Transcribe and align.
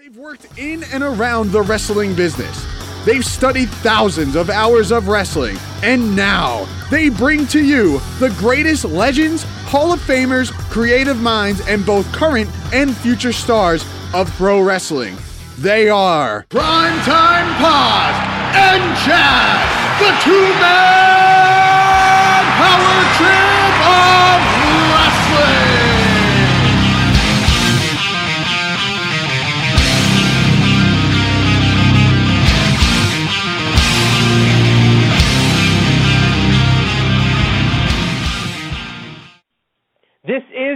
They've 0.00 0.16
worked 0.16 0.46
in 0.58 0.82
and 0.94 1.02
around 1.02 1.52
the 1.52 1.60
wrestling 1.60 2.14
business. 2.14 2.66
They've 3.04 3.22
studied 3.22 3.68
thousands 3.68 4.34
of 4.34 4.48
hours 4.48 4.92
of 4.92 5.08
wrestling, 5.08 5.58
and 5.82 6.16
now 6.16 6.66
they 6.90 7.10
bring 7.10 7.46
to 7.48 7.62
you 7.62 8.00
the 8.18 8.34
greatest 8.38 8.86
legends, 8.86 9.42
Hall 9.66 9.92
of 9.92 10.00
Famers, 10.00 10.52
creative 10.70 11.20
minds, 11.20 11.60
and 11.68 11.84
both 11.84 12.10
current 12.12 12.48
and 12.72 12.96
future 12.96 13.34
stars 13.34 13.84
of 14.14 14.30
pro 14.38 14.62
wrestling. 14.62 15.18
They 15.58 15.90
are 15.90 16.46
Primetime 16.48 17.54
Pod 17.58 18.14
and 18.56 18.96
Chad, 19.04 20.00
the 20.00 20.12
two 20.24 20.48
man 20.62 21.10
power 22.56 23.04
trip 23.18 24.29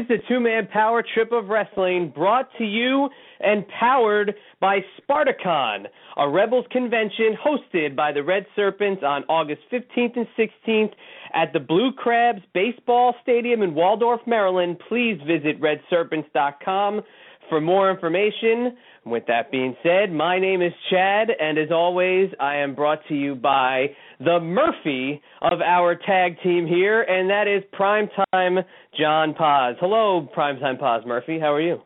is 0.04 0.08
the 0.08 0.28
two 0.28 0.40
man 0.40 0.66
power 0.72 1.02
trip 1.14 1.32
of 1.32 1.48
wrestling 1.48 2.12
brought 2.14 2.48
to 2.58 2.64
you 2.64 3.08
and 3.40 3.64
powered 3.68 4.34
by 4.60 4.78
Spartacon, 4.98 5.86
a 6.16 6.28
Rebels 6.28 6.66
convention 6.70 7.36
hosted 7.44 7.96
by 7.96 8.12
the 8.12 8.22
Red 8.22 8.46
Serpents 8.56 9.02
on 9.04 9.24
August 9.28 9.62
15th 9.72 10.16
and 10.16 10.26
16th 10.38 10.92
at 11.34 11.52
the 11.52 11.60
Blue 11.60 11.92
Crabs 11.92 12.42
Baseball 12.52 13.14
Stadium 13.22 13.62
in 13.62 13.74
Waldorf, 13.74 14.20
Maryland. 14.26 14.78
Please 14.88 15.18
visit 15.26 15.60
redserpents.com 15.60 17.02
for 17.48 17.60
more 17.60 17.90
information. 17.90 18.76
With 19.06 19.24
that 19.26 19.50
being 19.50 19.76
said, 19.82 20.12
my 20.12 20.38
name 20.38 20.62
is 20.62 20.72
Chad, 20.90 21.28
and 21.38 21.58
as 21.58 21.70
always, 21.70 22.30
I 22.40 22.56
am 22.56 22.74
brought 22.74 23.00
to 23.08 23.14
you 23.14 23.34
by 23.34 23.88
the 24.18 24.40
Murphy 24.40 25.20
of 25.42 25.60
our 25.60 25.94
tag 25.94 26.36
team 26.42 26.66
here, 26.66 27.02
and 27.02 27.28
that 27.28 27.46
is 27.46 27.62
Primetime 27.78 28.64
John 28.98 29.34
Paz. 29.34 29.76
Hello, 29.78 30.26
Primetime 30.34 30.80
Paz 30.80 31.02
Murphy. 31.06 31.38
How 31.38 31.52
are 31.52 31.60
you? 31.60 31.82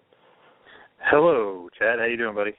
Hello, 1.11 1.69
Chad. 1.77 1.99
How 1.99 2.05
you 2.05 2.17
doing, 2.17 2.37
buddy? 2.37 2.53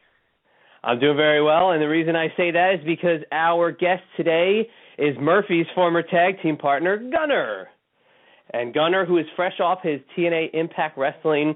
I'm 0.83 0.99
doing 0.99 1.15
very 1.15 1.41
well, 1.41 1.71
and 1.71 1.81
the 1.81 1.87
reason 1.87 2.17
I 2.17 2.27
say 2.35 2.51
that 2.51 2.75
is 2.79 2.85
because 2.85 3.21
our 3.31 3.71
guest 3.71 4.03
today 4.17 4.67
is 4.97 5.15
Murphy's 5.21 5.67
former 5.73 6.03
tag 6.03 6.41
team 6.43 6.57
partner, 6.57 6.97
Gunner. 6.97 7.69
And 8.51 8.73
Gunner, 8.73 9.05
who 9.05 9.19
is 9.19 9.25
fresh 9.37 9.61
off 9.61 9.79
his 9.83 10.01
TNA 10.17 10.49
Impact 10.53 10.97
Wrestling 10.97 11.55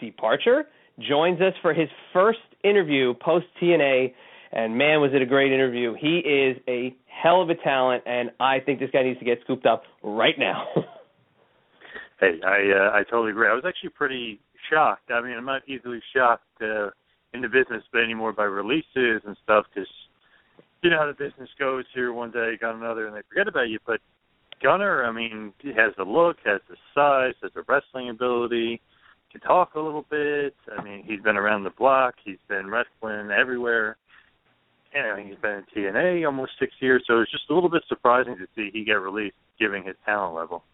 departure, 0.00 0.64
joins 0.98 1.40
us 1.40 1.54
for 1.62 1.74
his 1.74 1.88
first 2.12 2.38
interview 2.64 3.14
post 3.14 3.46
TNA. 3.62 4.12
And 4.50 4.78
man, 4.78 5.00
was 5.00 5.10
it 5.12 5.20
a 5.20 5.26
great 5.26 5.52
interview! 5.52 5.94
He 6.00 6.18
is 6.18 6.56
a 6.66 6.96
hell 7.06 7.42
of 7.42 7.50
a 7.50 7.54
talent, 7.54 8.02
and 8.06 8.30
I 8.40 8.60
think 8.60 8.80
this 8.80 8.88
guy 8.90 9.02
needs 9.02 9.18
to 9.18 9.24
get 9.24 9.38
scooped 9.44 9.66
up 9.66 9.82
right 10.02 10.38
now. 10.38 10.66
hey, 12.20 12.40
I 12.42 12.72
uh, 12.72 12.90
I 12.94 13.02
totally 13.10 13.32
agree. 13.32 13.46
I 13.46 13.52
was 13.52 13.64
actually 13.66 13.90
pretty 13.90 14.40
shocked. 14.70 15.10
I 15.10 15.20
mean, 15.20 15.36
I'm 15.36 15.44
not 15.44 15.68
easily 15.68 16.00
shocked 16.16 16.46
uh, 16.62 16.88
in 17.34 17.42
the 17.42 17.48
business, 17.48 17.82
but 17.92 18.02
anymore 18.02 18.32
by 18.32 18.44
releases 18.44 19.20
and 19.26 19.36
stuff, 19.44 19.66
because 19.72 19.88
you 20.82 20.88
know 20.88 20.98
how 20.98 21.06
the 21.06 21.12
business 21.12 21.50
goes. 21.58 21.84
Here 21.94 22.12
one 22.12 22.30
day, 22.30 22.54
got 22.58 22.74
another, 22.74 23.06
and 23.06 23.14
they 23.14 23.22
forget 23.28 23.48
about 23.48 23.68
you. 23.68 23.78
But 23.86 24.00
Gunner, 24.62 25.04
I 25.04 25.12
mean, 25.12 25.52
he 25.60 25.68
has 25.68 25.92
the 25.96 26.04
look, 26.04 26.36
has 26.44 26.60
the 26.68 26.76
size, 26.94 27.34
has 27.42 27.52
the 27.54 27.64
wrestling 27.68 28.10
ability, 28.10 28.80
can 29.30 29.40
talk 29.40 29.74
a 29.74 29.80
little 29.80 30.06
bit. 30.10 30.54
I 30.76 30.82
mean, 30.82 31.04
he's 31.06 31.20
been 31.20 31.36
around 31.36 31.64
the 31.64 31.70
block. 31.70 32.14
He's 32.24 32.38
been 32.48 32.70
wrestling 32.70 33.30
everywhere. 33.30 33.96
And 34.94 35.06
I 35.06 35.16
mean, 35.16 35.28
he's 35.28 35.36
been 35.36 35.62
in 35.62 35.64
TNA 35.76 36.24
almost 36.26 36.52
six 36.58 36.72
years, 36.80 37.04
so 37.06 37.20
it's 37.20 37.30
just 37.30 37.44
a 37.50 37.54
little 37.54 37.68
bit 37.68 37.82
surprising 37.88 38.36
to 38.38 38.46
see 38.56 38.70
he 38.72 38.84
get 38.84 38.94
released, 38.94 39.36
given 39.60 39.84
his 39.84 39.96
talent 40.06 40.34
level. 40.34 40.64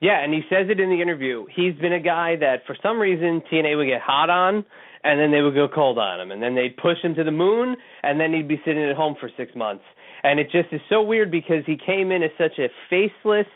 Yeah, 0.00 0.22
and 0.22 0.34
he 0.34 0.42
says 0.50 0.66
it 0.68 0.80
in 0.80 0.90
the 0.90 1.00
interview. 1.00 1.46
He's 1.54 1.74
been 1.80 1.92
a 1.92 2.00
guy 2.00 2.36
that 2.40 2.66
for 2.66 2.76
some 2.82 2.98
reason 2.98 3.42
TNA 3.50 3.76
would 3.76 3.86
get 3.86 4.02
hot 4.02 4.28
on 4.28 4.64
and 5.04 5.20
then 5.20 5.30
they 5.30 5.40
would 5.40 5.54
go 5.54 5.68
cold 5.72 5.98
on 5.98 6.20
him 6.20 6.32
and 6.32 6.42
then 6.42 6.54
they'd 6.54 6.76
push 6.76 6.98
him 7.02 7.14
to 7.14 7.24
the 7.24 7.30
moon 7.30 7.76
and 8.02 8.20
then 8.20 8.32
he'd 8.34 8.48
be 8.48 8.60
sitting 8.64 8.82
at 8.84 8.96
home 8.96 9.14
for 9.18 9.30
6 9.34 9.52
months. 9.54 9.84
And 10.22 10.40
it 10.40 10.50
just 10.50 10.72
is 10.72 10.80
so 10.90 11.00
weird 11.00 11.30
because 11.30 11.64
he 11.64 11.76
came 11.78 12.10
in 12.10 12.22
as 12.22 12.30
such 12.36 12.58
a 12.58 12.68
faceless, 12.90 13.46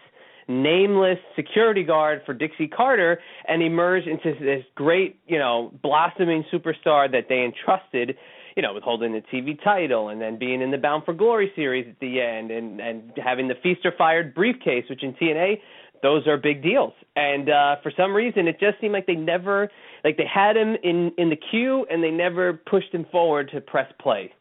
nameless 0.51 1.19
security 1.37 1.85
guard 1.85 2.23
for 2.27 2.35
Dixie 2.35 2.69
Carter 2.69 3.21
and 3.47 3.63
emerge 3.63 4.05
into 4.07 4.39
this 4.39 4.65
great, 4.75 5.21
you 5.27 5.39
know, 5.39 5.73
blossoming 5.83 6.45
superstar 6.53 7.11
that 7.11 7.27
they 7.29 7.45
entrusted 7.45 8.17
you 8.57 8.63
know, 8.63 8.75
with 8.75 8.83
holding 8.83 9.13
the 9.13 9.23
TV 9.33 9.63
title 9.63 10.09
and 10.09 10.21
then 10.21 10.39
being 10.39 10.61
in 10.61 10.71
the 10.71 10.77
Bound 10.77 11.05
for 11.05 11.15
Glory 11.15 11.53
series 11.55 11.87
at 11.89 11.99
the 12.01 12.21
end 12.21 12.51
and 12.51 12.81
and 12.81 13.13
having 13.17 13.49
the 13.49 13.55
Feast 13.63 13.87
or 13.87 13.93
Fired 13.97 14.35
briefcase, 14.35 14.85
which 14.91 15.03
in 15.03 15.15
TNA 15.15 15.61
those 16.03 16.27
are 16.27 16.37
big 16.37 16.63
deals. 16.63 16.93
And 17.17 17.49
uh 17.49 17.77
for 17.83 17.93
some 17.97 18.15
reason 18.15 18.49
it 18.49 18.59
just 18.59 18.81
seemed 18.81 18.93
like 18.93 19.07
they 19.07 19.15
never 19.15 19.71
like 20.05 20.17
they 20.17 20.27
had 20.27 20.57
him 20.57 20.77
in 20.83 21.13
in 21.17 21.31
the 21.31 21.39
queue 21.51 21.87
and 21.91 22.03
they 22.03 22.11
never 22.11 22.55
pushed 22.55 22.93
him 22.93 23.07
forward 23.13 23.51
to 23.55 23.61
press 23.61 23.91
play. 24.01 24.33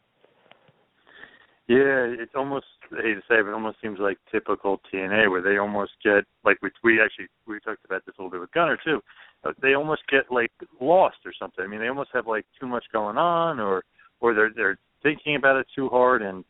Yeah, 1.67 2.07
it's 2.17 2.33
almost 2.35 2.65
I 2.91 3.01
hate 3.01 3.15
to 3.15 3.21
say 3.21 3.41
but 3.41 3.49
it 3.49 3.53
almost 3.53 3.77
seems 3.81 3.99
like 3.99 4.17
typical 4.31 4.81
TNA 4.91 5.29
where 5.29 5.41
they 5.41 5.57
almost 5.57 5.91
get 6.03 6.23
like 6.43 6.57
we 6.61 6.69
we 6.83 7.01
actually 7.01 7.27
we 7.47 7.59
talked 7.59 7.85
about 7.85 8.05
this 8.05 8.15
a 8.17 8.21
little 8.21 8.31
bit 8.31 8.41
with 8.41 8.51
Gunner 8.51 8.77
too. 8.83 9.01
But 9.43 9.55
they 9.61 9.73
almost 9.73 10.01
get 10.09 10.31
like 10.31 10.51
lost 10.81 11.17
or 11.25 11.33
something. 11.39 11.63
I 11.63 11.67
mean, 11.67 11.79
they 11.79 11.87
almost 11.87 12.09
have 12.13 12.27
like 12.27 12.45
too 12.59 12.67
much 12.67 12.85
going 12.91 13.17
on 13.17 13.59
or 13.59 13.83
or 14.19 14.33
they're 14.33 14.51
they're 14.55 14.79
thinking 15.03 15.35
about 15.35 15.57
it 15.57 15.67
too 15.75 15.89
hard 15.89 16.21
and 16.21 16.43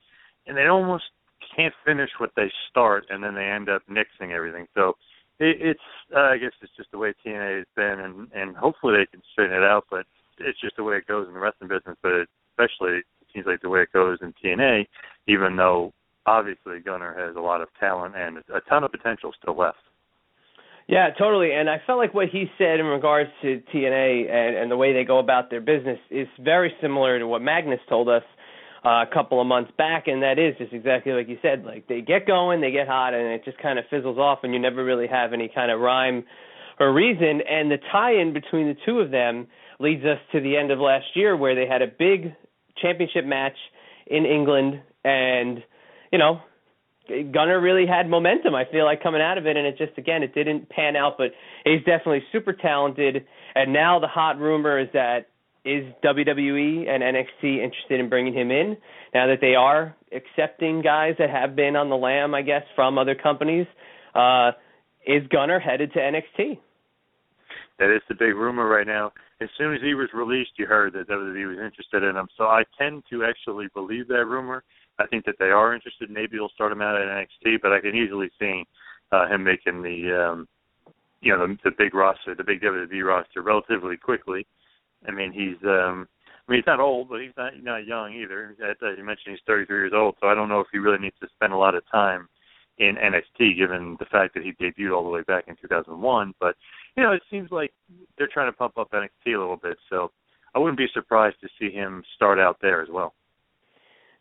and 0.47 0.57
they 0.57 0.65
almost 0.65 1.05
can't 1.55 1.73
finish 1.85 2.09
what 2.17 2.31
they 2.35 2.51
start, 2.69 3.05
and 3.09 3.23
then 3.23 3.35
they 3.35 3.45
end 3.45 3.69
up 3.69 3.81
nixing 3.89 4.31
everything. 4.31 4.67
So 4.75 4.93
it, 5.39 5.57
it's 5.59 5.79
uh, 6.15 6.21
I 6.21 6.37
guess 6.37 6.51
it's 6.61 6.75
just 6.75 6.91
the 6.91 6.97
way 6.97 7.13
TNA 7.25 7.59
has 7.59 7.67
been, 7.75 7.99
and 7.99 8.27
and 8.33 8.55
hopefully 8.55 8.97
they 8.97 9.05
can 9.05 9.21
straighten 9.31 9.55
it 9.55 9.63
out. 9.63 9.85
But 9.89 10.05
it's 10.39 10.59
just 10.59 10.75
the 10.75 10.83
way 10.83 10.97
it 10.97 11.07
goes 11.07 11.27
in 11.27 11.33
the 11.33 11.39
wrestling 11.39 11.69
business. 11.69 11.97
But 12.01 12.27
especially 12.51 12.99
it 12.99 13.27
seems 13.33 13.45
like 13.45 13.61
the 13.61 13.69
way 13.69 13.81
it 13.81 13.93
goes 13.93 14.19
in 14.21 14.33
TNA, 14.43 14.85
even 15.27 15.55
though 15.55 15.93
obviously 16.29 16.79
Gunner 16.79 17.15
has 17.17 17.35
a 17.35 17.39
lot 17.39 17.61
of 17.61 17.67
talent 17.79 18.15
and 18.15 18.37
a 18.53 18.61
ton 18.69 18.83
of 18.83 18.91
potential 18.91 19.31
still 19.41 19.57
left. 19.57 19.77
Yeah, 20.87 21.09
totally. 21.17 21.51
And 21.53 21.69
I 21.69 21.77
felt 21.85 21.99
like 21.99 22.13
what 22.13 22.29
he 22.29 22.45
said 22.57 22.79
in 22.79 22.85
regards 22.85 23.29
to 23.43 23.61
TNA 23.73 24.29
and, 24.31 24.55
and 24.55 24.71
the 24.71 24.77
way 24.77 24.93
they 24.93 25.03
go 25.03 25.19
about 25.19 25.49
their 25.49 25.61
business 25.61 25.99
is 26.09 26.27
very 26.39 26.73
similar 26.81 27.19
to 27.19 27.27
what 27.27 27.41
Magnus 27.41 27.79
told 27.87 28.09
us 28.09 28.23
uh, 28.83 29.03
a 29.03 29.05
couple 29.13 29.41
of 29.41 29.45
months 29.45 29.71
back, 29.77 30.07
and 30.07 30.23
that 30.23 30.39
is 30.39 30.55
just 30.57 30.73
exactly 30.73 31.11
like 31.11 31.27
you 31.27 31.37
said. 31.41 31.63
Like 31.63 31.87
they 31.87 32.01
get 32.01 32.25
going, 32.25 32.61
they 32.61 32.71
get 32.71 32.87
hot, 32.87 33.13
and 33.13 33.27
it 33.27 33.43
just 33.45 33.57
kind 33.59 33.77
of 33.77 33.85
fizzles 33.89 34.17
off, 34.17 34.39
and 34.43 34.53
you 34.53 34.59
never 34.59 34.83
really 34.83 35.07
have 35.07 35.33
any 35.33 35.51
kind 35.53 35.69
of 35.69 35.79
rhyme 35.79 36.23
or 36.79 36.93
reason. 36.93 37.41
And 37.47 37.69
the 37.69 37.77
tie-in 37.91 38.33
between 38.33 38.67
the 38.67 38.77
two 38.85 38.99
of 38.99 39.11
them 39.11 39.47
leads 39.79 40.03
us 40.05 40.17
to 40.31 40.39
the 40.39 40.57
end 40.57 40.71
of 40.71 40.79
last 40.79 41.05
year, 41.13 41.35
where 41.35 41.55
they 41.55 41.67
had 41.67 41.81
a 41.81 41.87
big 41.87 42.33
championship 42.81 43.25
match 43.25 43.57
in 44.07 44.25
England, 44.25 44.81
and 45.03 45.61
you 46.11 46.19
know. 46.19 46.41
Gunner 47.09 47.59
really 47.59 47.87
had 47.87 48.07
momentum. 48.07 48.53
I 48.53 48.65
feel 48.71 48.85
like 48.85 49.01
coming 49.01 49.19
out 49.19 49.39
of 49.39 49.47
it, 49.47 49.57
and 49.57 49.65
it 49.65 49.79
just 49.79 49.97
again 49.97 50.21
it 50.21 50.35
didn't 50.35 50.69
pan 50.69 50.95
out. 50.95 51.15
But 51.17 51.31
he's 51.65 51.79
definitely 51.79 52.21
super 52.31 52.53
talented. 52.53 53.25
And 53.55 53.73
now 53.73 53.99
the 53.99 54.07
hot 54.07 54.37
rumor 54.37 54.77
is 54.79 54.89
that 54.93 55.25
is 55.65 55.83
WWE 56.03 56.87
and 56.87 57.03
NXT 57.03 57.63
interested 57.63 57.99
in 57.99 58.09
bringing 58.09 58.33
him 58.33 58.51
in 58.51 58.77
now 59.13 59.27
that 59.27 59.41
they 59.41 59.55
are 59.55 59.95
accepting 60.13 60.81
guys 60.81 61.15
that 61.19 61.29
have 61.29 61.55
been 61.55 61.75
on 61.75 61.89
the 61.89 61.95
lam, 61.95 62.33
I 62.33 62.41
guess, 62.41 62.63
from 62.75 62.97
other 62.97 63.15
companies? 63.15 63.67
Uh, 64.15 64.51
is 65.05 65.23
Gunner 65.31 65.59
headed 65.59 65.91
to 65.93 65.99
NXT? 65.99 66.59
That 67.79 67.95
is 67.95 68.01
the 68.09 68.15
big 68.15 68.35
rumor 68.35 68.67
right 68.67 68.87
now. 68.87 69.11
As 69.41 69.49
soon 69.57 69.73
as 69.73 69.81
he 69.81 69.93
was 69.93 70.09
released, 70.13 70.51
you 70.57 70.65
heard 70.65 70.93
that 70.93 71.07
WWE 71.07 71.47
was 71.47 71.57
interested 71.57 72.03
in 72.03 72.15
him. 72.15 72.27
So 72.37 72.45
I 72.45 72.63
tend 72.77 73.03
to 73.09 73.23
actually 73.23 73.67
believe 73.73 74.07
that 74.09 74.25
rumor. 74.25 74.63
I 74.99 75.07
think 75.07 75.25
that 75.25 75.35
they 75.39 75.45
are 75.45 75.73
interested. 75.73 76.09
Maybe 76.09 76.37
he'll 76.37 76.49
start 76.49 76.71
him 76.71 76.81
out 76.81 76.95
at 76.95 77.07
NXT, 77.07 77.61
but 77.61 77.71
I 77.71 77.79
can 77.79 77.95
easily 77.95 78.29
see 78.39 78.65
uh, 79.11 79.27
him 79.27 79.43
making 79.43 79.81
the 79.81 80.31
um, 80.31 80.47
you 81.21 81.35
know 81.35 81.47
the, 81.47 81.57
the 81.63 81.75
big 81.77 81.93
roster, 81.93 82.35
the 82.35 82.43
big 82.43 82.61
WWE 82.61 83.03
roster, 83.05 83.41
relatively 83.41 83.97
quickly. 83.97 84.45
I 85.07 85.11
mean, 85.11 85.31
he's 85.31 85.61
um 85.63 86.07
I 86.47 86.51
mean, 86.51 86.59
he's 86.61 86.67
not 86.67 86.79
old, 86.79 87.09
but 87.09 87.21
he's 87.21 87.37
not 87.37 87.53
not 87.61 87.85
young 87.85 88.13
either. 88.13 88.55
As 88.61 88.97
you 88.97 89.03
mentioned, 89.03 89.35
he's 89.35 89.45
33 89.45 89.77
years 89.77 89.91
old, 89.93 90.15
so 90.19 90.27
I 90.27 90.35
don't 90.35 90.49
know 90.49 90.59
if 90.59 90.67
he 90.71 90.79
really 90.79 90.97
needs 90.97 91.15
to 91.21 91.27
spend 91.35 91.53
a 91.53 91.57
lot 91.57 91.75
of 91.75 91.83
time 91.91 92.27
in 92.79 92.95
NXT, 92.95 93.57
given 93.57 93.97
the 93.99 94.05
fact 94.05 94.33
that 94.33 94.43
he 94.43 94.53
debuted 94.53 94.95
all 94.95 95.03
the 95.03 95.09
way 95.09 95.21
back 95.23 95.45
in 95.47 95.55
2001. 95.61 96.33
But 96.39 96.55
you 96.97 97.03
know, 97.03 97.11
it 97.11 97.21
seems 97.29 97.51
like 97.51 97.71
they're 98.17 98.29
trying 98.33 98.51
to 98.51 98.57
pump 98.57 98.77
up 98.77 98.91
NXT 98.91 99.35
a 99.35 99.39
little 99.39 99.57
bit, 99.57 99.77
so 99.89 100.11
I 100.55 100.59
wouldn't 100.59 100.77
be 100.77 100.87
surprised 100.93 101.37
to 101.41 101.49
see 101.59 101.71
him 101.71 102.03
start 102.15 102.39
out 102.39 102.57
there 102.61 102.81
as 102.81 102.89
well. 102.91 103.13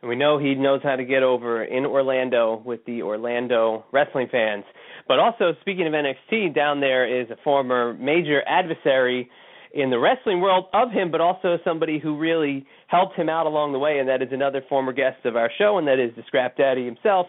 And 0.01 0.09
we 0.09 0.17
know 0.17 0.39
he 0.39 0.55
knows 0.55 0.81
how 0.83 0.97
to 0.97 1.05
get 1.05 1.23
over 1.23 1.65
in 1.65 1.85
Orlando 1.85 2.63
with 2.65 2.85
the 2.85 3.03
Orlando 3.03 3.85
wrestling 3.93 4.29
fans. 4.31 4.65
But 5.09 5.19
also, 5.19 5.55
speaking 5.61 5.87
of 5.87 5.93
NXT, 5.93 6.55
down 6.55 6.81
there 6.81 7.21
is 7.23 7.31
a 7.31 7.37
former 7.43 7.95
major 7.95 8.43
adversary 8.47 9.29
in 9.73 9.91
the 9.91 9.99
wrestling 9.99 10.41
world 10.41 10.67
of 10.73 10.91
him, 10.91 11.11
but 11.11 11.21
also 11.21 11.59
somebody 11.65 11.99
who 11.99 12.17
really 12.17 12.67
helped 12.87 13.17
him 13.17 13.29
out 13.29 13.47
along 13.47 13.73
the 13.73 13.79
way, 13.79 13.99
and 13.99 14.09
that 14.09 14.23
is 14.23 14.29
another 14.33 14.63
former 14.69 14.93
guest 14.93 15.25
of 15.25 15.37
our 15.37 15.51
show, 15.59 15.79
and 15.79 15.87
that 15.89 15.99
is 15.99 16.15
the 16.17 16.23
Scrap 16.27 16.57
Daddy 16.57 16.85
himself, 16.85 17.27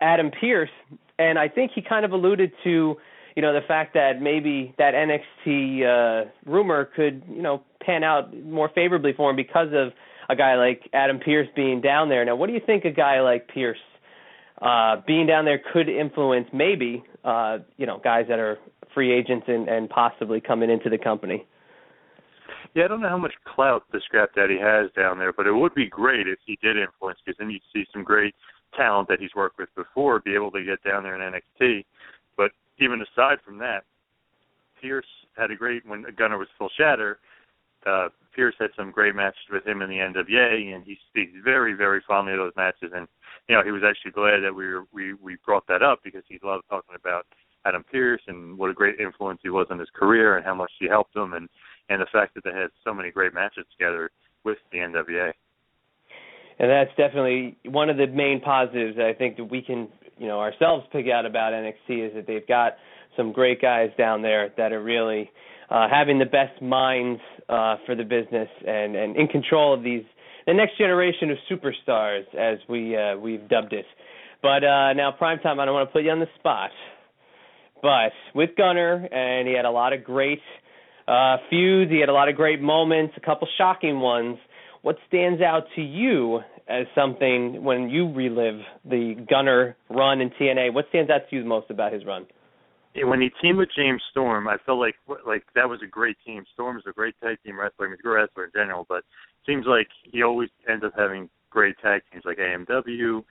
Adam 0.00 0.30
Pearce. 0.38 0.70
And 1.18 1.38
I 1.38 1.48
think 1.48 1.72
he 1.74 1.82
kind 1.82 2.04
of 2.04 2.12
alluded 2.12 2.52
to, 2.64 2.96
you 3.36 3.42
know, 3.42 3.52
the 3.52 3.66
fact 3.66 3.94
that 3.94 4.20
maybe 4.20 4.74
that 4.78 4.94
NXT 4.94 6.26
uh, 6.26 6.30
rumor 6.46 6.84
could, 6.96 7.22
you 7.28 7.42
know, 7.42 7.62
pan 7.80 8.04
out 8.04 8.36
more 8.44 8.70
favorably 8.74 9.12
for 9.16 9.30
him 9.30 9.36
because 9.36 9.68
of 9.72 9.92
a 10.28 10.36
guy 10.36 10.54
like 10.56 10.88
Adam 10.92 11.18
Pearce 11.18 11.48
being 11.54 11.80
down 11.80 12.08
there. 12.08 12.24
Now, 12.24 12.36
what 12.36 12.46
do 12.46 12.52
you 12.52 12.60
think 12.64 12.84
a 12.84 12.90
guy 12.90 13.20
like 13.20 13.48
Pearce 13.48 13.78
uh, 14.60 14.96
being 15.06 15.26
down 15.26 15.44
there 15.44 15.60
could 15.72 15.88
influence 15.88 16.48
maybe, 16.52 17.02
uh, 17.24 17.58
you 17.76 17.86
know, 17.86 18.00
guys 18.02 18.26
that 18.28 18.38
are 18.38 18.58
free 18.94 19.12
agents 19.12 19.46
and, 19.48 19.68
and 19.68 19.88
possibly 19.88 20.40
coming 20.40 20.70
into 20.70 20.88
the 20.88 20.98
company? 20.98 21.46
Yeah, 22.74 22.84
I 22.84 22.88
don't 22.88 23.02
know 23.02 23.08
how 23.08 23.18
much 23.18 23.34
clout 23.44 23.84
the 23.92 24.00
Scrap 24.04 24.34
Daddy 24.34 24.58
has 24.58 24.90
down 24.96 25.18
there, 25.18 25.32
but 25.32 25.46
it 25.46 25.52
would 25.52 25.74
be 25.74 25.88
great 25.88 26.26
if 26.26 26.38
he 26.46 26.58
did 26.62 26.76
influence, 26.78 27.18
because 27.24 27.36
then 27.38 27.50
you'd 27.50 27.62
see 27.72 27.84
some 27.92 28.02
great 28.02 28.34
talent 28.74 29.08
that 29.08 29.20
he's 29.20 29.34
worked 29.36 29.58
with 29.58 29.68
before 29.74 30.20
be 30.20 30.34
able 30.34 30.50
to 30.50 30.64
get 30.64 30.82
down 30.82 31.02
there 31.02 31.14
in 31.14 31.32
NXT. 31.60 31.84
But 32.36 32.52
even 32.78 33.02
aside 33.02 33.38
from 33.44 33.58
that, 33.58 33.84
Pearce 34.80 35.06
had 35.36 35.50
a 35.50 35.56
great 35.56 35.86
when 35.86 36.04
Gunner 36.16 36.38
was 36.38 36.48
full 36.58 36.70
shatter. 36.76 37.18
Uh, 37.86 38.08
Pearce 38.34 38.54
had 38.58 38.70
some 38.76 38.90
great 38.90 39.14
matches 39.14 39.42
with 39.50 39.66
him 39.66 39.82
in 39.82 39.90
the 39.90 39.96
NWA, 39.96 40.74
and 40.74 40.84
he 40.84 40.96
speaks 41.08 41.32
very, 41.44 41.74
very 41.74 42.00
fondly 42.06 42.32
of 42.32 42.38
those 42.38 42.56
matches. 42.56 42.92
And 42.94 43.06
you 43.48 43.56
know, 43.56 43.62
he 43.62 43.70
was 43.70 43.82
actually 43.86 44.12
glad 44.12 44.40
that 44.42 44.54
we 44.54 44.66
were 44.66 44.84
we 44.92 45.14
we 45.14 45.36
brought 45.44 45.66
that 45.68 45.82
up 45.82 46.00
because 46.02 46.22
he 46.28 46.38
loved 46.42 46.64
talking 46.70 46.96
about 46.98 47.26
Adam 47.64 47.84
Pearce 47.90 48.22
and 48.26 48.56
what 48.56 48.70
a 48.70 48.74
great 48.74 48.98
influence 49.00 49.40
he 49.42 49.50
was 49.50 49.66
on 49.70 49.78
his 49.78 49.90
career 49.94 50.36
and 50.36 50.44
how 50.44 50.54
much 50.54 50.70
he 50.78 50.88
helped 50.88 51.14
him 51.14 51.34
and 51.34 51.48
and 51.88 52.00
the 52.00 52.06
fact 52.12 52.34
that 52.34 52.44
they 52.44 52.52
had 52.52 52.70
so 52.84 52.94
many 52.94 53.10
great 53.10 53.34
matches 53.34 53.66
together 53.76 54.10
with 54.44 54.58
the 54.70 54.78
NWA. 54.78 55.32
And 56.58 56.70
that's 56.70 56.90
definitely 56.96 57.58
one 57.64 57.90
of 57.90 57.96
the 57.96 58.06
main 58.06 58.40
positives 58.40 58.96
that 58.96 59.06
I 59.06 59.14
think 59.14 59.36
that 59.36 59.44
we 59.44 59.62
can, 59.62 59.88
you 60.18 60.28
know, 60.28 60.38
ourselves 60.40 60.86
pick 60.92 61.06
out 61.08 61.26
about 61.26 61.52
NXT 61.52 62.08
is 62.08 62.14
that 62.14 62.26
they've 62.26 62.46
got 62.46 62.74
some 63.16 63.32
great 63.32 63.60
guys 63.60 63.90
down 63.98 64.22
there 64.22 64.52
that 64.56 64.72
are 64.72 64.82
really 64.82 65.30
uh, 65.72 65.88
having 65.90 66.18
the 66.18 66.26
best 66.26 66.60
minds 66.60 67.20
uh, 67.48 67.76
for 67.86 67.94
the 67.94 68.04
business 68.04 68.48
and, 68.66 68.94
and 68.94 69.16
in 69.16 69.26
control 69.26 69.72
of 69.74 69.82
these 69.82 70.04
the 70.46 70.54
next 70.54 70.76
generation 70.76 71.30
of 71.30 71.38
superstars, 71.50 72.24
as 72.34 72.58
we 72.68 72.96
uh, 72.96 73.16
we've 73.16 73.48
dubbed 73.48 73.72
it. 73.72 73.86
But 74.42 74.64
uh, 74.64 74.92
now, 74.92 75.12
prime 75.16 75.38
time. 75.38 75.60
I 75.60 75.64
don't 75.64 75.74
want 75.74 75.88
to 75.88 75.92
put 75.92 76.02
you 76.02 76.10
on 76.10 76.18
the 76.18 76.26
spot, 76.38 76.70
but 77.80 78.12
with 78.34 78.50
Gunner, 78.56 79.08
and 79.12 79.46
he 79.46 79.54
had 79.54 79.64
a 79.64 79.70
lot 79.70 79.92
of 79.92 80.02
great 80.02 80.40
uh, 81.06 81.36
feuds. 81.48 81.90
He 81.92 82.00
had 82.00 82.08
a 82.08 82.12
lot 82.12 82.28
of 82.28 82.34
great 82.34 82.60
moments, 82.60 83.14
a 83.16 83.20
couple 83.20 83.46
shocking 83.56 84.00
ones. 84.00 84.36
What 84.82 84.96
stands 85.06 85.40
out 85.40 85.62
to 85.76 85.80
you 85.80 86.40
as 86.68 86.86
something 86.94 87.62
when 87.62 87.88
you 87.88 88.12
relive 88.12 88.60
the 88.84 89.24
Gunner 89.30 89.76
run 89.88 90.20
in 90.20 90.30
TNA? 90.30 90.74
What 90.74 90.86
stands 90.88 91.08
out 91.08 91.30
to 91.30 91.36
you 91.36 91.42
the 91.42 91.48
most 91.48 91.70
about 91.70 91.92
his 91.92 92.04
run? 92.04 92.26
When 92.94 93.20
he 93.20 93.30
teamed 93.40 93.58
with 93.58 93.70
James 93.74 94.02
Storm, 94.10 94.48
I 94.48 94.56
felt 94.66 94.78
like 94.78 94.96
like 95.26 95.44
that 95.54 95.68
was 95.68 95.80
a 95.82 95.86
great 95.86 96.16
team. 96.24 96.44
Storm 96.52 96.76
is 96.76 96.84
a 96.86 96.92
great 96.92 97.14
tag 97.22 97.38
team 97.44 97.58
wrestler. 97.58 97.86
I 97.86 97.88
mean, 97.88 97.96
he's 97.96 98.00
a 98.00 98.08
great 98.08 98.22
wrestler 98.22 98.44
in 98.44 98.50
general, 98.54 98.86
but 98.88 99.04
seems 99.46 99.66
like 99.66 99.88
he 100.04 100.22
always 100.22 100.50
ends 100.68 100.84
up 100.84 100.92
having 100.96 101.28
great 101.50 101.76
tag 101.82 102.02
teams 102.10 102.24
like 102.24 102.38
AMW 102.38 103.22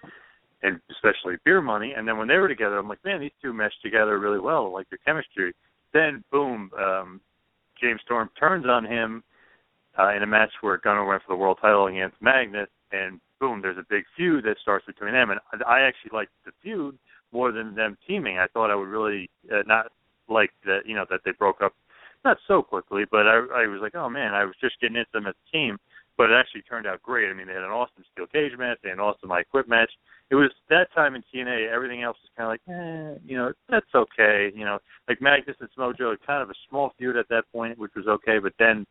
and 0.64 0.80
especially 0.92 1.36
Beer 1.44 1.62
Money. 1.62 1.94
And 1.96 2.08
then 2.08 2.18
when 2.18 2.28
they 2.28 2.38
were 2.38 2.48
together, 2.48 2.78
I'm 2.78 2.88
like, 2.88 3.04
man, 3.04 3.20
these 3.20 3.32
two 3.42 3.54
mesh 3.54 3.74
together 3.84 4.20
really 4.20 4.40
well, 4.40 4.72
like 4.72 4.90
their 4.90 5.00
chemistry. 5.06 5.54
Then 5.94 6.24
boom, 6.32 6.70
um, 6.78 7.22
James 7.82 8.02
Storm 8.06 8.30
turns 8.40 8.66
on 8.68 8.86
him 8.86 9.24
uh, 9.98 10.14
in 10.16 10.24
a 10.24 10.28
match 10.28 10.52
where 10.62 10.78
Gunner 10.78 11.06
went 11.06 11.24
for 11.24 11.34
the 11.34 11.40
world 11.40 11.58
title 11.62 11.88
against 11.88 12.22
Magnus, 12.22 12.70
and 12.92 13.20
boom, 13.40 13.62
there's 13.62 13.78
a 13.78 13.86
big 13.90 14.04
feud 14.16 14.46
that 14.46 14.58
starts 14.62 14.86
between 14.86 15.14
them. 15.14 15.32
And 15.32 15.40
I 15.68 15.82
actually 15.82 16.12
liked 16.14 16.32
the 16.46 16.52
feud 16.62 16.98
more 17.32 17.52
than 17.52 17.76
them 17.76 17.98
teaming. 18.08 18.38
I 18.38 18.48
thought 18.48 18.72
I 18.72 18.76
would 18.76 18.88
really 18.88 19.30
uh, 19.52 19.64
not 19.66 19.88
like 20.30 20.52
that, 20.66 20.80
you 20.86 20.96
know, 20.96 21.06
that 21.10 21.22
they 21.26 21.32
broke 21.32 21.62
up 21.62 21.74
not 22.24 22.38
so 22.48 22.62
quickly, 22.62 23.04
but 23.10 23.28
I 23.28 23.64
I 23.64 23.68
was 23.68 23.80
like, 23.82 23.96
oh 23.96 24.10
man, 24.10 24.34
I 24.34 24.46
was 24.46 24.56
just 24.62 24.80
getting 24.80 24.98
into 24.98 25.10
them 25.14 25.28
as 25.28 25.34
a 25.36 25.52
team, 25.52 25.78
but 26.18 26.30
it 26.30 26.36
actually 26.40 26.62
turned 26.64 26.88
out 26.88 27.02
great. 27.02 27.30
I 27.30 27.34
mean, 27.34 27.48
they 27.48 27.54
had 27.54 27.64
an 27.64 27.72
awesome 27.72 28.04
steel 28.12 28.28
cage 28.28 28.58
match, 28.58 28.78
they 28.84 28.90
had 28.90 29.00
an 29.00 29.04
awesome 29.04 29.32
I 29.32 29.44
Quit 29.44 29.68
match. 29.68 29.92
It 30.30 30.36
was 30.36 30.52
that 30.70 30.94
time 30.94 31.16
in 31.16 31.24
TNA, 31.34 31.70
everything 31.70 32.04
else 32.04 32.18
was 32.22 32.32
kind 32.38 32.48
of 32.48 32.54
like, 32.54 32.62
eh, 32.70 33.20
you 33.26 33.38
know, 33.38 33.52
that's 33.70 33.94
okay, 33.94 34.52
you 34.56 34.64
know, 34.64 34.80
like 35.10 35.22
Magnus 35.22 35.58
and 35.60 35.70
Samoa 35.74 35.94
Joe, 35.98 36.16
kind 36.26 36.42
of 36.42 36.50
a 36.50 36.54
small 36.70 36.94
feud 36.98 37.18
at 37.18 37.28
that 37.30 37.44
point, 37.52 37.78
which 37.78 37.92
was 37.96 38.08
okay, 38.08 38.40
but 38.40 38.54
then, 38.60 38.86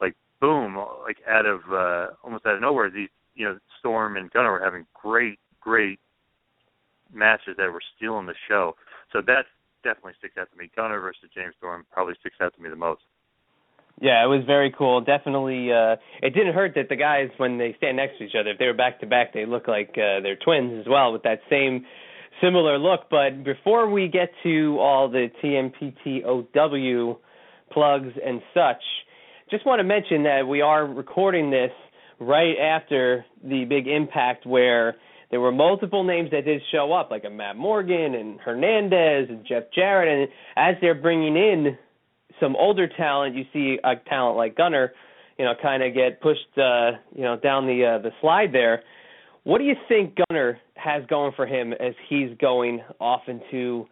like, 0.00 0.14
boom, 0.40 0.76
like 1.02 1.18
out 1.28 1.46
of 1.46 1.60
uh 1.72 2.14
almost 2.22 2.46
out 2.46 2.54
of 2.54 2.60
nowhere, 2.60 2.90
these, 2.90 3.10
you 3.34 3.44
know, 3.44 3.58
Storm 3.80 4.16
and 4.16 4.30
Gunner 4.30 4.52
were 4.52 4.64
having 4.64 4.86
great, 4.94 5.38
great 5.60 5.98
matches 7.12 7.56
that 7.58 7.72
were 7.72 7.82
stealing 7.96 8.26
the 8.26 8.34
show. 8.48 8.76
So 9.12 9.20
that 9.26 9.46
definitely 9.82 10.14
sticks 10.18 10.36
out 10.38 10.50
to 10.50 10.58
me. 10.58 10.70
Gunner 10.76 11.00
versus 11.00 11.30
James 11.34 11.54
Storm 11.58 11.86
probably 11.92 12.14
sticks 12.20 12.36
out 12.40 12.54
to 12.56 12.62
me 12.62 12.68
the 12.68 12.76
most. 12.76 13.02
Yeah, 14.00 14.22
it 14.22 14.28
was 14.28 14.44
very 14.46 14.72
cool. 14.76 15.00
Definitely, 15.00 15.72
uh 15.72 15.96
it 16.22 16.34
didn't 16.34 16.54
hurt 16.54 16.72
that 16.76 16.88
the 16.88 16.96
guys 16.96 17.30
when 17.36 17.58
they 17.58 17.74
stand 17.78 17.96
next 17.96 18.18
to 18.18 18.24
each 18.24 18.34
other, 18.38 18.50
if 18.50 18.58
they 18.58 18.66
were 18.66 18.74
back 18.74 19.00
to 19.00 19.06
back, 19.06 19.32
they 19.32 19.44
look 19.44 19.66
like 19.66 19.90
uh, 19.90 20.20
they're 20.22 20.36
twins 20.36 20.78
as 20.80 20.86
well 20.88 21.12
with 21.12 21.22
that 21.24 21.40
same 21.50 21.84
similar 22.40 22.78
look. 22.78 23.10
But 23.10 23.42
before 23.44 23.90
we 23.90 24.08
get 24.08 24.30
to 24.44 24.78
all 24.78 25.08
the 25.08 25.28
TMPTOW 25.42 27.16
plugs 27.72 28.12
and 28.24 28.40
such, 28.54 28.82
just 29.50 29.66
want 29.66 29.80
to 29.80 29.84
mention 29.84 30.22
that 30.24 30.46
we 30.46 30.60
are 30.60 30.86
recording 30.86 31.50
this 31.50 31.72
right 32.20 32.56
after 32.58 33.24
the 33.42 33.64
big 33.64 33.86
impact 33.86 34.46
where 34.46 34.96
there 35.30 35.40
were 35.40 35.52
multiple 35.52 36.04
names 36.04 36.30
that 36.30 36.44
did 36.44 36.62
show 36.72 36.92
up, 36.92 37.10
like 37.10 37.24
a 37.24 37.30
Matt 37.30 37.56
Morgan 37.56 38.14
and 38.14 38.40
Hernandez 38.40 39.28
and 39.28 39.44
Jeff 39.46 39.64
Jarrett, 39.74 40.08
and 40.08 40.28
as 40.56 40.76
they're 40.80 40.94
bringing 40.94 41.36
in 41.36 41.76
some 42.40 42.56
older 42.56 42.88
talent, 42.88 43.34
you 43.34 43.44
see 43.52 43.78
a 43.84 43.96
talent 44.08 44.36
like 44.36 44.56
Gunner, 44.56 44.92
you 45.38 45.44
know, 45.44 45.52
kind 45.60 45.82
of 45.82 45.94
get 45.94 46.20
pushed, 46.20 46.56
uh, 46.56 46.92
you 47.14 47.22
know, 47.22 47.36
down 47.36 47.66
the 47.66 47.84
uh, 47.84 48.02
the 48.02 48.10
slide 48.20 48.52
there. 48.52 48.82
What 49.44 49.58
do 49.58 49.64
you 49.64 49.74
think 49.88 50.18
Gunner 50.28 50.58
has 50.74 51.04
going 51.08 51.32
for 51.34 51.46
him 51.46 51.72
as 51.72 51.94
he's 52.08 52.30
going 52.40 52.82
off 53.00 53.22
into, 53.28 53.86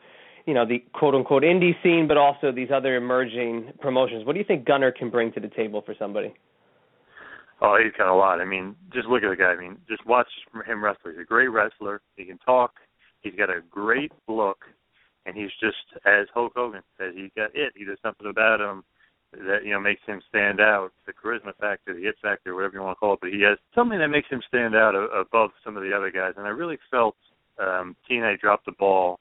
you 0.44 0.54
know, 0.54 0.66
the 0.66 0.84
quote 0.92 1.14
unquote 1.14 1.42
indie 1.42 1.72
scene, 1.82 2.06
but 2.08 2.16
also 2.16 2.52
these 2.52 2.68
other 2.74 2.96
emerging 2.96 3.72
promotions? 3.80 4.24
What 4.26 4.32
do 4.34 4.38
you 4.38 4.44
think 4.44 4.64
Gunner 4.64 4.92
can 4.92 5.10
bring 5.10 5.32
to 5.32 5.40
the 5.40 5.48
table 5.48 5.82
for 5.84 5.94
somebody? 5.98 6.34
Oh, 7.60 7.78
he's 7.82 7.92
got 7.96 8.12
a 8.12 8.14
lot. 8.14 8.40
I 8.40 8.44
mean, 8.44 8.76
just 8.92 9.08
look 9.08 9.22
at 9.22 9.30
the 9.30 9.36
guy. 9.36 9.52
I 9.52 9.56
mean, 9.56 9.78
just 9.88 10.04
watch 10.06 10.28
him 10.66 10.84
wrestle. 10.84 11.10
He's 11.10 11.20
a 11.20 11.25
great 11.25 11.48
wrestler. 11.48 12.02
He 12.16 12.25
can 12.25 12.38
talk. 12.38 12.72
He's 13.22 13.34
got 13.34 13.48
a 13.48 13.60
great 13.70 14.12
look, 14.28 14.58
and 15.25 15.34
he's 15.34 15.50
just 15.60 15.76
as 16.04 16.26
Hulk 16.34 16.52
Hogan 16.54 16.82
said, 16.98 17.12
he's 17.14 17.30
got 17.34 17.50
it. 17.54 17.72
He 17.75 17.84
does 17.84 17.98
something 18.02 18.28
about 18.28 18.60
him 18.60 18.84
that 19.32 19.64
you 19.64 19.72
know 19.72 19.80
makes 19.80 20.02
him 20.06 20.20
stand 20.28 20.60
out. 20.60 20.90
The 21.06 21.12
charisma 21.12 21.56
factor, 21.58 21.94
the 21.94 22.06
it 22.06 22.16
factor, 22.22 22.54
whatever 22.54 22.75
you 22.75 22.82
want 22.82 22.96
to 22.96 23.00
call 23.00 23.14
it. 23.14 23.20
But 23.22 23.30
he 23.30 23.42
has 23.42 23.58
something 23.75 23.98
that 23.98 24.08
makes 24.08 24.28
him 24.28 24.42
stand 24.46 24.76
out 24.76 24.94
above 24.94 25.50
some 25.64 25.76
of 25.76 25.82
the 25.82 25.96
other 25.96 26.10
guys. 26.10 26.34
And 26.36 26.46
I 26.46 26.50
really 26.50 26.78
felt 26.90 27.16
um, 27.58 27.96
TNA 28.08 28.38
dropped 28.38 28.66
the 28.66 28.72
ball 28.78 29.18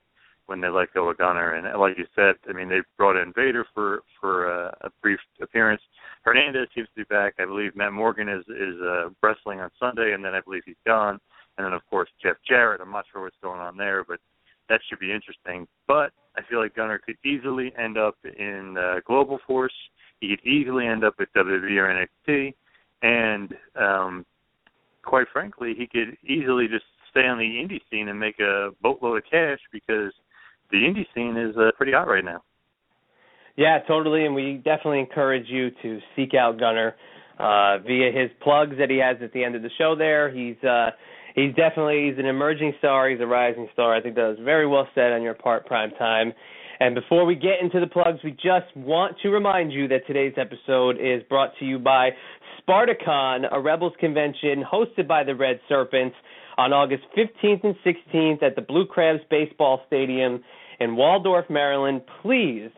when 0.47 0.61
they 0.61 0.69
let 0.69 0.93
go 0.93 1.09
of 1.09 1.17
Gunner. 1.17 1.53
And 1.53 1.79
like 1.79 1.97
you 1.97 2.05
said, 2.15 2.35
I 2.49 2.53
mean, 2.53 2.69
they 2.69 2.79
brought 2.97 3.21
in 3.21 3.33
Vader 3.33 3.65
for 3.73 4.03
for 4.19 4.51
uh, 4.51 4.71
a 4.81 4.89
brief 5.01 5.19
appearance. 5.41 5.81
Hernandez 6.23 6.67
seems 6.73 6.87
to 6.89 7.03
be 7.03 7.03
back. 7.03 7.35
I 7.39 7.45
believe 7.45 7.75
Matt 7.75 7.93
Morgan 7.93 8.29
is 8.29 8.43
is 8.47 8.79
uh, 8.81 9.09
wrestling 9.21 9.59
on 9.59 9.69
Sunday, 9.79 10.13
and 10.13 10.23
then 10.23 10.35
I 10.35 10.41
believe 10.41 10.63
he's 10.65 10.75
gone. 10.85 11.19
And 11.57 11.65
then 11.65 11.73
of 11.73 11.81
course 11.89 12.09
Jeff 12.21 12.37
Jarrett. 12.47 12.81
I'm 12.81 12.91
not 12.91 13.05
sure 13.11 13.23
what's 13.23 13.35
going 13.41 13.59
on 13.59 13.77
there, 13.77 14.03
but 14.03 14.19
that 14.69 14.81
should 14.87 14.99
be 14.99 15.11
interesting. 15.11 15.67
But 15.87 16.11
I 16.37 16.41
feel 16.49 16.61
like 16.61 16.75
Gunner 16.75 16.99
could 16.99 17.17
easily 17.23 17.73
end 17.77 17.97
up 17.97 18.15
in 18.23 18.75
uh, 18.77 18.99
Global 19.05 19.39
Force. 19.47 19.73
He 20.19 20.29
could 20.29 20.45
easily 20.45 20.87
end 20.87 21.03
up 21.03 21.15
at 21.19 21.33
WWE 21.33 21.77
or 21.77 22.07
NXT, 22.27 22.53
and 23.01 23.53
um, 23.75 24.25
quite 25.03 25.27
frankly, 25.31 25.73
he 25.77 25.87
could 25.87 26.17
easily 26.23 26.67
just 26.67 26.85
stay 27.11 27.27
on 27.27 27.37
the 27.37 27.43
indie 27.43 27.81
scene 27.89 28.09
and 28.09 28.19
make 28.19 28.39
a 28.39 28.71
boatload 28.81 29.17
of 29.17 29.23
cash 29.29 29.59
because 29.71 30.11
the 30.75 30.85
indie 30.85 31.07
scene 31.13 31.37
is 31.37 31.55
uh, 31.57 31.71
pretty 31.77 31.91
hot 31.91 32.07
right 32.07 32.25
now. 32.25 32.43
Yeah, 33.57 33.79
totally, 33.87 34.25
and 34.25 34.35
we 34.35 34.61
definitely 34.63 34.99
encourage 34.99 35.47
you 35.47 35.71
to 35.81 35.99
seek 36.15 36.33
out 36.33 36.59
Gunner 36.59 36.95
uh, 37.39 37.77
via 37.79 38.11
his 38.11 38.29
plugs 38.41 38.75
that 38.79 38.89
he 38.89 38.97
has 38.97 39.17
at 39.21 39.31
the 39.31 39.43
end 39.43 39.55
of 39.55 39.61
the 39.61 39.69
show. 39.77 39.95
There, 39.97 40.29
he's 40.29 40.61
uh, 40.63 40.91
he's 41.35 41.55
definitely 41.55 42.09
he's 42.09 42.19
an 42.19 42.25
emerging 42.25 42.73
star. 42.79 43.09
He's 43.09 43.21
a 43.21 43.25
rising 43.25 43.69
star. 43.71 43.95
I 43.95 44.01
think 44.01 44.15
that 44.15 44.27
was 44.27 44.39
very 44.43 44.67
well 44.67 44.87
said 44.93 45.13
on 45.13 45.21
your 45.21 45.33
part, 45.35 45.65
Prime 45.65 45.91
Time. 45.91 46.33
And 46.81 46.93
before 46.93 47.25
we 47.25 47.35
get 47.35 47.61
into 47.61 47.79
the 47.79 47.87
plugs, 47.87 48.19
we 48.23 48.31
just 48.31 48.75
want 48.75 49.15
to 49.23 49.29
remind 49.29 49.71
you 49.71 49.87
that 49.87 50.05
today's 50.05 50.33
episode 50.35 50.97
is 50.99 51.23
brought 51.29 51.51
to 51.59 51.65
you 51.65 51.79
by 51.79 52.09
Spartacon, 52.61 53.45
a 53.49 53.61
Rebels 53.61 53.93
convention 53.99 54.61
hosted 54.69 55.07
by 55.07 55.23
the 55.23 55.35
Red 55.35 55.61
Serpents 55.69 56.15
on 56.57 56.73
August 56.73 57.03
15th 57.17 57.63
and 57.63 57.75
16th 57.85 58.43
at 58.43 58.55
the 58.55 58.61
Blue 58.61 58.85
Crabs 58.85 59.21
Baseball 59.29 59.81
Stadium 59.87 60.43
in 60.79 60.95
Waldorf, 60.95 61.45
Maryland. 61.49 62.01
Please 62.21 62.69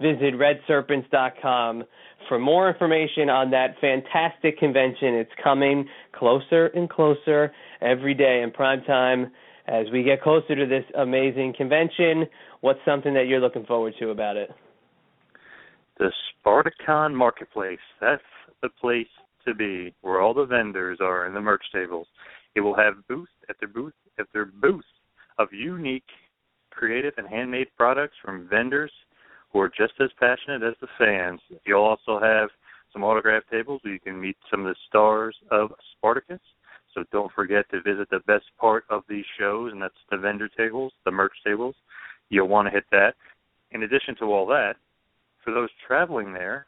visit 0.00 0.34
redserpents.com 0.34 1.84
for 2.28 2.38
more 2.38 2.70
information 2.70 3.28
on 3.28 3.50
that 3.50 3.74
fantastic 3.80 4.58
convention. 4.58 5.14
It's 5.14 5.30
coming 5.42 5.86
closer 6.12 6.66
and 6.68 6.88
closer 6.88 7.52
every 7.80 8.14
day 8.14 8.42
in 8.42 8.50
prime 8.50 8.82
time 8.84 9.32
as 9.66 9.86
we 9.92 10.02
get 10.02 10.22
closer 10.22 10.54
to 10.54 10.66
this 10.66 10.84
amazing 10.96 11.54
convention. 11.56 12.26
What's 12.60 12.80
something 12.84 13.14
that 13.14 13.26
you're 13.26 13.40
looking 13.40 13.66
forward 13.66 13.94
to 14.00 14.10
about 14.10 14.36
it? 14.36 14.50
The 15.98 16.12
Spartacon 16.32 17.14
Marketplace. 17.14 17.78
That's 18.00 18.22
the 18.62 18.68
place 18.80 19.06
to 19.46 19.54
be, 19.54 19.94
where 20.02 20.20
all 20.20 20.34
the 20.34 20.44
vendors 20.44 20.98
are 21.00 21.26
and 21.26 21.34
the 21.34 21.40
merch 21.40 21.64
tables. 21.72 22.06
It 22.54 22.60
will 22.60 22.76
have 22.76 22.94
booth 23.08 23.28
after 23.48 23.66
booth 23.66 23.94
after 24.18 24.46
booth 24.46 24.84
of 25.38 25.48
unique, 25.52 26.02
creative, 26.70 27.14
and 27.16 27.28
handmade 27.28 27.68
products 27.76 28.16
from 28.24 28.48
vendors 28.48 28.92
who 29.52 29.60
are 29.60 29.68
just 29.68 29.94
as 30.00 30.10
passionate 30.18 30.62
as 30.62 30.74
the 30.80 30.88
fans. 30.98 31.40
You'll 31.66 31.82
also 31.82 32.20
have 32.20 32.50
some 32.92 33.04
autograph 33.04 33.42
tables 33.50 33.80
where 33.82 33.94
you 33.94 34.00
can 34.00 34.20
meet 34.20 34.36
some 34.50 34.60
of 34.60 34.66
the 34.66 34.76
stars 34.88 35.36
of 35.50 35.70
Spartacus. 35.96 36.40
So 36.94 37.04
don't 37.12 37.32
forget 37.32 37.68
to 37.70 37.82
visit 37.82 38.08
the 38.10 38.20
best 38.26 38.46
part 38.58 38.84
of 38.90 39.02
these 39.08 39.24
shows, 39.38 39.72
and 39.72 39.80
that's 39.80 39.94
the 40.10 40.16
vendor 40.16 40.48
tables, 40.48 40.92
the 41.04 41.10
merch 41.10 41.34
tables. 41.46 41.74
You'll 42.30 42.48
want 42.48 42.66
to 42.66 42.72
hit 42.72 42.84
that. 42.90 43.14
In 43.70 43.82
addition 43.82 44.16
to 44.16 44.24
all 44.24 44.46
that, 44.46 44.76
for 45.44 45.52
those 45.52 45.68
traveling 45.86 46.32
there, 46.32 46.66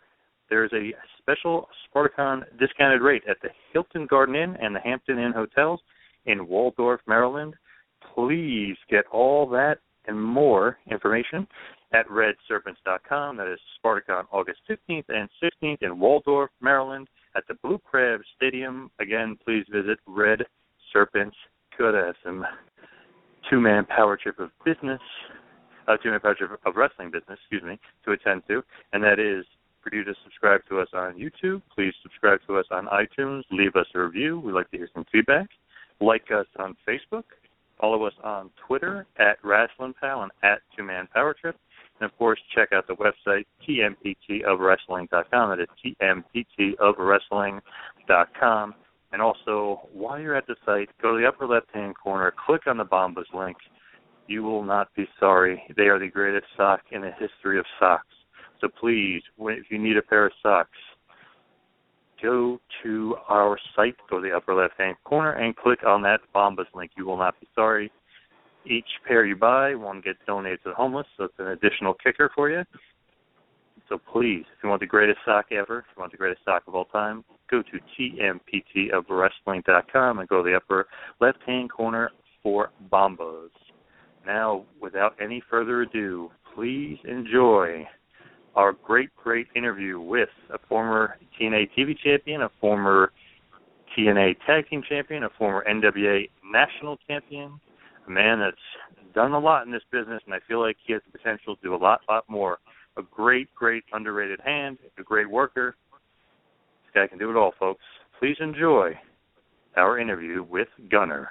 there's 0.49 0.73
a 0.73 0.93
special 1.19 1.69
Spartacon 1.87 2.43
discounted 2.59 3.03
rate 3.03 3.23
at 3.29 3.37
the 3.43 3.49
Hilton 3.73 4.07
Garden 4.07 4.35
Inn 4.35 4.57
and 4.61 4.75
the 4.75 4.81
Hampton 4.81 5.19
Inn 5.19 5.33
hotels 5.33 5.81
in 6.27 6.47
Waldorf, 6.47 7.01
Maryland. 7.07 7.55
Please 8.15 8.77
get 8.91 9.05
all 9.13 9.49
that 9.51 9.79
and 10.07 10.21
more 10.21 10.79
information 10.91 11.47
at 11.93 12.07
redserpents.com. 12.09 13.37
That 13.37 13.53
is 13.53 13.59
Spartacon 13.79 14.25
August 14.31 14.61
15th 14.69 15.05
and 15.09 15.29
16th 15.43 15.83
in 15.83 15.99
Waldorf, 15.99 16.51
Maryland 16.61 17.09
at 17.37 17.45
the 17.49 17.55
Blue 17.63 17.79
Crab 17.79 18.21
Stadium. 18.37 18.91
Again, 19.01 19.39
please 19.45 19.65
visit 19.71 19.99
Red 20.07 20.41
Serpents. 20.93 21.37
Good 21.79 21.95
some 22.25 22.45
two 23.49 23.61
man 23.61 23.87
power 23.87 24.17
trip 24.17 24.39
of 24.39 24.51
business, 24.65 25.01
uh, 25.89 25.97
two 26.03 26.11
man 26.11 26.21
power 26.21 26.35
trip 26.35 26.61
of 26.67 26.77
wrestling 26.77 27.11
business, 27.11 27.39
excuse 27.41 27.63
me, 27.63 27.79
to 28.05 28.13
attend 28.13 28.43
to, 28.49 28.63
and 28.93 29.03
that 29.03 29.19
is 29.19 29.47
for 29.83 29.95
you 29.95 30.05
to 30.05 30.15
subscribe 30.25 30.61
to 30.69 30.79
us 30.79 30.89
on 30.93 31.15
YouTube. 31.15 31.63
Please 31.75 31.95
subscribe 32.03 32.41
to 32.47 32.59
us 32.59 32.67
on 32.71 32.87
iTunes. 32.87 33.45
Leave 33.51 33.77
us 33.77 33.87
a 33.95 33.99
review. 33.99 34.39
We'd 34.39 34.53
like 34.53 34.71
to 34.73 34.77
hear 34.77 34.91
some 34.93 35.07
feedback. 35.11 35.49
Like 36.01 36.31
us 36.31 36.47
on 36.59 36.77
Facebook. 36.87 37.25
Follow 37.81 38.05
us 38.05 38.13
on 38.23 38.51
Twitter 38.67 39.07
at 39.19 39.39
Wrestling 39.43 39.95
Pal 40.01 40.23
and 40.23 40.31
at 40.43 40.61
Two 40.77 40.85
Man 40.85 41.09
Power 41.15 41.35
Trip. 41.41 41.57
And 42.01 42.11
of 42.11 42.19
course, 42.19 42.41
check 42.55 42.69
out 42.73 42.87
the 42.87 42.95
website 42.95 43.47
tmptofwrestling.com. 43.67 45.51
That 45.51 45.61
is 45.61 45.69
tmptofwrestling.com. 46.03 48.75
And 49.13 49.21
also, 49.21 49.89
while 49.93 50.21
you're 50.21 50.37
at 50.37 50.47
the 50.47 50.55
site, 50.65 50.89
go 51.03 51.17
to 51.17 51.21
the 51.21 51.27
upper 51.27 51.45
left-hand 51.47 51.97
corner, 51.97 52.33
click 52.47 52.63
on 52.67 52.77
the 52.77 52.85
Bombas 52.85 53.25
link. 53.35 53.57
You 54.29 54.45
will 54.45 54.63
not 54.63 54.95
be 54.95 55.09
sorry. 55.19 55.61
They 55.77 55.89
are 55.89 55.99
the 55.99 56.07
greatest 56.07 56.47
sock 56.57 56.83
in 56.93 57.01
the 57.01 57.11
history 57.19 57.59
of 57.59 57.67
socks. 57.81 58.07
So 58.61 58.69
please, 58.69 59.25
if 59.39 59.71
you 59.71 59.79
need 59.79 59.97
a 59.97 60.03
pair 60.03 60.27
of 60.27 60.33
socks, 60.43 60.79
go 62.23 62.61
to 62.83 63.17
our 63.29 63.59
site, 63.75 63.97
go 64.09 64.21
to 64.21 64.29
the 64.29 64.35
upper 64.35 64.55
left-hand 64.55 64.97
corner, 65.05 65.33
and 65.33 65.57
click 65.57 65.81
on 65.87 66.03
that 66.03 66.21
Bombas 66.35 66.67
link. 66.75 66.93
You 66.97 67.07
will 67.07 67.17
not 67.17 67.39
be 67.41 67.49
sorry. 67.55 67.91
Each 68.67 68.89
pair 69.07 69.25
you 69.25 69.37
buy, 69.37 69.75
one 69.75 70.01
gets 70.01 70.19
donated 70.27 70.63
to 70.65 70.71
the 70.71 70.75
homeless, 70.75 71.07
so 71.17 71.25
it's 71.25 71.39
an 71.39 71.49
additional 71.49 71.95
kicker 71.95 72.31
for 72.35 72.51
you. 72.51 72.65
So 73.89 73.99
please, 74.13 74.45
if 74.57 74.63
you 74.63 74.69
want 74.69 74.81
the 74.81 74.87
greatest 74.87 75.19
sock 75.25 75.47
ever, 75.51 75.79
if 75.79 75.87
you 75.97 76.01
want 76.01 76.13
the 76.13 76.19
greatest 76.19 76.45
sock 76.45 76.63
of 76.69 76.75
all 76.75 76.85
time, 76.87 77.25
go 77.51 77.63
to 77.63 77.81
tmptofwrestling.com 77.99 80.19
and 80.19 80.29
go 80.29 80.43
to 80.43 80.51
the 80.51 80.57
upper 80.57 80.87
left-hand 81.21 81.73
corner 81.73 82.11
for 82.43 82.71
Bombas. 82.93 83.49
Now, 84.27 84.65
without 84.81 85.15
any 85.21 85.43
further 85.51 85.83
ado, 85.83 86.31
please 86.55 86.99
enjoy 87.05 87.87
our 88.57 88.73
great, 88.73 89.11
great 89.17 89.47
interview 89.55 90.01
with 90.01 90.29
a 90.53 90.59
former 90.69 91.17
TNA 91.41 91.69
TV 91.77 91.97
champion, 92.03 92.43
a 92.43 92.51
former 92.61 93.13
TNA 93.97 94.37
Tag 94.47 94.69
Team 94.69 94.83
champion, 94.89 95.25
a 95.25 95.31
former 95.39 95.65
NWA 95.69 96.29
National 96.45 96.97
champion, 97.09 97.61
a 98.07 98.11
man 98.11 98.39
that's 98.39 98.57
done 99.15 99.33
a 99.33 99.39
lot 99.39 99.67
in 99.67 99.73
this 99.73 99.83
business, 99.91 100.23
and 100.27 100.35
I 100.35 100.39
feel 100.49 100.61
like 100.61 100.77
he 100.85 100.93
has 100.93 101.03
the 101.11 101.17
potential 101.17 101.57
to 101.57 101.63
do 101.63 101.75
a 101.75 101.77
lot, 101.77 102.01
lot 102.09 102.25
more. 102.29 102.59
A 102.97 103.03
great, 103.03 103.53
great 103.55 103.85
underrated 103.93 104.41
hand, 104.45 104.79
a 104.99 105.03
great 105.03 105.31
worker. 105.31 105.77
This 106.85 107.03
guy 107.03 107.07
can 107.07 107.19
do 107.19 107.31
it 107.31 107.37
all, 107.37 107.53
folks. 107.59 107.83
Please 108.19 108.37
enjoy 108.41 108.99
our 109.77 109.99
interview 109.99 110.43
with 110.43 110.69
Gunner. 110.91 111.31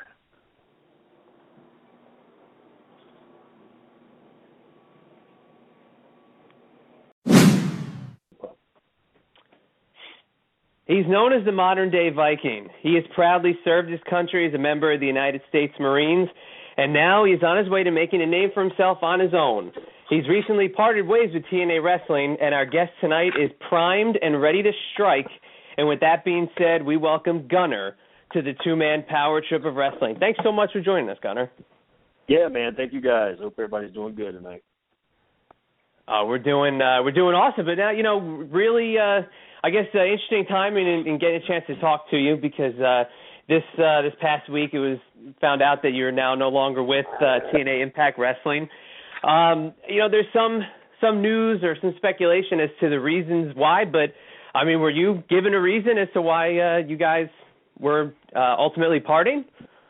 He's 10.89 11.05
known 11.07 11.33
as 11.33 11.45
the 11.45 11.51
modern 11.51 11.91
day 11.91 12.09
Viking. 12.09 12.67
He 12.81 12.95
has 12.95 13.03
proudly 13.13 13.53
served 13.63 13.91
his 13.91 13.99
country 14.09 14.47
as 14.47 14.55
a 14.55 14.57
member 14.57 14.91
of 14.91 14.99
the 14.99 15.05
United 15.05 15.41
States 15.47 15.71
Marines, 15.79 16.27
and 16.77 16.91
now 16.91 17.25
he 17.25 17.33
is 17.33 17.43
on 17.43 17.59
his 17.59 17.69
way 17.69 17.83
to 17.83 17.91
making 17.91 18.23
a 18.23 18.25
name 18.25 18.49
for 18.55 18.63
himself 18.63 18.97
on 19.03 19.19
his 19.19 19.35
own. 19.35 19.71
He's 20.09 20.27
recently 20.27 20.67
parted 20.67 21.05
ways 21.07 21.29
with 21.31 21.43
TNA 21.43 21.83
Wrestling, 21.83 22.37
and 22.41 22.55
our 22.55 22.65
guest 22.65 22.89
tonight 23.01 23.33
is 23.39 23.51
primed 23.69 24.17
and 24.19 24.41
ready 24.41 24.63
to 24.63 24.71
strike. 24.93 25.27
And 25.77 25.87
with 25.87 25.99
that 25.99 26.25
being 26.25 26.49
said, 26.57 26.83
we 26.83 26.97
welcome 26.97 27.47
Gunner 27.47 27.95
to 28.33 28.41
the 28.41 28.53
two 28.63 28.75
man 28.75 29.03
power 29.07 29.43
trip 29.47 29.65
of 29.65 29.75
wrestling. 29.75 30.15
Thanks 30.19 30.39
so 30.43 30.51
much 30.51 30.71
for 30.73 30.81
joining 30.81 31.07
us, 31.11 31.17
Gunner. 31.21 31.51
Yeah, 32.27 32.47
man. 32.47 32.73
Thank 32.75 32.93
you 32.93 33.01
guys. 33.01 33.35
Hope 33.39 33.53
everybody's 33.59 33.93
doing 33.93 34.15
good 34.15 34.31
tonight. 34.31 34.63
Uh, 36.07 36.25
we're 36.25 36.39
doing 36.39 36.81
uh, 36.81 37.03
we're 37.03 37.11
doing 37.11 37.35
awesome, 37.35 37.67
but 37.67 37.75
now 37.75 37.91
you 37.91 38.01
know 38.01 38.19
really 38.19 38.97
uh, 38.97 39.21
I 39.63 39.69
guess 39.69 39.85
uh, 39.93 40.03
interesting 40.03 40.45
timing 40.47 40.87
in, 40.87 41.07
in 41.07 41.19
getting 41.19 41.41
a 41.43 41.47
chance 41.47 41.65
to 41.67 41.79
talk 41.79 42.09
to 42.11 42.17
you 42.17 42.37
because 42.37 42.79
uh, 42.79 43.03
this 43.47 43.63
uh, 43.77 44.01
this 44.01 44.13
past 44.21 44.49
week 44.49 44.71
it 44.73 44.79
was 44.79 44.99
found 45.41 45.61
out 45.61 45.81
that 45.83 45.91
you're 45.91 46.11
now 46.11 46.35
no 46.35 46.49
longer 46.49 46.83
with 46.83 47.05
uh, 47.19 47.39
TNA 47.53 47.81
Impact 47.83 48.17
Wrestling. 48.17 48.69
Um, 49.23 49.73
you 49.87 49.99
know, 49.99 50.09
there's 50.09 50.31
some 50.33 50.61
some 51.01 51.21
news 51.21 51.61
or 51.63 51.75
some 51.81 51.93
speculation 51.97 52.59
as 52.59 52.69
to 52.79 52.89
the 52.89 52.99
reasons 52.99 53.53
why, 53.55 53.85
but 53.85 54.13
I 54.53 54.63
mean, 54.65 54.79
were 54.79 54.89
you 54.89 55.23
given 55.29 55.53
a 55.53 55.61
reason 55.61 55.97
as 55.97 56.07
to 56.13 56.21
why 56.21 56.57
uh, 56.59 56.77
you 56.77 56.97
guys 56.97 57.27
were 57.79 58.13
uh, 58.35 58.55
ultimately 58.57 58.99
parting? 58.99 59.45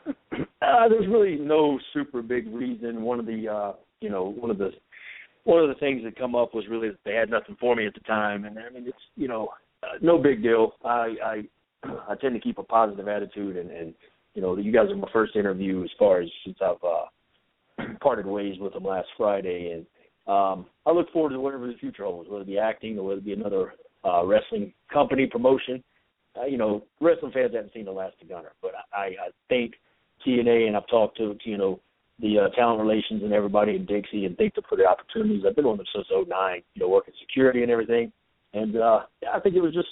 Uh, 0.06 0.88
there's 0.88 1.06
really 1.08 1.36
no 1.36 1.78
super 1.92 2.22
big 2.22 2.52
reason. 2.52 3.02
One 3.02 3.20
of 3.20 3.26
the 3.26 3.48
uh, 3.48 3.72
you 4.00 4.10
know 4.10 4.24
one 4.24 4.50
of 4.50 4.58
the 4.58 4.70
one 5.44 5.62
of 5.62 5.68
the 5.68 5.74
things 5.76 6.02
that 6.04 6.18
come 6.18 6.34
up 6.34 6.54
was 6.54 6.64
really 6.68 6.88
that 6.88 6.98
they 7.04 7.14
had 7.14 7.30
nothing 7.30 7.56
for 7.60 7.74
me 7.74 7.86
at 7.86 7.94
the 7.94 8.00
time, 8.00 8.44
and 8.44 8.58
I 8.58 8.70
mean 8.70 8.86
it's 8.86 8.98
you 9.16 9.28
know 9.28 9.48
uh, 9.82 9.98
no 10.00 10.18
big 10.18 10.42
deal. 10.42 10.72
I 10.84 11.14
I 11.24 11.42
I 12.08 12.14
tend 12.20 12.34
to 12.34 12.40
keep 12.40 12.58
a 12.58 12.62
positive 12.62 13.08
attitude, 13.08 13.56
and 13.56 13.70
and 13.70 13.94
you 14.34 14.42
know 14.42 14.56
you 14.56 14.72
guys 14.72 14.90
are 14.90 14.96
my 14.96 15.08
first 15.12 15.36
interview 15.36 15.82
as 15.82 15.90
far 15.98 16.20
as 16.20 16.28
since 16.44 16.58
I've 16.60 16.84
uh, 16.84 17.94
parted 18.00 18.26
ways 18.26 18.56
with 18.60 18.74
them 18.74 18.84
last 18.84 19.08
Friday, 19.16 19.72
and 19.72 19.86
um, 20.26 20.66
I 20.86 20.92
look 20.92 21.10
forward 21.12 21.30
to 21.30 21.40
whatever 21.40 21.66
the 21.66 21.74
future 21.74 22.04
holds, 22.04 22.28
whether 22.28 22.42
it 22.42 22.46
be 22.46 22.58
acting 22.58 22.98
or 22.98 23.04
whether 23.04 23.18
it 23.18 23.24
be 23.24 23.32
another 23.32 23.74
uh, 24.04 24.24
wrestling 24.24 24.72
company 24.92 25.26
promotion. 25.26 25.82
Uh, 26.40 26.44
you 26.44 26.58
know, 26.58 26.84
wrestling 27.00 27.32
fans 27.32 27.52
haven't 27.54 27.72
seen 27.72 27.84
the 27.84 27.90
last 27.90 28.14
of 28.22 28.28
Gunner, 28.28 28.52
but 28.62 28.72
I, 28.92 29.06
I 29.06 29.30
think 29.48 29.74
TNA 30.24 30.68
and 30.68 30.76
I've 30.76 30.86
talked 30.88 31.16
to 31.16 31.36
you 31.44 31.58
know 31.58 31.80
the 32.20 32.38
uh, 32.38 32.48
talent 32.54 32.80
relations 32.80 33.22
and 33.22 33.32
everybody 33.32 33.76
in 33.76 33.86
Dixie 33.86 34.26
and 34.26 34.36
to 34.36 34.62
put 34.62 34.78
the 34.78 34.86
opportunities. 34.86 35.44
I've 35.46 35.56
been 35.56 35.64
on 35.64 35.76
them 35.76 35.86
since 35.94 36.06
'09, 36.10 36.62
you 36.74 36.80
know, 36.80 36.88
working 36.88 37.14
security 37.20 37.62
and 37.62 37.70
everything. 37.70 38.12
And 38.52 38.76
uh, 38.76 39.00
yeah, 39.22 39.30
I 39.34 39.40
think 39.40 39.54
it 39.54 39.60
was 39.60 39.74
just 39.74 39.88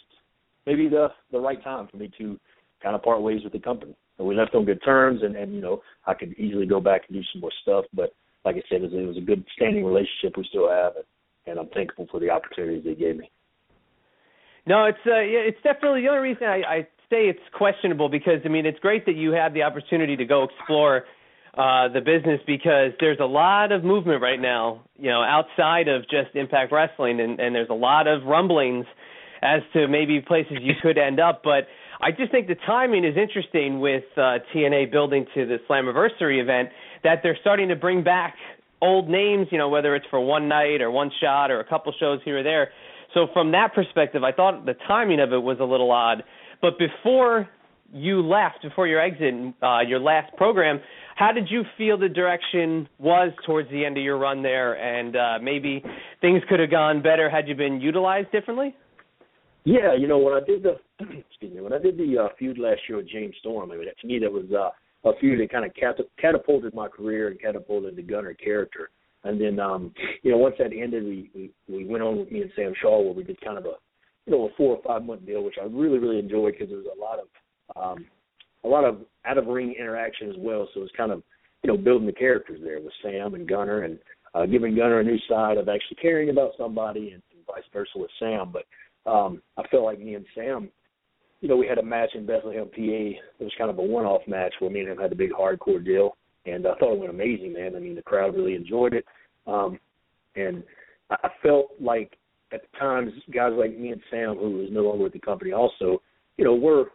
maybe 0.66 0.88
the 0.88 1.08
the 1.32 1.40
right 1.40 1.62
time 1.62 1.88
for 1.90 1.96
me 1.96 2.10
to 2.18 2.38
kind 2.82 2.94
of 2.94 3.02
part 3.02 3.22
ways 3.22 3.40
with 3.44 3.52
the 3.52 3.60
company. 3.60 3.94
And 4.18 4.26
we 4.26 4.34
left 4.34 4.54
on 4.54 4.64
good 4.64 4.82
terms, 4.84 5.22
and 5.22 5.36
and 5.36 5.54
you 5.54 5.60
know, 5.60 5.82
I 6.06 6.14
could 6.14 6.34
easily 6.34 6.66
go 6.66 6.80
back 6.80 7.02
and 7.08 7.16
do 7.16 7.22
some 7.32 7.40
more 7.40 7.52
stuff. 7.62 7.84
But 7.92 8.12
like 8.44 8.56
I 8.56 8.62
said, 8.68 8.82
it 8.82 8.90
was, 8.90 8.92
it 8.92 9.06
was 9.06 9.16
a 9.16 9.26
good 9.26 9.44
standing 9.56 9.84
relationship 9.84 10.36
we 10.36 10.46
still 10.48 10.68
have, 10.68 10.94
and, 10.96 11.04
and 11.46 11.58
I'm 11.58 11.68
thankful 11.68 12.06
for 12.10 12.20
the 12.20 12.30
opportunities 12.30 12.84
they 12.84 12.94
gave 12.94 13.16
me. 13.16 13.30
No, 14.66 14.84
it's 14.84 14.98
uh, 15.06 15.24
it's 15.24 15.62
definitely 15.62 16.02
the 16.02 16.08
only 16.08 16.28
reason 16.28 16.46
I, 16.46 16.62
I 16.62 16.88
say 17.10 17.28
it's 17.28 17.40
questionable 17.56 18.08
because 18.08 18.40
I 18.44 18.48
mean 18.48 18.66
it's 18.66 18.78
great 18.80 19.06
that 19.06 19.16
you 19.16 19.32
have 19.32 19.54
the 19.54 19.62
opportunity 19.62 20.16
to 20.16 20.24
go 20.24 20.44
explore 20.44 21.04
uh, 21.58 21.88
the 21.88 22.00
business 22.00 22.40
because 22.46 22.92
there's 23.00 23.18
a 23.20 23.26
lot 23.26 23.72
of 23.72 23.82
movement 23.82 24.22
right 24.22 24.40
now, 24.40 24.80
you 24.96 25.10
know, 25.10 25.22
outside 25.22 25.88
of 25.88 26.02
just 26.02 26.34
Impact 26.34 26.70
Wrestling, 26.70 27.20
and, 27.20 27.40
and 27.40 27.52
there's 27.52 27.68
a 27.68 27.74
lot 27.74 28.06
of 28.06 28.22
rumblings 28.22 28.86
as 29.42 29.60
to 29.72 29.88
maybe 29.88 30.20
places 30.20 30.58
you 30.60 30.74
could 30.80 30.96
end 30.96 31.18
up. 31.18 31.42
But 31.42 31.66
I 32.00 32.12
just 32.12 32.30
think 32.30 32.46
the 32.46 32.54
timing 32.64 33.04
is 33.04 33.16
interesting 33.16 33.80
with 33.80 34.04
uh, 34.16 34.38
TNA 34.54 34.92
building 34.92 35.26
to 35.34 35.46
the 35.46 35.56
Slammiversary 35.68 36.40
event 36.40 36.68
that 37.02 37.20
they're 37.24 37.38
starting 37.40 37.68
to 37.70 37.76
bring 37.76 38.04
back 38.04 38.36
old 38.80 39.08
names, 39.08 39.48
you 39.50 39.58
know, 39.58 39.68
whether 39.68 39.96
it's 39.96 40.06
for 40.10 40.20
one 40.20 40.48
night 40.48 40.80
or 40.80 40.92
one 40.92 41.10
shot 41.20 41.50
or 41.50 41.58
a 41.58 41.68
couple 41.68 41.92
shows 41.98 42.20
here 42.24 42.38
or 42.38 42.42
there. 42.44 42.70
So 43.14 43.26
from 43.32 43.50
that 43.50 43.74
perspective, 43.74 44.22
I 44.22 44.30
thought 44.30 44.64
the 44.64 44.74
timing 44.86 45.18
of 45.18 45.32
it 45.32 45.42
was 45.42 45.56
a 45.60 45.64
little 45.64 45.90
odd. 45.90 46.22
But 46.62 46.78
before 46.78 47.48
you 47.92 48.20
left, 48.20 48.62
before 48.62 48.86
your 48.86 49.00
exit, 49.00 49.34
uh, 49.62 49.80
your 49.80 49.98
last 49.98 50.34
program, 50.36 50.80
how 51.16 51.32
did 51.32 51.50
you 51.50 51.62
feel 51.76 51.98
the 51.98 52.08
direction 52.08 52.88
was 52.98 53.32
towards 53.44 53.70
the 53.70 53.84
end 53.84 53.96
of 53.96 54.04
your 54.04 54.18
run 54.18 54.42
there, 54.42 54.74
and 54.74 55.16
uh, 55.16 55.38
maybe 55.42 55.82
things 56.20 56.42
could 56.48 56.60
have 56.60 56.70
gone 56.70 57.02
better 57.02 57.28
had 57.28 57.48
you 57.48 57.54
been 57.54 57.80
utilized 57.80 58.30
differently? 58.30 58.74
Yeah, 59.64 59.94
you 59.94 60.06
know 60.06 60.18
when 60.18 60.34
I 60.34 60.40
did 60.40 60.62
the 60.62 60.76
excuse 61.00 61.54
me 61.54 61.60
when 61.60 61.72
I 61.72 61.78
did 61.78 61.98
the 61.98 62.16
uh, 62.18 62.28
feud 62.38 62.58
last 62.58 62.80
year 62.88 62.98
with 62.98 63.08
James 63.08 63.34
Storm, 63.40 63.70
I 63.70 63.76
mean 63.76 63.86
to 64.00 64.06
me 64.06 64.18
that 64.18 64.32
was 64.32 64.46
uh, 64.52 64.70
a 65.08 65.18
feud 65.18 65.40
that 65.40 65.52
kind 65.52 65.64
of 65.64 65.72
catapulted 66.18 66.74
my 66.74 66.88
career 66.88 67.28
and 67.28 67.40
catapulted 67.40 67.96
the 67.96 68.02
Gunner 68.02 68.34
character. 68.34 68.90
And 69.24 69.40
then 69.40 69.58
um, 69.58 69.92
you 70.22 70.30
know 70.30 70.38
once 70.38 70.54
that 70.58 70.72
ended, 70.72 71.04
we, 71.04 71.30
we 71.34 71.50
we 71.68 71.84
went 71.84 72.02
on 72.02 72.18
with 72.18 72.30
me 72.30 72.42
and 72.42 72.50
Sam 72.56 72.72
Shaw 72.80 73.02
where 73.02 73.12
we 73.12 73.24
did 73.24 73.40
kind 73.40 73.58
of 73.58 73.64
a 73.66 73.74
you 74.26 74.32
know 74.32 74.46
a 74.46 74.48
four 74.56 74.76
or 74.76 74.82
five 74.82 75.04
month 75.04 75.26
deal, 75.26 75.42
which 75.42 75.56
I 75.60 75.66
really 75.66 75.98
really 75.98 76.18
enjoyed 76.18 76.52
because 76.52 76.68
there 76.68 76.78
was 76.78 76.86
a 76.86 77.00
lot 77.00 77.18
of 77.18 77.26
um, 77.76 78.06
a 78.64 78.68
lot 78.68 78.84
of 78.84 78.98
out 79.24 79.38
of 79.38 79.46
ring 79.46 79.74
interaction 79.78 80.28
as 80.30 80.36
well. 80.38 80.68
So 80.74 80.82
it's 80.82 80.96
kind 80.96 81.12
of 81.12 81.22
you 81.62 81.68
know 81.68 81.76
building 81.76 82.06
the 82.06 82.12
characters 82.12 82.60
there 82.62 82.80
with 82.80 82.92
Sam 83.02 83.34
and 83.34 83.48
Gunner 83.48 83.82
and 83.82 83.98
uh, 84.34 84.46
giving 84.46 84.76
Gunner 84.76 85.00
a 85.00 85.04
new 85.04 85.18
side 85.28 85.56
of 85.56 85.68
actually 85.68 85.96
caring 86.00 86.30
about 86.30 86.52
somebody 86.58 87.10
and, 87.12 87.22
and 87.34 87.46
vice 87.46 87.64
versa 87.72 87.90
with 87.96 88.10
Sam. 88.18 88.52
But 88.52 89.10
um, 89.10 89.42
I 89.56 89.66
felt 89.68 89.84
like 89.84 90.00
me 90.00 90.14
and 90.14 90.26
Sam, 90.34 90.68
you 91.40 91.48
know, 91.48 91.56
we 91.56 91.66
had 91.66 91.78
a 91.78 91.82
match 91.82 92.10
in 92.14 92.26
Bethlehem, 92.26 92.66
PA. 92.66 92.72
It 92.76 93.20
was 93.40 93.52
kind 93.56 93.70
of 93.70 93.78
a 93.78 93.82
one-off 93.82 94.22
match 94.26 94.54
where 94.58 94.70
me 94.70 94.80
and 94.80 94.90
him 94.90 94.98
had 94.98 95.12
a 95.12 95.16
big 95.16 95.30
hardcore 95.30 95.84
deal, 95.84 96.16
and 96.46 96.66
I 96.66 96.74
thought 96.74 96.94
it 96.94 96.98
went 96.98 97.10
amazing, 97.10 97.52
man. 97.52 97.76
I 97.76 97.78
mean, 97.78 97.94
the 97.94 98.02
crowd 98.02 98.34
really 98.34 98.54
enjoyed 98.54 98.94
it, 98.94 99.04
um, 99.46 99.78
and 100.36 100.62
I 101.10 101.28
felt 101.42 101.70
like 101.80 102.16
at 102.52 102.62
the 102.62 102.78
times 102.78 103.12
guys 103.32 103.52
like 103.56 103.78
me 103.78 103.90
and 103.90 104.00
Sam, 104.10 104.36
who 104.36 104.50
was 104.50 104.68
no 104.70 104.82
longer 104.82 105.04
with 105.04 105.12
the 105.12 105.20
company, 105.20 105.52
also, 105.52 106.02
you 106.36 106.44
know, 106.44 106.54
were 106.54 106.86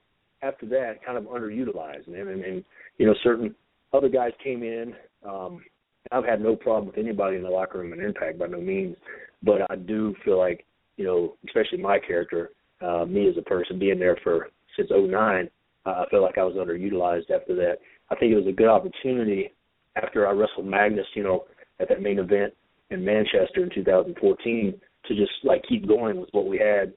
after 0.44 0.66
that 0.68 1.04
kind 1.06 1.18
of 1.18 1.26
underutilized, 1.26 2.08
man. 2.08 2.28
And, 2.28 2.44
and 2.44 2.64
you 2.98 3.06
know, 3.06 3.16
certain 3.24 3.56
other 3.94 4.10
guys 4.10 4.32
came 4.44 4.64
in. 4.64 4.94
Um, 5.28 5.64
I've 6.12 6.26
had 6.26 6.42
no 6.42 6.56
problem 6.56 6.88
with 6.88 6.98
anybody 6.98 7.38
in 7.38 7.44
the 7.44 7.50
locker 7.50 7.80
room 7.80 7.94
and 7.94 8.02
Impact 8.02 8.38
by 8.38 8.48
no 8.48 8.60
means, 8.60 8.98
but 9.42 9.62
I 9.70 9.76
do 9.76 10.14
feel 10.26 10.38
like 10.38 10.66
you 10.98 11.06
know, 11.06 11.36
especially 11.48 11.80
my 11.80 11.98
character, 12.00 12.52
uh, 12.82 13.06
me 13.06 13.28
as 13.28 13.38
a 13.38 13.42
person 13.42 13.80
being 13.80 14.00
there 14.00 14.18
for 14.24 14.50
since 14.78 14.90
'09, 14.92 15.50
uh, 15.86 15.90
I 15.90 16.06
felt 16.12 16.24
like 16.24 16.38
I 16.38 16.44
was 16.44 16.56
underutilized 16.56 17.32
after 17.32 17.56
that. 17.56 17.78
I 18.12 18.16
think 18.16 18.32
it 18.32 18.36
was 18.36 18.48
a 18.48 18.52
good 18.52 18.68
opportunity 18.68 19.52
after 19.96 20.28
I 20.28 20.32
wrestled 20.32 20.68
Magnus, 20.68 21.08
you 21.16 21.24
know, 21.24 21.46
at 21.80 21.90
that 21.90 22.02
main 22.02 22.20
event 22.20 22.54
in 22.90 23.04
Manchester 23.04 23.64
in 23.64 23.70
2014 23.74 24.82
to 25.08 25.16
just 25.16 25.32
like 25.44 25.64
keep 25.68 25.88
going 25.88 26.20
with 26.20 26.30
what 26.32 26.48
we 26.48 26.58
had. 26.58 26.94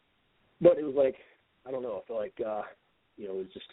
But 0.60 0.78
it 0.78 0.84
was 0.84 0.94
like 0.96 1.16
I 1.66 1.70
don't 1.70 1.82
know. 1.82 2.02
I 2.02 2.06
feel 2.06 2.16
like 2.16 2.34
uh, 2.46 2.62
you 3.16 3.28
know 3.28 3.34
it 3.34 3.38
was 3.38 3.46
just 3.52 3.66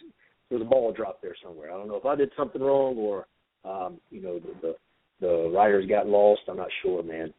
there 0.48 0.58
was 0.58 0.66
a 0.66 0.68
ball 0.68 0.92
drop 0.92 1.20
there 1.22 1.34
somewhere. 1.42 1.72
I 1.72 1.76
don't 1.76 1.88
know 1.88 1.96
if 1.96 2.04
I 2.04 2.14
did 2.14 2.30
something 2.36 2.62
wrong 2.62 2.96
or 2.96 3.26
um, 3.64 4.00
you 4.10 4.22
know 4.22 4.38
the, 4.38 4.54
the 4.60 4.74
the 5.20 5.50
writers 5.54 5.86
got 5.88 6.06
lost. 6.06 6.42
I'm 6.48 6.56
not 6.56 6.68
sure, 6.82 7.02
man. 7.02 7.32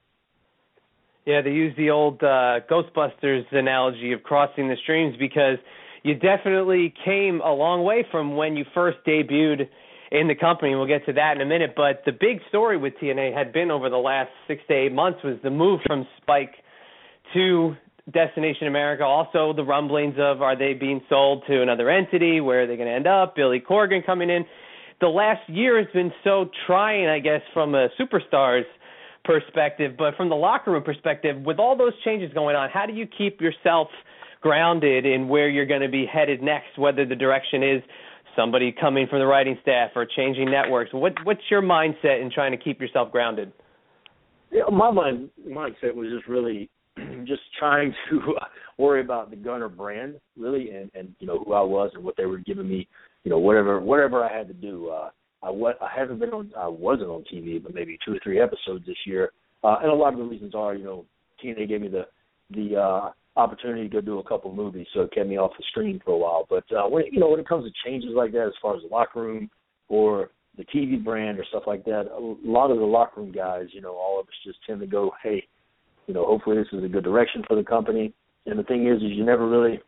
Yeah, 1.25 1.41
they 1.41 1.51
use 1.51 1.73
the 1.75 1.89
old 1.89 2.21
uh, 2.21 2.59
Ghostbusters 2.69 3.43
analogy 3.51 4.11
of 4.11 4.21
crossing 4.21 4.67
the 4.67 4.75
streams 4.83 5.15
because 5.17 5.57
you 6.03 6.13
definitely 6.13 6.93
came 7.03 7.41
a 7.41 7.51
long 7.51 7.83
way 7.83 8.05
from 8.11 8.35
when 8.35 8.55
you 8.55 8.63
first 8.75 8.99
debuted 9.07 9.67
in 10.11 10.27
the 10.27 10.35
company. 10.35 10.75
We'll 10.75 10.87
get 10.87 11.03
to 11.07 11.13
that 11.13 11.35
in 11.35 11.41
a 11.41 11.45
minute. 11.45 11.73
But 11.75 12.03
the 12.05 12.11
big 12.11 12.41
story 12.49 12.77
with 12.77 12.93
TNA 13.01 13.35
had 13.35 13.51
been 13.51 13.71
over 13.71 13.89
the 13.89 13.97
last 13.97 14.29
six 14.47 14.61
to 14.67 14.73
eight 14.73 14.91
months 14.91 15.19
was 15.23 15.37
the 15.43 15.49
move 15.49 15.79
from 15.85 16.05
Spike 16.21 16.53
to 17.33 17.75
Destination 18.11 18.67
America. 18.67 19.03
Also, 19.03 19.51
the 19.53 19.63
rumblings 19.63 20.15
of 20.19 20.41
are 20.41 20.57
they 20.57 20.73
being 20.73 21.01
sold 21.09 21.43
to 21.47 21.61
another 21.61 21.89
entity? 21.89 22.39
Where 22.39 22.63
are 22.63 22.67
they 22.67 22.75
going 22.75 22.87
to 22.87 22.93
end 22.93 23.07
up? 23.07 23.35
Billy 23.35 23.59
Corgan 23.59 24.05
coming 24.05 24.29
in. 24.29 24.45
The 25.01 25.07
last 25.07 25.41
year 25.49 25.77
has 25.77 25.91
been 25.91 26.11
so 26.23 26.49
trying, 26.67 27.07
I 27.07 27.19
guess, 27.19 27.41
from 27.53 27.73
a 27.75 27.89
superstars 27.99 28.63
perspective, 29.23 29.95
but 29.97 30.15
from 30.15 30.29
the 30.29 30.35
locker 30.35 30.71
room 30.71 30.83
perspective, 30.83 31.41
with 31.41 31.57
all 31.57 31.75
those 31.75 31.93
changes 32.03 32.31
going 32.33 32.55
on, 32.55 32.69
how 32.69 32.85
do 32.85 32.93
you 32.93 33.07
keep 33.07 33.41
yourself 33.41 33.87
grounded 34.39 35.05
in 35.05 35.27
where 35.27 35.49
you're 35.49 35.65
going 35.65 35.81
to 35.81 35.89
be 35.89 36.05
headed 36.05 36.43
next, 36.43 36.77
whether 36.77 37.05
the 37.05 37.15
direction 37.15 37.63
is 37.63 37.81
somebody 38.35 38.71
coming 38.71 39.07
from 39.07 39.19
the 39.19 39.25
writing 39.25 39.57
staff 39.63 39.91
or 39.95 40.05
changing 40.05 40.49
networks? 40.49 40.93
What 40.93 41.13
what's 41.23 41.41
your 41.49 41.63
mindset 41.63 42.21
in 42.21 42.29
trying 42.31 42.51
to 42.51 42.57
keep 42.57 42.79
yourself 42.79 43.11
grounded? 43.11 43.51
Yeah, 44.51 44.63
my 44.71 44.91
mind 44.91 45.31
mindset 45.47 45.95
was 45.95 46.09
just 46.15 46.27
really 46.27 46.69
just 47.25 47.41
trying 47.57 47.93
to 48.09 48.35
worry 48.77 49.01
about 49.01 49.29
the 49.29 49.35
Gunner 49.35 49.69
brand, 49.69 50.15
really, 50.37 50.71
and 50.71 50.91
and 50.93 51.13
you 51.19 51.27
know 51.27 51.43
who 51.43 51.53
I 51.53 51.61
was 51.61 51.91
and 51.93 52.03
what 52.03 52.17
they 52.17 52.25
were 52.25 52.39
giving 52.39 52.67
me, 52.67 52.87
you 53.23 53.31
know 53.31 53.39
whatever 53.39 53.79
whatever 53.79 54.23
I 54.23 54.35
had 54.35 54.47
to 54.47 54.53
do. 54.53 54.89
Uh, 54.89 55.09
I 55.43 55.49
what 55.49 55.81
I 55.81 55.89
haven't 55.95 56.19
been 56.19 56.31
on 56.31 56.51
I 56.57 56.67
wasn't 56.67 57.09
on 57.09 57.23
TV, 57.31 57.61
but 57.61 57.73
maybe 57.73 57.97
two 58.05 58.13
or 58.13 58.19
three 58.23 58.41
episodes 58.41 58.85
this 58.85 58.97
year. 59.05 59.31
Uh, 59.63 59.77
and 59.81 59.91
a 59.91 59.95
lot 59.95 60.13
of 60.13 60.19
the 60.19 60.25
reasons 60.25 60.53
are, 60.53 60.75
you 60.75 60.83
know, 60.83 61.05
TNA 61.43 61.67
gave 61.67 61.81
me 61.81 61.87
the 61.87 62.05
the 62.51 62.75
uh, 62.75 63.11
opportunity 63.35 63.89
to 63.89 63.89
go 63.89 64.01
do 64.01 64.19
a 64.19 64.23
couple 64.23 64.53
movies, 64.53 64.87
so 64.93 65.01
it 65.01 65.13
kept 65.13 65.27
me 65.27 65.37
off 65.37 65.51
the 65.57 65.63
screen 65.69 65.99
for 66.03 66.11
a 66.11 66.17
while. 66.17 66.45
But 66.49 66.63
uh, 66.75 66.87
when 66.87 67.05
you 67.11 67.19
know 67.19 67.29
when 67.29 67.39
it 67.39 67.47
comes 67.47 67.65
to 67.65 67.89
changes 67.89 68.11
like 68.15 68.31
that, 68.33 68.47
as 68.47 68.53
far 68.61 68.75
as 68.75 68.83
the 68.83 68.89
locker 68.89 69.21
room 69.21 69.49
or 69.87 70.29
the 70.57 70.65
TV 70.65 71.03
brand 71.03 71.39
or 71.39 71.45
stuff 71.45 71.63
like 71.67 71.83
that, 71.85 72.07
a 72.11 72.49
lot 72.49 72.71
of 72.71 72.77
the 72.77 72.83
locker 72.83 73.21
room 73.21 73.31
guys, 73.31 73.67
you 73.71 73.81
know, 73.81 73.95
all 73.95 74.19
of 74.19 74.27
us 74.27 74.33
just 74.45 74.59
tend 74.65 74.79
to 74.79 74.87
go, 74.87 75.11
hey, 75.21 75.45
you 76.07 76.13
know, 76.13 76.25
hopefully 76.25 76.57
this 76.57 76.67
is 76.71 76.83
a 76.83 76.87
good 76.87 77.03
direction 77.03 77.43
for 77.47 77.55
the 77.55 77.63
company. 77.63 78.13
And 78.45 78.59
the 78.59 78.63
thing 78.63 78.87
is, 78.87 78.97
is 78.97 79.11
you 79.11 79.25
never 79.25 79.47
really, 79.47 79.79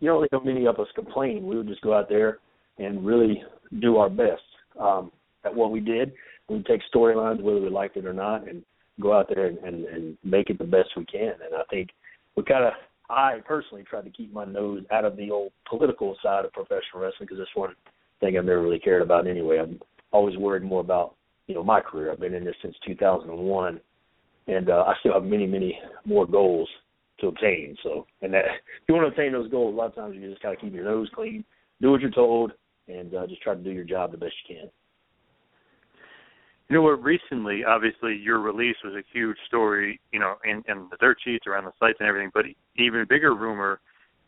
you 0.00 0.08
don't 0.08 0.16
really 0.16 0.28
know 0.32 0.40
many 0.40 0.66
of 0.66 0.78
us 0.78 0.88
complain. 0.94 1.46
We 1.46 1.56
would 1.56 1.68
just 1.68 1.80
go 1.80 1.94
out 1.94 2.08
there 2.08 2.38
and 2.78 3.04
really 3.04 3.42
do 3.80 3.96
our 3.96 4.10
best 4.10 4.42
um, 4.78 5.10
at 5.44 5.54
what 5.54 5.70
we 5.70 5.80
did. 5.80 6.12
We 6.48 6.62
take 6.62 6.80
storylines 6.92 7.42
whether 7.42 7.60
we 7.60 7.70
liked 7.70 7.96
it 7.96 8.06
or 8.06 8.12
not, 8.12 8.48
and 8.48 8.62
go 9.00 9.16
out 9.16 9.30
there 9.32 9.46
and, 9.46 9.58
and, 9.58 9.84
and 9.86 10.18
make 10.24 10.50
it 10.50 10.58
the 10.58 10.64
best 10.64 10.88
we 10.96 11.04
can. 11.06 11.32
And 11.44 11.54
I 11.56 11.62
think 11.70 11.90
we 12.36 12.42
kind 12.42 12.64
of, 12.64 12.72
I 13.08 13.38
personally 13.46 13.84
tried 13.84 14.04
to 14.04 14.10
keep 14.10 14.32
my 14.32 14.44
nose 14.44 14.84
out 14.90 15.04
of 15.04 15.16
the 15.16 15.30
old 15.30 15.52
political 15.68 16.16
side 16.22 16.44
of 16.44 16.52
professional 16.52 17.02
wrestling 17.02 17.20
because 17.28 17.38
that's 17.38 17.50
one 17.54 17.74
thing 18.20 18.36
I've 18.36 18.44
never 18.44 18.62
really 18.62 18.78
cared 18.78 19.02
about 19.02 19.26
anyway. 19.26 19.58
I'm 19.58 19.80
always 20.12 20.36
worried 20.36 20.62
more 20.62 20.80
about 20.80 21.14
you 21.46 21.54
know 21.54 21.64
my 21.64 21.80
career. 21.80 22.12
I've 22.12 22.20
been 22.20 22.34
in 22.34 22.44
this 22.44 22.54
since 22.62 22.76
2001, 22.86 23.80
and 24.50 24.68
uh, 24.68 24.84
I 24.86 24.94
still 25.00 25.14
have 25.14 25.24
many, 25.24 25.46
many 25.46 25.78
more 26.04 26.26
goals 26.26 26.68
to 27.20 27.28
obtain. 27.28 27.76
So, 27.82 28.06
and 28.22 28.34
that 28.34 28.44
if 28.44 28.88
you 28.88 28.94
want 28.94 29.04
to 29.04 29.10
obtain 29.10 29.32
those 29.32 29.50
goals, 29.50 29.74
a 29.74 29.76
lot 29.76 29.86
of 29.86 29.94
times 29.94 30.16
you 30.18 30.28
just 30.28 30.42
gotta 30.42 30.56
keep 30.56 30.74
your 30.74 30.84
nose 30.84 31.08
clean, 31.14 31.44
do 31.80 31.90
what 31.90 32.00
you're 32.00 32.10
told, 32.10 32.52
and 32.88 33.14
uh, 33.14 33.26
just 33.26 33.42
try 33.42 33.54
to 33.54 33.62
do 33.62 33.70
your 33.70 33.84
job 33.84 34.10
the 34.10 34.18
best 34.18 34.34
you 34.48 34.56
can. 34.56 34.70
You 36.68 36.76
know 36.76 36.82
what? 36.82 37.02
Recently, 37.02 37.64
obviously, 37.64 38.16
your 38.16 38.40
release 38.40 38.76
was 38.84 38.94
a 38.94 39.02
huge 39.12 39.36
story. 39.46 40.00
You 40.12 40.20
know, 40.20 40.34
in, 40.44 40.62
in 40.68 40.88
the 40.90 40.96
dirt 41.00 41.18
sheets 41.24 41.46
around 41.46 41.64
the 41.64 41.72
sites 41.78 41.98
and 42.00 42.08
everything. 42.08 42.30
But 42.32 42.44
even 42.76 43.06
bigger 43.08 43.34
rumor 43.34 43.80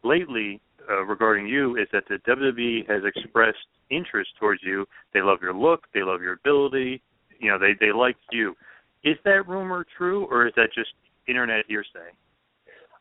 lately 0.03 0.61
uh, 0.91 1.05
regarding 1.05 1.47
you 1.47 1.77
is 1.77 1.87
that 1.93 2.05
the 2.09 2.19
WWE 2.29 2.89
has 2.91 3.03
expressed 3.05 3.59
interest 3.91 4.31
towards 4.41 4.61
you. 4.65 4.87
They 5.15 5.23
love 5.23 5.39
your 5.41 5.55
look. 5.55 5.85
They 5.95 6.03
love 6.03 6.21
your 6.21 6.35
ability. 6.35 7.01
You 7.39 7.51
know, 7.51 7.59
they 7.59 7.75
they 7.79 7.93
like 7.93 8.17
you. 8.31 8.55
Is 9.05 9.17
that 9.25 9.49
rumor 9.49 9.85
true, 9.97 10.27
or 10.31 10.47
is 10.47 10.53
that 10.57 10.69
just 10.75 10.91
internet 11.27 11.65
hearsay? 11.69 12.11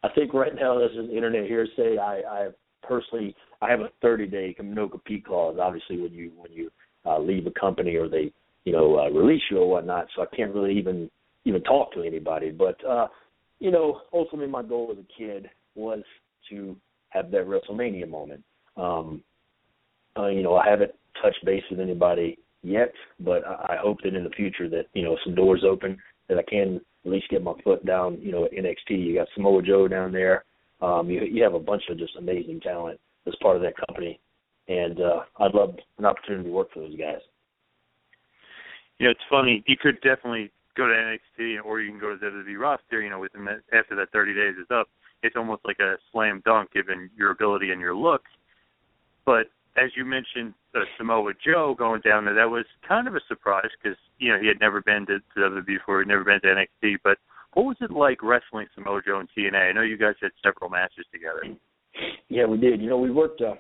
I 0.03 0.09
think 0.09 0.33
right 0.33 0.53
now 0.55 0.79
this 0.79 0.91
is 0.91 1.09
internet 1.09 1.45
hearsay. 1.45 1.97
I, 1.97 2.21
I 2.27 2.47
personally 2.81 3.35
I 3.61 3.69
have 3.69 3.81
a 3.81 3.89
30 4.01 4.27
day 4.27 4.55
no 4.61 4.89
compete 4.89 5.25
clause. 5.25 5.57
Obviously, 5.61 6.01
when 6.01 6.11
you 6.11 6.31
when 6.37 6.51
you 6.51 6.71
uh, 7.05 7.19
leave 7.19 7.45
a 7.45 7.59
company 7.59 7.95
or 7.95 8.09
they 8.09 8.31
you 8.65 8.73
know 8.73 8.99
uh, 8.99 9.09
release 9.09 9.41
you 9.51 9.59
or 9.59 9.69
whatnot, 9.69 10.07
so 10.15 10.23
I 10.23 10.35
can't 10.35 10.53
really 10.53 10.77
even 10.77 11.09
even 11.45 11.61
talk 11.63 11.93
to 11.93 12.03
anybody. 12.03 12.51
But 12.51 12.83
uh, 12.85 13.07
you 13.59 13.69
know, 13.69 14.01
ultimately, 14.11 14.51
my 14.51 14.63
goal 14.63 14.89
as 14.91 14.97
a 14.97 15.17
kid 15.17 15.49
was 15.75 16.01
to 16.49 16.75
have 17.09 17.29
that 17.31 17.45
WrestleMania 17.45 18.09
moment. 18.09 18.43
Um, 18.75 19.23
uh, 20.17 20.27
you 20.27 20.41
know, 20.41 20.55
I 20.55 20.67
haven't 20.67 20.91
touched 21.21 21.45
base 21.45 21.63
with 21.69 21.79
anybody 21.79 22.39
yet, 22.63 22.93
but 23.19 23.45
I, 23.45 23.78
hope 23.82 23.97
that 24.04 24.15
in 24.15 24.24
the 24.24 24.30
future 24.32 24.69
that 24.69 24.86
you 24.93 25.04
know 25.04 25.17
some 25.24 25.36
doors 25.36 25.63
open 25.67 25.97
that 26.30 26.38
I 26.38 26.43
can 26.43 26.80
at 27.06 27.12
least 27.12 27.30
get 27.30 27.43
my 27.43 27.54
foot 27.63 27.86
down. 27.86 28.19
You 28.21 28.32
know, 28.32 28.45
at 28.45 28.52
NXT, 28.52 28.89
you 28.89 29.15
got 29.15 29.28
Samoa 29.34 29.62
Joe 29.62 29.88
down 29.88 30.12
there. 30.12 30.45
Um, 30.82 31.10
you 31.10 31.21
you 31.21 31.43
have 31.43 31.54
a 31.54 31.60
bunch 31.60 31.84
of 31.89 31.97
just 31.97 32.15
amazing 32.17 32.62
talent 32.62 33.00
as 33.28 33.34
part 33.41 33.56
of 33.56 33.62
that 33.63 33.74
company, 33.88 34.19
and 34.67 35.00
uh, 35.00 35.21
I'd 35.39 35.54
love 35.54 35.76
an 35.97 36.06
opportunity 36.06 36.50
to 36.50 36.56
work 36.56 36.71
for 36.74 36.80
those 36.80 36.97
guys. 36.97 37.21
You 39.00 39.08
know, 39.08 39.12
it's 39.12 39.19
funny. 39.30 39.63
You 39.67 39.78
could 39.82 39.95
definitely 40.02 40.52
go 40.78 40.88
to 40.88 40.93
NXT, 40.93 41.65
or 41.65 41.82
you 41.82 41.91
can 41.91 42.00
go 42.00 42.15
to 42.15 42.17
the 42.17 42.28
WWE 42.28 42.60
roster. 42.60 43.02
You 43.02 43.10
know, 43.10 43.19
within 43.19 43.45
that, 43.45 43.62
after 43.74 43.95
that 43.95 44.12
30 44.12 44.34
days 44.34 44.56
is 44.60 44.67
up, 44.71 44.88
it's 45.24 45.36
almost 45.36 45.62
like 45.65 45.80
a 45.80 45.95
slam 46.12 46.41
dunk 46.45 46.71
given 46.71 47.10
your 47.15 47.32
ability 47.32 47.71
and 47.71 47.82
your 47.82 47.95
looks. 47.95 48.30
But 49.26 49.47
as 49.78 49.91
you 49.95 50.06
mentioned, 50.06 50.54
uh, 50.75 50.79
Samoa 50.97 51.34
Joe 51.45 51.75
going 51.77 52.01
down 52.01 52.25
there, 52.25 52.36
that 52.36 52.49
was 52.49 52.65
kind 52.88 53.07
of 53.07 53.15
a 53.15 53.21
surprise 53.27 53.69
because 53.81 53.97
you 54.19 54.31
know 54.31 54.39
he 54.39 54.47
had 54.47 54.60
never 54.60 54.81
been 54.81 55.05
to, 55.07 55.19
WWE 55.38 55.65
before, 55.65 55.99
he'd 55.99 56.07
never 56.07 56.23
been 56.23 56.41
to 56.41 56.47
NXT. 56.47 56.97
But 57.03 57.17
What 57.53 57.65
was 57.65 57.77
it 57.81 57.91
like 57.91 58.23
wrestling 58.23 58.67
Samoa 58.75 59.01
Joe 59.05 59.19
and 59.19 59.29
TNA? 59.38 59.69
I 59.69 59.71
know 59.73 59.81
you 59.81 59.97
guys 59.97 60.15
had 60.21 60.31
several 60.43 60.69
matches 60.69 61.05
together. 61.12 61.43
Yeah, 62.29 62.45
we 62.45 62.57
did. 62.57 62.81
You 62.81 62.89
know, 62.89 62.97
we 62.97 63.12
worked 63.12 63.41
uh, 63.41 63.55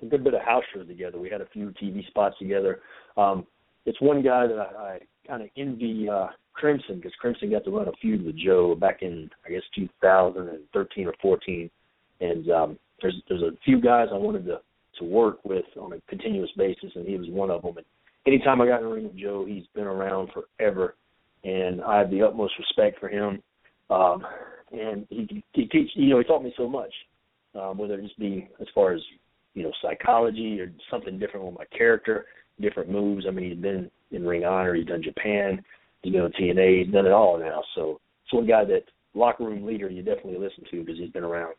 a 0.00 0.06
good 0.06 0.24
bit 0.24 0.34
of 0.34 0.42
house 0.42 0.64
shows 0.74 0.86
together. 0.88 1.18
We 1.18 1.30
had 1.30 1.40
a 1.40 1.46
few 1.52 1.72
TV 1.82 2.06
spots 2.08 2.36
together. 2.38 2.80
Um, 3.16 3.46
it's 3.86 4.00
one 4.00 4.22
guy 4.22 4.46
that 4.46 4.58
I, 4.58 4.82
I 4.82 4.98
kind 5.26 5.42
of 5.42 5.48
envy 5.56 6.08
uh, 6.08 6.28
Crimson 6.54 6.96
because 6.96 7.12
Crimson 7.20 7.50
got 7.50 7.64
to 7.64 7.70
run 7.70 7.88
a 7.88 7.92
feud 8.00 8.24
with 8.24 8.36
Joe 8.36 8.74
back 8.74 9.02
in 9.02 9.30
I 9.46 9.50
guess 9.50 9.62
2013 9.74 11.06
or 11.06 11.14
14, 11.22 11.70
and 12.20 12.50
um, 12.50 12.78
there's 13.00 13.14
there's 13.28 13.42
a 13.42 13.52
few 13.64 13.80
guys 13.80 14.08
I 14.12 14.16
wanted 14.16 14.46
to 14.46 14.60
to 14.98 15.04
work 15.04 15.44
with 15.44 15.64
on 15.80 15.92
a 15.92 16.00
continuous 16.08 16.50
basis, 16.56 16.92
and 16.94 17.06
he 17.06 17.16
was 17.16 17.28
one 17.28 17.50
of 17.50 17.62
them. 17.62 17.76
And 17.76 17.86
anytime 18.26 18.60
I 18.60 18.66
got 18.66 18.80
in 18.80 18.88
the 18.88 18.94
ring 18.94 19.04
with 19.04 19.18
Joe, 19.18 19.44
he's 19.46 19.64
been 19.74 19.84
around 19.84 20.30
forever, 20.32 20.96
and 21.44 21.82
I 21.82 21.98
have 21.98 22.10
the 22.10 22.22
utmost 22.22 22.54
respect 22.58 22.98
for 23.00 23.08
him. 23.08 23.42
Um, 23.90 24.24
and 24.72 25.06
he 25.10 25.44
he 25.52 25.66
teach 25.66 25.90
you 25.94 26.10
know 26.10 26.18
he 26.18 26.24
taught 26.24 26.44
me 26.44 26.54
so 26.56 26.68
much, 26.68 26.92
um, 27.54 27.78
whether 27.78 27.94
it 27.94 28.02
just 28.02 28.18
be 28.18 28.48
as 28.60 28.66
far 28.74 28.92
as 28.92 29.00
you 29.54 29.62
know 29.62 29.72
psychology 29.82 30.60
or 30.60 30.72
something 30.90 31.18
different 31.18 31.46
with 31.46 31.58
my 31.58 31.64
character, 31.76 32.26
different 32.60 32.90
moves. 32.90 33.26
I 33.26 33.30
mean, 33.30 33.50
he's 33.50 33.58
been 33.58 33.90
in 34.10 34.26
Ring 34.26 34.44
Honor, 34.44 34.74
he's 34.74 34.86
done 34.86 35.02
Japan, 35.02 35.62
been 36.02 36.16
on 36.16 36.32
TNA, 36.32 36.84
he's 36.84 36.92
done 36.92 37.06
it 37.06 37.12
all 37.12 37.38
now. 37.38 37.62
So 37.74 38.00
it's 38.24 38.32
one 38.32 38.46
guy 38.46 38.64
that 38.64 38.84
locker 39.14 39.44
room 39.44 39.64
leader 39.64 39.88
you 39.88 40.02
definitely 40.02 40.38
listen 40.38 40.64
to 40.70 40.80
because 40.80 40.98
he's 40.98 41.10
been 41.10 41.24
around. 41.24 41.54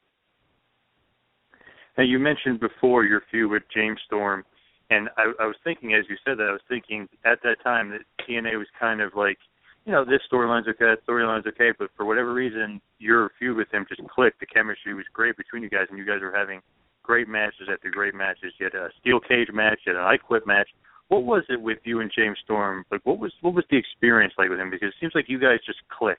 Now 1.97 2.03
you 2.03 2.19
mentioned 2.19 2.59
before 2.59 3.03
your 3.03 3.21
feud 3.29 3.51
with 3.51 3.63
James 3.73 3.99
Storm, 4.05 4.43
and 4.89 5.09
I, 5.17 5.31
I 5.39 5.45
was 5.45 5.55
thinking 5.63 5.93
as 5.93 6.05
you 6.09 6.15
said 6.25 6.37
that 6.37 6.47
I 6.49 6.51
was 6.51 6.61
thinking 6.67 7.07
at 7.25 7.39
that 7.43 7.57
time 7.63 7.89
that 7.91 8.01
TNA 8.27 8.57
was 8.57 8.67
kind 8.79 9.01
of 9.01 9.13
like, 9.15 9.37
you 9.85 9.91
know, 9.91 10.05
this 10.05 10.21
storyline's 10.31 10.67
okay, 10.67 10.85
that 10.85 11.05
storyline's 11.07 11.45
okay, 11.47 11.71
but 11.77 11.89
for 11.95 12.05
whatever 12.05 12.33
reason 12.33 12.81
your 12.99 13.31
feud 13.37 13.57
with 13.57 13.71
him 13.71 13.85
just 13.87 14.01
clicked. 14.07 14.39
The 14.39 14.45
chemistry 14.45 14.93
was 14.93 15.05
great 15.13 15.37
between 15.37 15.61
you 15.61 15.69
guys, 15.69 15.87
and 15.89 15.97
you 15.97 16.05
guys 16.05 16.21
were 16.21 16.33
having 16.35 16.61
great 17.03 17.27
matches 17.27 17.67
after 17.71 17.89
great 17.89 18.15
matches. 18.15 18.53
You 18.59 18.69
had 18.71 18.75
a 18.75 18.89
steel 18.99 19.19
cage 19.19 19.49
match, 19.53 19.79
you 19.85 19.93
had 19.93 20.01
an 20.01 20.07
I 20.07 20.17
Quit 20.17 20.47
match. 20.47 20.69
What 21.09 21.23
was 21.23 21.43
it 21.49 21.61
with 21.61 21.79
you 21.83 21.99
and 21.99 22.09
James 22.15 22.37
Storm? 22.43 22.85
Like, 22.89 23.01
what 23.03 23.19
was 23.19 23.31
what 23.41 23.53
was 23.53 23.65
the 23.69 23.77
experience 23.77 24.33
like 24.37 24.49
with 24.49 24.59
him? 24.59 24.71
Because 24.71 24.89
it 24.89 24.95
seems 24.99 25.13
like 25.13 25.25
you 25.27 25.37
guys 25.37 25.59
just 25.65 25.79
click. 25.89 26.17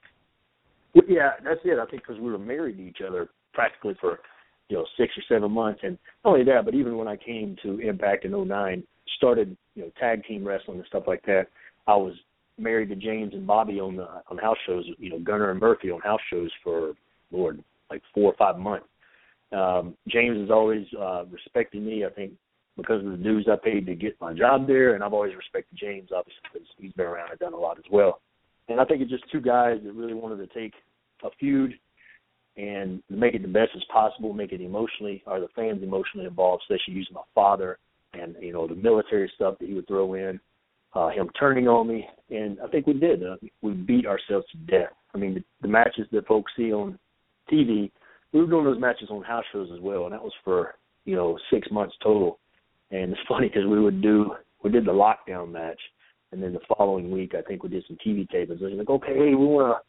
Yeah, 1.08 1.32
that's 1.42 1.60
it. 1.64 1.78
I 1.78 1.86
think 1.86 2.02
because 2.06 2.20
we 2.20 2.30
were 2.30 2.38
married 2.38 2.76
to 2.76 2.82
each 2.86 3.00
other 3.06 3.28
practically 3.52 3.96
for 4.00 4.20
you 4.68 4.76
know 4.76 4.86
six 4.96 5.12
or 5.16 5.22
seven 5.28 5.50
months, 5.50 5.80
and 5.82 5.98
not 6.24 6.32
only 6.32 6.44
that, 6.44 6.64
but 6.64 6.74
even 6.74 6.96
when 6.96 7.08
I 7.08 7.16
came 7.16 7.56
to 7.62 7.78
Impact 7.80 8.24
in 8.24 8.32
'09, 8.32 8.82
started 9.16 9.56
you 9.74 9.82
know 9.82 9.90
tag 9.98 10.24
team 10.24 10.46
wrestling 10.46 10.78
and 10.78 10.86
stuff 10.86 11.04
like 11.06 11.24
that. 11.26 11.46
I 11.86 11.96
was 11.96 12.14
married 12.58 12.88
to 12.88 12.96
James 12.96 13.34
and 13.34 13.46
Bobby 13.46 13.80
on 13.80 13.96
the 13.96 14.08
on 14.30 14.38
house 14.38 14.56
shows, 14.66 14.84
you 14.98 15.10
know 15.10 15.18
Gunner 15.18 15.50
and 15.50 15.60
Murphy 15.60 15.90
on 15.90 16.00
house 16.00 16.20
shows 16.30 16.50
for 16.62 16.94
Lord 17.30 17.62
like 17.90 18.02
four 18.14 18.32
or 18.32 18.36
five 18.36 18.58
months. 18.58 18.86
Um, 19.52 19.94
James 20.08 20.38
has 20.40 20.50
always 20.50 20.86
uh, 20.98 21.24
respected 21.26 21.82
me. 21.82 22.04
I 22.04 22.10
think 22.10 22.32
because 22.76 23.04
of 23.04 23.12
the 23.12 23.16
dues 23.18 23.48
I 23.50 23.56
paid 23.62 23.86
to 23.86 23.94
get 23.94 24.20
my 24.20 24.32
job 24.32 24.66
there, 24.66 24.94
and 24.94 25.04
I've 25.04 25.12
always 25.12 25.36
respected 25.36 25.78
James 25.78 26.10
obviously 26.14 26.40
because 26.52 26.68
he's 26.78 26.92
been 26.92 27.06
around 27.06 27.30
and 27.30 27.38
done 27.38 27.52
a 27.52 27.58
lot 27.58 27.78
as 27.78 27.84
well. 27.90 28.20
And 28.68 28.80
I 28.80 28.84
think 28.84 29.02
it's 29.02 29.10
just 29.10 29.30
two 29.30 29.40
guys 29.40 29.78
that 29.84 29.92
really 29.92 30.14
wanted 30.14 30.36
to 30.36 30.58
take 30.58 30.72
a 31.22 31.28
feud 31.38 31.74
and 32.56 33.02
make 33.10 33.34
it 33.34 33.42
the 33.42 33.48
best 33.48 33.70
as 33.74 33.82
possible, 33.92 34.32
make 34.32 34.52
it 34.52 34.60
emotionally, 34.60 35.22
or 35.26 35.40
the 35.40 35.48
fans 35.56 35.82
emotionally 35.82 36.26
involved, 36.26 36.62
especially 36.62 36.94
using 36.94 37.14
my 37.14 37.22
father 37.34 37.78
and 38.12 38.36
you 38.40 38.52
know 38.52 38.66
the 38.66 38.74
military 38.74 39.30
stuff 39.34 39.56
that 39.58 39.68
he 39.68 39.74
would 39.74 39.88
throw 39.88 40.14
in, 40.14 40.38
uh, 40.94 41.08
him 41.08 41.28
turning 41.38 41.68
on 41.68 41.88
me, 41.88 42.06
and 42.30 42.58
I 42.64 42.68
think 42.68 42.86
we 42.86 42.94
did. 42.94 43.22
Uh, 43.22 43.36
we 43.62 43.72
beat 43.72 44.06
ourselves 44.06 44.46
to 44.52 44.58
death. 44.58 44.92
I 45.14 45.18
mean, 45.18 45.34
the, 45.34 45.44
the 45.62 45.68
matches 45.68 46.06
that 46.12 46.26
folks 46.26 46.52
see 46.56 46.72
on 46.72 46.98
TV, 47.52 47.90
we 48.32 48.40
were 48.40 48.46
doing 48.46 48.64
those 48.64 48.80
matches 48.80 49.08
on 49.10 49.22
house 49.22 49.44
shows 49.52 49.68
as 49.74 49.80
well, 49.80 50.04
and 50.04 50.12
that 50.12 50.22
was 50.22 50.32
for 50.44 50.74
you 51.04 51.16
know 51.16 51.38
six 51.52 51.68
months 51.70 51.94
total. 52.02 52.38
And 52.90 53.12
it's 53.12 53.20
funny 53.28 53.48
because 53.48 53.66
we 53.68 53.80
would 53.80 54.00
do 54.00 54.32
we 54.62 54.70
did 54.70 54.86
the 54.86 54.92
lockdown 54.92 55.50
match, 55.50 55.80
and 56.32 56.42
then 56.42 56.52
the 56.52 56.74
following 56.76 57.10
week 57.10 57.34
I 57.36 57.42
think 57.42 57.62
we 57.62 57.68
did 57.68 57.84
some 57.86 57.98
TV 58.06 58.28
tapings. 58.30 58.62
I 58.62 58.66
was 58.66 58.74
like, 58.76 58.90
okay, 58.90 59.18
we 59.18 59.34
want 59.34 59.76
to 59.76 59.84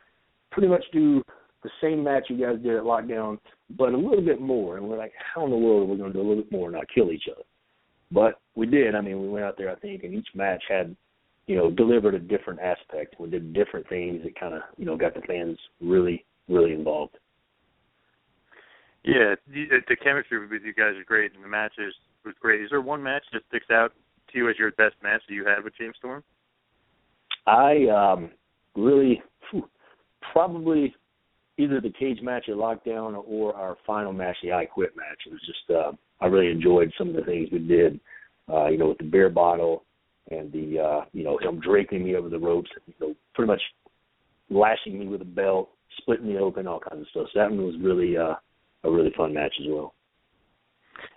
pretty 0.51 0.67
much 0.67 0.84
do 0.91 1.23
the 1.65 1.71
same 1.82 2.04
match 2.04 2.25
you 2.30 2.38
guys 2.38 2.62
did 2.62 2.75
at 2.75 2.84
Lockdown, 2.84 3.39
but 3.78 3.93
a 3.93 3.97
little 3.97 4.21
bit 4.21 4.39
more. 4.39 4.78
And 4.78 4.88
we're 4.88 4.97
like, 4.97 5.13
how 5.34 5.43
in 5.45 5.51
the 5.51 5.58
world 5.58 5.84
are 5.84 5.91
we 5.91 5.97
going 5.97 6.13
to 6.13 6.17
do 6.17 6.21
a 6.21 6.28
little 6.28 6.43
bit 6.43 6.51
more 6.51 6.67
and 6.67 6.75
not 6.75 6.86
kill 6.93 7.12
each 7.12 7.25
other? 7.32 7.43
But 8.12 8.39
we 8.56 8.67
did. 8.67 8.93
I 8.93 9.01
mean, 9.01 9.21
we 9.21 9.30
went 9.30 9.45
out 9.45 9.58
there, 9.58 9.71
I 9.71 9.75
think, 9.75 10.04
and 10.04 10.13
each 10.13 10.28
match 10.36 10.63
had, 10.69 10.95
you 11.47 11.56
know, 11.56 11.71
delivered 11.71 12.13
a 12.13 12.19
different 12.19 12.60
aspect. 12.60 13.15
We 13.19 13.30
did 13.30 13.54
different 13.54 13.89
things 13.89 14.21
that 14.23 14.39
kind 14.39 14.54
of, 14.54 14.62
you 14.78 14.86
know, 14.86 14.95
got 14.95 15.15
the 15.15 15.21
fans 15.21 15.58
really, 15.82 16.23
really 16.47 16.73
involved. 16.73 17.17
Yeah, 19.04 19.36
the, 19.47 19.65
the 19.88 19.95
chemistry 19.95 20.39
with 20.39 20.62
you 20.63 20.73
guys 20.73 20.95
is 20.99 21.06
great, 21.06 21.34
and 21.34 21.43
the 21.43 21.47
matches 21.47 21.93
was 22.23 22.36
great. 22.39 22.62
Is 22.62 22.69
there 22.69 22.82
one 22.82 23.01
match 23.01 23.23
that 23.34 23.41
sticks 23.49 23.69
out 23.71 23.91
to 24.32 24.38
you 24.38 24.49
as 24.49 24.58
your 24.58 24.71
best 24.71 24.95
match 25.04 25.21
that 25.28 25.34
you 25.34 25.45
had 25.45 25.63
with 25.63 25.73
James 25.78 25.95
Storm? 25.97 26.23
I 27.47 27.86
um 27.88 28.32
really 28.75 29.21
whew, 29.51 29.69
probably 30.32 30.95
either 31.57 31.81
the 31.81 31.91
cage 31.91 32.19
match 32.21 32.45
at 32.49 32.55
Lockdown 32.55 33.23
or 33.27 33.55
our 33.55 33.77
final 33.85 34.13
match, 34.13 34.37
the 34.43 34.53
I 34.53 34.65
Quit 34.65 34.95
match. 34.95 35.19
It 35.25 35.31
was 35.31 35.41
just 35.45 35.69
uh, 35.69 35.91
I 36.21 36.27
really 36.27 36.51
enjoyed 36.51 36.91
some 36.97 37.09
of 37.09 37.15
the 37.15 37.23
things 37.23 37.49
we 37.51 37.59
did. 37.59 37.99
Uh, 38.51 38.67
you 38.67 38.77
know, 38.77 38.89
with 38.89 38.99
the 38.99 39.03
beer 39.03 39.29
bottle 39.29 39.83
and 40.29 40.51
the 40.51 40.79
uh, 40.79 41.05
you 41.13 41.23
know 41.23 41.37
him 41.37 41.59
draping 41.59 42.03
me 42.03 42.15
over 42.15 42.29
the 42.29 42.39
ropes, 42.39 42.69
you 42.85 42.93
know, 42.99 43.15
pretty 43.33 43.47
much 43.47 43.61
lashing 44.49 44.99
me 44.99 45.07
with 45.07 45.21
a 45.21 45.25
belt, 45.25 45.69
splitting 45.97 46.27
me 46.27 46.37
open, 46.37 46.67
all 46.67 46.79
kinds 46.79 47.01
of 47.01 47.07
stuff. 47.09 47.27
So 47.33 47.39
that 47.39 47.49
one 47.49 47.65
was 47.65 47.75
really 47.81 48.17
uh, 48.17 48.35
a 48.83 48.91
really 48.91 49.11
fun 49.17 49.33
match 49.33 49.53
as 49.59 49.67
well. 49.67 49.93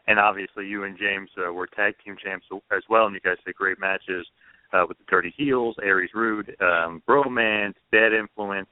And 0.06 0.18
obviously, 0.18 0.66
you 0.66 0.84
and 0.84 0.98
James 0.98 1.28
uh, 1.38 1.52
were 1.52 1.66
tag 1.66 1.94
team 2.04 2.16
champs 2.22 2.46
as 2.74 2.82
well, 2.88 3.06
and 3.06 3.14
you 3.14 3.20
guys 3.20 3.36
had 3.44 3.54
great 3.54 3.78
matches 3.78 4.26
uh, 4.72 4.84
with 4.88 4.98
the 4.98 5.04
Dirty 5.08 5.32
Heels, 5.36 5.76
Aries 5.82 6.10
Roode, 6.14 6.56
um, 6.60 7.02
Bromance, 7.06 7.74
Bad 7.92 8.12
Influence 8.12 8.68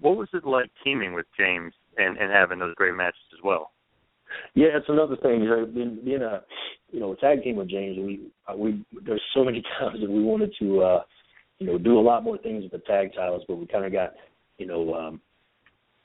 what 0.00 0.16
was 0.16 0.28
it 0.32 0.44
like 0.44 0.70
teaming 0.82 1.12
with 1.12 1.26
James 1.38 1.72
and 1.96 2.16
and 2.16 2.32
having 2.32 2.58
those 2.58 2.74
great 2.74 2.94
matches 2.94 3.20
as 3.32 3.40
well? 3.44 3.72
Yeah, 4.54 4.68
it's 4.74 4.88
another 4.88 5.16
thing. 5.16 5.42
You 5.42 5.48
know, 5.48 5.66
being, 5.66 5.98
being 6.04 6.22
a 6.22 6.42
you 6.90 7.00
know 7.00 7.14
tag 7.14 7.42
team 7.42 7.56
with 7.56 7.68
James, 7.68 7.98
we 7.98 8.20
uh, 8.48 8.56
we 8.56 8.84
there's 9.04 9.22
so 9.34 9.44
many 9.44 9.62
times 9.78 10.00
that 10.00 10.10
we 10.10 10.22
wanted 10.22 10.54
to 10.60 10.80
uh, 10.80 11.02
you 11.58 11.66
know 11.66 11.78
do 11.78 11.98
a 11.98 12.00
lot 12.00 12.24
more 12.24 12.38
things 12.38 12.62
with 12.62 12.72
the 12.72 12.86
tag 12.86 13.12
titles, 13.14 13.42
but 13.48 13.56
we 13.56 13.66
kind 13.66 13.84
of 13.84 13.92
got 13.92 14.14
you 14.58 14.66
know 14.66 14.94
um, 14.94 15.20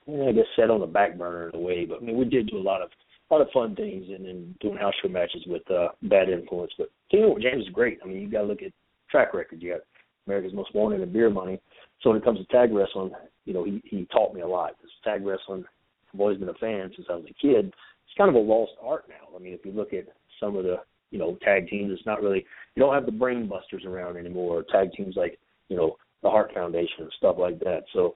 I 0.07 0.31
guess 0.31 0.45
set 0.55 0.69
on 0.69 0.81
the 0.81 0.87
back 0.87 1.17
burner 1.17 1.49
in 1.49 1.55
a 1.55 1.59
way. 1.59 1.85
But 1.85 2.01
I 2.01 2.05
mean, 2.05 2.17
we 2.17 2.25
did 2.25 2.47
do 2.47 2.57
a 2.57 2.59
lot 2.59 2.81
of 2.81 2.89
a 3.29 3.33
lot 3.33 3.41
of 3.41 3.51
fun 3.51 3.75
things 3.75 4.05
and 4.09 4.25
then 4.25 4.55
doing 4.61 4.77
house 4.77 4.93
show 5.01 5.09
matches 5.09 5.43
with 5.47 5.69
uh, 5.71 5.89
Bad 6.03 6.29
Influence. 6.29 6.71
But 6.77 6.89
teaming 7.09 7.33
with 7.33 7.43
James 7.43 7.63
is 7.63 7.73
great. 7.73 7.99
I 8.03 8.07
mean, 8.07 8.21
you 8.21 8.29
got 8.29 8.41
to 8.41 8.47
look 8.47 8.61
at 8.61 8.71
track 9.09 9.33
record. 9.33 9.61
You 9.61 9.73
got 9.73 9.81
America's 10.27 10.53
Most 10.53 10.73
Wanted 10.75 11.01
and 11.01 11.11
Beer 11.11 11.29
Money. 11.29 11.59
So 12.01 12.09
when 12.09 12.19
it 12.19 12.25
comes 12.25 12.39
to 12.39 12.45
tag 12.45 12.73
wrestling, 12.73 13.11
you 13.45 13.53
know, 13.53 13.63
he 13.63 13.81
he 13.85 14.07
taught 14.11 14.33
me 14.33 14.41
a 14.41 14.47
lot. 14.47 14.75
This 14.81 14.91
tag 15.03 15.25
wrestling, 15.25 15.65
I've 16.13 16.19
always 16.19 16.37
been 16.37 16.49
a 16.49 16.53
fan 16.55 16.91
since 16.95 17.07
I 17.09 17.15
was 17.15 17.25
a 17.25 17.41
kid. 17.41 17.67
It's 17.67 18.17
kind 18.17 18.29
of 18.29 18.35
a 18.35 18.39
lost 18.39 18.73
art 18.81 19.05
now. 19.09 19.35
I 19.35 19.39
mean, 19.39 19.53
if 19.53 19.65
you 19.65 19.71
look 19.71 19.93
at 19.93 20.05
some 20.39 20.55
of 20.55 20.63
the 20.63 20.77
you 21.11 21.19
know 21.19 21.37
tag 21.43 21.67
teams, 21.67 21.91
it's 21.91 22.05
not 22.05 22.21
really 22.21 22.45
you 22.75 22.81
don't 22.81 22.93
have 22.93 23.05
the 23.05 23.11
brain 23.11 23.47
busters 23.47 23.85
around 23.85 24.17
anymore. 24.17 24.63
Tag 24.71 24.91
teams 24.93 25.15
like 25.15 25.39
you 25.69 25.77
know 25.77 25.97
the 26.23 26.29
Hart 26.29 26.51
Foundation 26.53 27.01
and 27.01 27.13
stuff 27.17 27.35
like 27.39 27.59
that. 27.59 27.83
So 27.93 28.15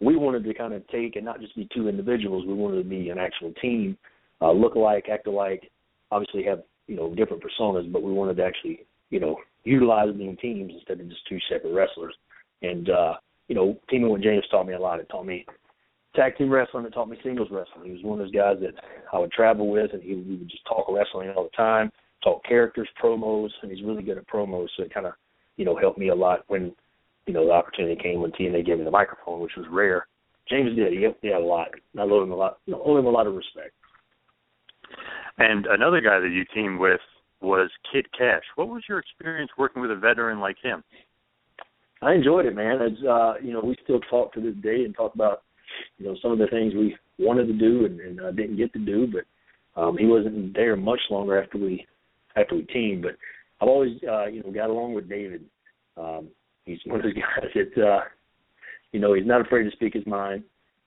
we 0.00 0.16
wanted 0.16 0.44
to 0.44 0.54
kind 0.54 0.72
of 0.72 0.86
take 0.88 1.16
and 1.16 1.24
not 1.24 1.40
just 1.40 1.54
be 1.54 1.68
two 1.74 1.88
individuals. 1.88 2.44
We 2.46 2.54
wanted 2.54 2.82
to 2.82 2.88
be 2.88 3.10
an 3.10 3.18
actual 3.18 3.52
team, 3.60 3.96
uh, 4.40 4.52
look 4.52 4.74
alike, 4.74 5.06
act 5.10 5.26
alike. 5.26 5.70
Obviously, 6.10 6.42
have 6.44 6.62
you 6.86 6.96
know 6.96 7.14
different 7.14 7.42
personas, 7.42 7.90
but 7.92 8.02
we 8.02 8.12
wanted 8.12 8.36
to 8.38 8.44
actually 8.44 8.84
you 9.10 9.20
know 9.20 9.36
utilize 9.64 10.12
being 10.16 10.36
teams 10.38 10.72
instead 10.74 11.00
of 11.00 11.08
just 11.08 11.26
two 11.28 11.38
separate 11.48 11.72
wrestlers. 11.72 12.14
And 12.62 12.90
uh, 12.90 13.14
you 13.48 13.54
know, 13.54 13.76
teaming 13.90 14.10
with 14.10 14.22
James 14.22 14.44
taught 14.50 14.66
me 14.66 14.74
a 14.74 14.80
lot. 14.80 15.00
It 15.00 15.08
taught 15.10 15.26
me 15.26 15.44
tag 16.14 16.36
team 16.36 16.50
wrestling. 16.50 16.84
It 16.84 16.92
taught 16.92 17.08
me 17.08 17.18
singles 17.22 17.48
wrestling. 17.50 17.86
He 17.86 17.92
was 17.92 18.02
one 18.02 18.20
of 18.20 18.26
those 18.26 18.34
guys 18.34 18.56
that 18.60 18.74
I 19.12 19.18
would 19.18 19.32
travel 19.32 19.70
with, 19.70 19.92
and 19.92 20.02
he 20.02 20.14
we 20.14 20.36
would 20.36 20.50
just 20.50 20.64
talk 20.66 20.86
wrestling 20.88 21.30
all 21.36 21.44
the 21.44 21.56
time, 21.56 21.90
talk 22.22 22.44
characters, 22.44 22.88
promos, 23.02 23.50
and 23.62 23.70
he's 23.70 23.84
really 23.84 24.02
good 24.02 24.18
at 24.18 24.28
promos. 24.28 24.68
So 24.76 24.84
it 24.84 24.94
kind 24.94 25.06
of, 25.06 25.14
you 25.56 25.64
know, 25.64 25.76
helped 25.76 25.98
me 25.98 26.08
a 26.08 26.14
lot 26.14 26.44
when, 26.48 26.72
you 27.26 27.34
know, 27.34 27.46
the 27.46 27.52
opportunity 27.52 28.00
came 28.00 28.20
when 28.20 28.32
TNA 28.32 28.66
gave 28.66 28.78
me 28.78 28.84
the 28.84 28.90
microphone, 28.90 29.40
which 29.40 29.56
was 29.56 29.66
rare. 29.70 30.06
James 30.48 30.74
did. 30.76 30.92
He 30.92 31.02
helped 31.02 31.22
me 31.22 31.32
out 31.32 31.40
a 31.40 31.44
lot. 31.44 31.68
I 31.96 32.02
owe 32.02 32.22
him 32.22 32.32
a 32.32 32.36
lot. 32.36 32.58
You 32.66 32.74
know, 32.74 32.82
owe 32.84 32.98
him 32.98 33.06
a 33.06 33.10
lot 33.10 33.26
of 33.26 33.34
respect. 33.34 33.72
And 35.38 35.66
another 35.66 36.00
guy 36.00 36.20
that 36.20 36.30
you 36.30 36.44
teamed 36.54 36.78
with 36.78 37.00
was 37.40 37.70
Kid 37.92 38.06
Kash. 38.16 38.42
What 38.56 38.68
was 38.68 38.82
your 38.88 38.98
experience 38.98 39.50
working 39.56 39.82
with 39.82 39.90
a 39.90 39.96
veteran 39.96 40.40
like 40.40 40.56
him? 40.62 40.84
I 42.02 42.14
enjoyed 42.14 42.46
it, 42.46 42.54
man. 42.54 42.78
It's 42.80 43.02
uh, 43.08 43.34
you 43.42 43.52
know, 43.52 43.60
we 43.60 43.76
still 43.84 44.00
talk 44.10 44.32
to 44.34 44.40
this 44.40 44.56
day 44.62 44.84
and 44.84 44.94
talk 44.94 45.14
about, 45.14 45.42
you 45.98 46.06
know, 46.06 46.16
some 46.20 46.32
of 46.32 46.38
the 46.38 46.48
things 46.48 46.74
we 46.74 46.96
wanted 47.18 47.46
to 47.46 47.52
do 47.52 47.86
and, 47.86 48.00
and 48.00 48.20
uh, 48.20 48.30
didn't 48.32 48.56
get 48.56 48.72
to 48.72 48.78
do, 48.78 49.06
but 49.06 49.24
um 49.80 49.96
he 49.96 50.04
wasn't 50.04 50.52
there 50.54 50.76
much 50.76 51.00
longer 51.10 51.42
after 51.42 51.56
we 51.58 51.86
after 52.36 52.56
we 52.56 52.62
teamed. 52.64 53.02
But 53.02 53.12
I've 53.60 53.68
always 53.68 53.96
uh, 54.06 54.26
you 54.26 54.42
know, 54.42 54.50
got 54.50 54.70
along 54.70 54.94
with 54.94 55.08
David. 55.08 55.44
Um 55.96 56.28
he's 56.64 56.78
one 56.84 57.00
of 57.00 57.04
those 57.04 57.14
guys 57.14 57.50
that 57.54 57.82
uh 57.82 58.00
you 58.92 59.00
know, 59.00 59.14
he's 59.14 59.26
not 59.26 59.40
afraid 59.40 59.64
to 59.64 59.70
speak 59.70 59.94
his 59.94 60.06
mind. 60.06 60.44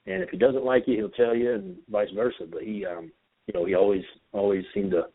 And 0.08 0.21
if 0.21 0.30
he 0.30 0.38
doesn't 0.38 0.63
like 0.63 0.84
you, 0.86 0.97
he'll 0.97 1.10
tell 1.10 1.36
you, 1.36 1.54
and 1.54 1.75
vice 1.89 2.10
versa. 2.15 2.43
But 2.51 2.62
he, 2.62 2.86
um, 2.86 3.12
you 3.47 3.54
know, 3.54 3.65
he 3.65 3.73
always 3.73 4.04
always 4.32 4.63
seemed 4.73 4.91
to, 4.91 5.06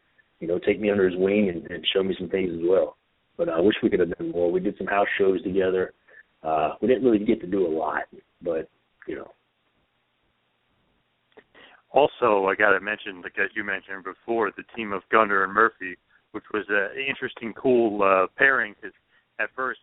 you 0.41 0.49
know, 0.49 0.59
take 0.59 0.81
me 0.81 0.91
under 0.91 1.09
his 1.09 1.19
wing 1.19 1.49
and, 1.49 1.71
and 1.71 1.87
show 1.95 2.03
me 2.03 2.15
some 2.19 2.29
things 2.29 2.51
as 2.53 2.61
well. 2.69 2.97
But 3.41 3.49
I 3.49 3.59
wish 3.59 3.75
we 3.83 3.89
could 3.89 4.01
have 4.01 4.19
done 4.19 4.33
more. 4.33 4.53
We 4.53 4.61
did 4.61 4.77
some 4.77 4.87
house 4.87 5.07
shows 5.17 5.43
together. 5.43 5.95
Uh, 6.43 6.75
we 6.83 6.89
didn't 6.89 7.05
really 7.05 7.25
get 7.25 7.41
to 7.41 7.47
do 7.47 7.67
a 7.67 7.73
lot, 7.73 8.03
but 8.43 8.69
you 9.09 9.17
know. 9.17 9.31
Also, 11.91 12.45
I 12.45 12.55
got 12.55 12.73
to 12.73 12.81
mention, 12.81 13.23
like 13.23 13.33
you 13.57 13.65
mentioned 13.65 14.05
before, 14.05 14.51
the 14.55 14.65
team 14.77 14.93
of 14.93 15.01
Gunner 15.11 15.43
and 15.43 15.55
Murphy, 15.55 15.97
which 16.33 16.45
was 16.53 16.67
an 16.69 16.91
interesting, 17.01 17.55
cool 17.55 18.03
uh, 18.03 18.27
pairing. 18.37 18.75
Because 18.75 18.95
at 19.39 19.49
first, 19.57 19.81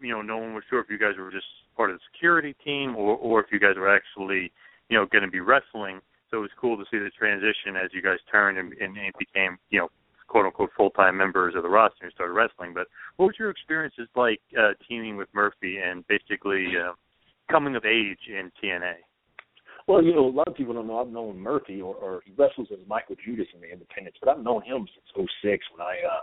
you 0.00 0.10
know, 0.10 0.22
no 0.22 0.38
one 0.38 0.54
was 0.54 0.64
sure 0.70 0.80
if 0.80 0.88
you 0.88 0.98
guys 0.98 1.12
were 1.18 1.30
just 1.30 1.44
part 1.76 1.90
of 1.90 1.98
the 1.98 2.02
security 2.10 2.56
team 2.64 2.96
or 2.96 3.18
or 3.18 3.40
if 3.40 3.48
you 3.52 3.60
guys 3.60 3.76
were 3.76 3.94
actually, 3.94 4.50
you 4.88 4.96
know, 4.96 5.04
going 5.04 5.24
to 5.24 5.30
be 5.30 5.40
wrestling. 5.40 6.00
So 6.30 6.38
it 6.38 6.40
was 6.40 6.50
cool 6.58 6.78
to 6.78 6.84
see 6.90 6.96
the 6.96 7.10
transition 7.10 7.76
as 7.76 7.90
you 7.92 8.00
guys 8.00 8.16
turned 8.32 8.56
and, 8.56 8.72
and 8.80 8.96
it 8.96 9.14
became, 9.18 9.58
you 9.68 9.80
know, 9.80 9.88
quote 10.34 10.46
unquote 10.46 10.70
full 10.76 10.90
time 10.90 11.16
members 11.16 11.54
of 11.54 11.62
the 11.62 11.68
roster 11.68 12.02
and 12.02 12.12
started 12.12 12.32
wrestling. 12.32 12.74
But 12.74 12.88
what 13.18 13.26
was 13.26 13.36
your 13.38 13.50
experiences 13.50 14.08
like 14.16 14.40
uh, 14.58 14.72
teaming 14.88 15.16
with 15.16 15.28
Murphy 15.32 15.78
and 15.78 16.04
basically 16.08 16.66
uh, 16.76 16.94
coming 17.48 17.76
of 17.76 17.84
age 17.84 18.18
in 18.26 18.50
TNA? 18.60 18.94
Well, 19.86 20.02
you 20.02 20.12
know, 20.12 20.26
a 20.26 20.34
lot 20.34 20.48
of 20.48 20.56
people 20.56 20.74
don't 20.74 20.88
know 20.88 20.98
I've 20.98 21.06
known 21.06 21.38
Murphy 21.38 21.80
or, 21.80 21.94
or 21.94 22.20
he 22.24 22.32
wrestles 22.36 22.66
as 22.72 22.80
Michael 22.88 23.14
Judas 23.24 23.46
in 23.54 23.60
the 23.60 23.70
Independents, 23.70 24.18
but 24.20 24.28
I've 24.28 24.42
known 24.42 24.62
him 24.62 24.88
since 24.92 25.28
'06 25.44 25.64
when 25.76 25.86
I 25.86 25.94
uh, 26.04 26.22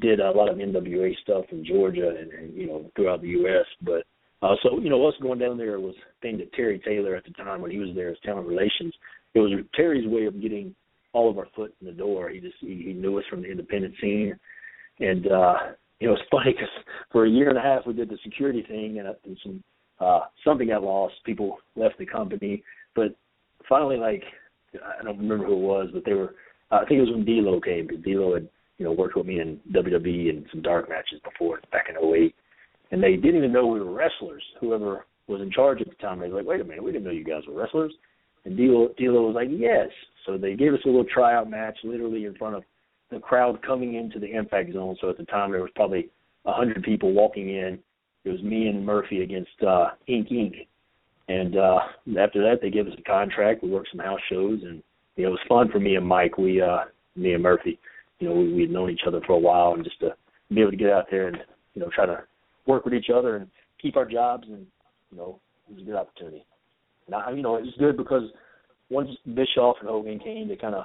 did 0.00 0.18
a 0.18 0.32
lot 0.32 0.48
of 0.48 0.56
NWA 0.56 1.12
stuff 1.22 1.44
in 1.52 1.64
Georgia 1.64 2.16
and, 2.18 2.32
and 2.32 2.52
you 2.52 2.66
know 2.66 2.90
throughout 2.96 3.22
the 3.22 3.28
U.S. 3.28 3.66
But 3.80 4.02
uh, 4.42 4.56
so 4.64 4.80
you 4.80 4.90
know, 4.90 5.06
us 5.06 5.14
going 5.22 5.38
down 5.38 5.56
there 5.56 5.78
was 5.78 5.94
thing 6.20 6.38
that 6.38 6.52
Terry 6.54 6.82
Taylor 6.84 7.14
at 7.14 7.22
the 7.24 7.30
time 7.30 7.60
when 7.60 7.70
he 7.70 7.78
was 7.78 7.90
there 7.94 8.10
as 8.10 8.16
talent 8.24 8.48
relations. 8.48 8.92
It 9.34 9.38
was 9.38 9.52
Terry's 9.76 10.08
way 10.08 10.24
of 10.24 10.42
getting 10.42 10.74
all 11.16 11.30
of 11.30 11.38
our 11.38 11.48
foot 11.56 11.74
in 11.80 11.86
the 11.86 11.92
door. 11.94 12.28
He 12.28 12.40
just 12.40 12.56
he, 12.60 12.82
he 12.86 12.92
knew 12.92 13.18
us 13.18 13.24
from 13.30 13.40
the 13.40 13.50
independent 13.50 13.94
scene, 14.00 14.38
and 15.00 15.26
uh, 15.26 15.54
you 15.98 16.08
know 16.08 16.14
it's 16.14 16.22
funny 16.30 16.52
because 16.52 16.68
for 17.10 17.24
a 17.24 17.30
year 17.30 17.48
and 17.48 17.56
a 17.56 17.62
half 17.62 17.86
we 17.86 17.94
did 17.94 18.10
the 18.10 18.18
security 18.22 18.62
thing, 18.68 18.98
and, 18.98 19.08
and 19.24 19.38
some 19.42 19.64
uh, 19.98 20.20
something 20.44 20.68
got 20.68 20.82
lost. 20.82 21.14
People 21.24 21.56
left 21.74 21.98
the 21.98 22.04
company, 22.04 22.62
but 22.94 23.16
finally, 23.66 23.96
like 23.96 24.22
I 24.74 25.02
don't 25.02 25.18
remember 25.18 25.46
who 25.46 25.54
it 25.54 25.66
was, 25.66 25.88
but 25.94 26.04
they 26.04 26.12
were. 26.12 26.34
Uh, 26.70 26.76
I 26.76 26.84
think 26.84 26.98
it 26.98 27.08
was 27.08 27.12
when 27.12 27.24
D'Lo 27.24 27.60
came 27.60 27.86
because 27.86 28.04
D'Lo 28.04 28.34
had 28.34 28.48
you 28.76 28.84
know 28.84 28.92
worked 28.92 29.16
with 29.16 29.26
me 29.26 29.40
in 29.40 29.58
WWE 29.72 30.28
and 30.28 30.44
some 30.52 30.60
dark 30.60 30.90
matches 30.90 31.20
before 31.24 31.60
back 31.72 31.86
in 31.88 31.96
'08, 31.96 32.34
and 32.90 33.02
they 33.02 33.16
didn't 33.16 33.36
even 33.36 33.52
know 33.52 33.66
we 33.66 33.80
were 33.80 33.92
wrestlers. 33.92 34.42
Whoever 34.60 35.06
was 35.28 35.40
in 35.40 35.50
charge 35.50 35.80
at 35.80 35.88
the 35.88 35.94
time, 35.94 36.20
they 36.20 36.28
was 36.28 36.36
like, 36.36 36.46
"Wait 36.46 36.60
a 36.60 36.64
minute, 36.64 36.84
we 36.84 36.92
didn't 36.92 37.04
know 37.04 37.10
you 37.10 37.24
guys 37.24 37.42
were 37.48 37.58
wrestlers." 37.58 37.94
And 38.44 38.54
D'Lo, 38.54 38.88
D'Lo 38.98 39.28
was 39.28 39.34
like, 39.34 39.48
"Yes." 39.50 39.88
So 40.26 40.36
they 40.36 40.54
gave 40.54 40.74
us 40.74 40.80
a 40.84 40.88
little 40.88 41.04
tryout 41.04 41.48
match, 41.48 41.78
literally 41.84 42.24
in 42.24 42.34
front 42.34 42.56
of 42.56 42.64
the 43.10 43.20
crowd 43.20 43.62
coming 43.62 43.94
into 43.94 44.18
the 44.18 44.30
impact 44.34 44.72
zone. 44.72 44.96
So 45.00 45.08
at 45.08 45.16
the 45.16 45.24
time 45.24 45.52
there 45.52 45.62
was 45.62 45.70
probably 45.74 46.10
a 46.44 46.52
hundred 46.52 46.82
people 46.82 47.12
walking 47.12 47.50
in. 47.50 47.78
It 48.24 48.30
was 48.30 48.42
me 48.42 48.66
and 48.66 48.84
Murphy 48.84 49.22
against 49.22 49.62
uh, 49.66 49.90
Ink 50.08 50.28
Inc. 50.30 50.66
And 51.28 51.56
uh, 51.56 51.78
after 52.20 52.42
that, 52.42 52.58
they 52.60 52.70
gave 52.70 52.86
us 52.86 52.92
a 52.98 53.02
contract. 53.02 53.62
We 53.62 53.70
worked 53.70 53.88
some 53.90 54.04
house 54.04 54.20
shows, 54.30 54.60
and 54.62 54.82
you 55.16 55.24
know 55.24 55.30
it 55.30 55.32
was 55.32 55.40
fun 55.48 55.70
for 55.70 55.80
me 55.80 55.96
and 55.96 56.06
Mike. 56.06 56.38
We, 56.38 56.60
uh, 56.60 56.84
me 57.16 57.32
and 57.32 57.42
Murphy, 57.42 57.78
you 58.20 58.28
know, 58.28 58.34
we 58.34 58.52
we 58.52 58.62
had 58.62 58.70
known 58.70 58.90
each 58.90 59.00
other 59.06 59.20
for 59.26 59.32
a 59.32 59.38
while, 59.38 59.74
and 59.74 59.82
just 59.82 59.98
to 60.00 60.14
be 60.52 60.60
able 60.60 60.70
to 60.70 60.76
get 60.76 60.90
out 60.90 61.06
there 61.10 61.28
and 61.28 61.38
you 61.74 61.80
know 61.80 61.90
try 61.92 62.06
to 62.06 62.22
work 62.66 62.84
with 62.84 62.94
each 62.94 63.10
other 63.12 63.36
and 63.36 63.48
keep 63.82 63.96
our 63.96 64.04
jobs, 64.04 64.46
and 64.48 64.66
you 65.10 65.18
know, 65.18 65.40
it 65.68 65.74
was 65.74 65.82
a 65.82 65.86
good 65.86 65.96
opportunity. 65.96 66.44
And 67.06 67.14
I, 67.14 67.30
you 67.32 67.42
know, 67.42 67.56
it 67.56 67.62
was 67.62 67.74
good 67.78 67.96
because 67.96 68.22
once 68.90 69.10
Bischoff 69.34 69.76
and 69.80 69.88
Hogan 69.88 70.18
came, 70.18 70.48
they 70.48 70.56
kind 70.56 70.74
of 70.74 70.84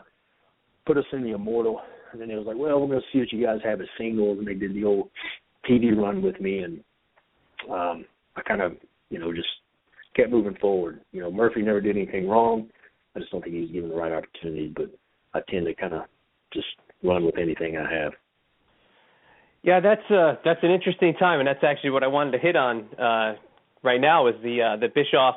put 0.85 0.97
us 0.97 1.05
in 1.13 1.23
the 1.23 1.31
immortal, 1.31 1.81
and 2.11 2.21
then 2.21 2.31
it 2.31 2.35
was 2.35 2.47
like, 2.47 2.57
well, 2.57 2.79
we're 2.79 2.87
going 2.87 2.99
to 2.99 3.05
see 3.13 3.19
what 3.19 3.31
you 3.31 3.45
guys 3.45 3.59
have 3.63 3.81
as 3.81 3.87
singles, 3.97 4.39
and 4.39 4.47
they 4.47 4.53
did 4.53 4.73
the 4.73 4.83
old 4.83 5.09
TV 5.69 5.95
run 5.95 6.21
with 6.21 6.39
me, 6.41 6.59
and 6.59 6.83
um, 7.69 8.05
I 8.35 8.41
kind 8.47 8.61
of, 8.61 8.73
you 9.09 9.19
know, 9.19 9.31
just 9.33 9.47
kept 10.15 10.31
moving 10.31 10.55
forward. 10.59 11.01
You 11.11 11.21
know, 11.21 11.31
Murphy 11.31 11.61
never 11.61 11.81
did 11.81 11.95
anything 11.95 12.27
wrong. 12.27 12.69
I 13.15 13.19
just 13.19 13.31
don't 13.31 13.41
think 13.41 13.55
he 13.55 13.61
was 13.61 13.71
given 13.71 13.89
the 13.89 13.95
right 13.95 14.11
opportunity, 14.11 14.73
but 14.75 14.89
I 15.33 15.41
tend 15.49 15.65
to 15.65 15.75
kind 15.75 15.93
of 15.93 16.03
just 16.53 16.67
run 17.03 17.25
with 17.25 17.37
anything 17.37 17.77
I 17.77 17.91
have. 17.91 18.13
Yeah, 19.63 19.79
that's 19.79 20.09
uh 20.09 20.35
that's 20.43 20.59
an 20.63 20.71
interesting 20.71 21.13
time, 21.13 21.39
and 21.39 21.47
that's 21.47 21.63
actually 21.63 21.91
what 21.91 22.03
I 22.03 22.07
wanted 22.07 22.31
to 22.31 22.39
hit 22.39 22.55
on 22.55 22.85
uh, 22.97 23.35
right 23.83 24.01
now 24.01 24.27
is 24.27 24.33
the 24.41 24.61
uh, 24.61 24.77
the 24.77 24.87
Bischoff 24.87 25.35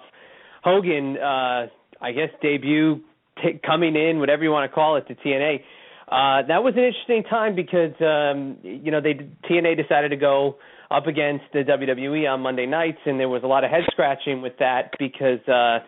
Hogan 0.62 1.18
uh, 1.18 1.66
I 2.04 2.12
guess 2.12 2.28
debut 2.42 3.00
t- 3.42 3.60
coming 3.64 3.96
in, 3.96 4.18
whatever 4.18 4.44
you 4.44 4.50
want 4.50 4.70
to 4.70 4.74
call 4.74 4.96
it, 4.96 5.08
to 5.08 5.14
TNA. 5.14 5.60
Uh, 6.06 6.46
that 6.46 6.62
was 6.62 6.74
an 6.76 6.84
interesting 6.84 7.22
time 7.24 7.56
because 7.56 7.94
um, 8.00 8.58
you 8.62 8.90
know 8.90 9.00
they 9.00 9.14
TNA 9.48 9.80
decided 9.80 10.10
to 10.10 10.16
go 10.16 10.56
up 10.90 11.06
against 11.06 11.44
the 11.54 11.60
WWE 11.60 12.30
on 12.30 12.40
Monday 12.40 12.66
nights, 12.66 12.98
and 13.06 13.18
there 13.18 13.28
was 13.30 13.42
a 13.42 13.46
lot 13.46 13.64
of 13.64 13.70
head 13.70 13.84
scratching 13.90 14.42
with 14.42 14.52
that 14.58 14.90
because 14.98 15.40
uh, 15.48 15.78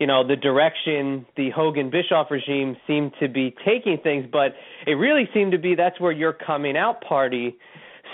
you 0.00 0.06
know 0.06 0.26
the 0.26 0.36
direction 0.36 1.26
the 1.36 1.50
Hogan 1.50 1.90
Bischoff 1.90 2.28
regime 2.30 2.76
seemed 2.86 3.12
to 3.20 3.28
be 3.28 3.54
taking 3.66 3.98
things, 4.02 4.24
but 4.32 4.54
it 4.86 4.94
really 4.94 5.28
seemed 5.34 5.52
to 5.52 5.58
be 5.58 5.74
that's 5.74 6.00
where 6.00 6.12
your 6.12 6.32
coming 6.32 6.76
out 6.78 7.02
party 7.02 7.54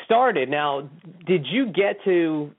started. 0.05 0.49
Now, 0.49 0.91
did 1.27 1.47
you 1.49 1.67
get 1.67 2.03
to 2.05 2.51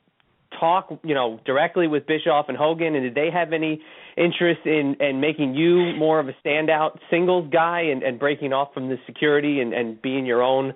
talk, 0.57 0.97
you 1.03 1.13
know, 1.13 1.41
directly 1.45 1.87
with 1.87 2.05
Bischoff 2.05 2.45
and 2.47 2.57
Hogan, 2.57 2.95
and 2.95 3.03
did 3.03 3.15
they 3.15 3.29
have 3.31 3.51
any 3.51 3.81
interest 4.17 4.61
in 4.65 4.95
in 4.99 5.19
making 5.19 5.55
you 5.55 5.93
more 5.97 6.19
of 6.19 6.27
a 6.27 6.33
standout 6.45 6.97
singles 7.09 7.49
guy 7.51 7.81
and, 7.81 8.03
and 8.03 8.19
breaking 8.19 8.53
off 8.53 8.73
from 8.73 8.89
the 8.89 8.97
security 9.05 9.61
and, 9.61 9.73
and 9.73 10.01
being 10.01 10.25
your 10.25 10.41
own 10.41 10.73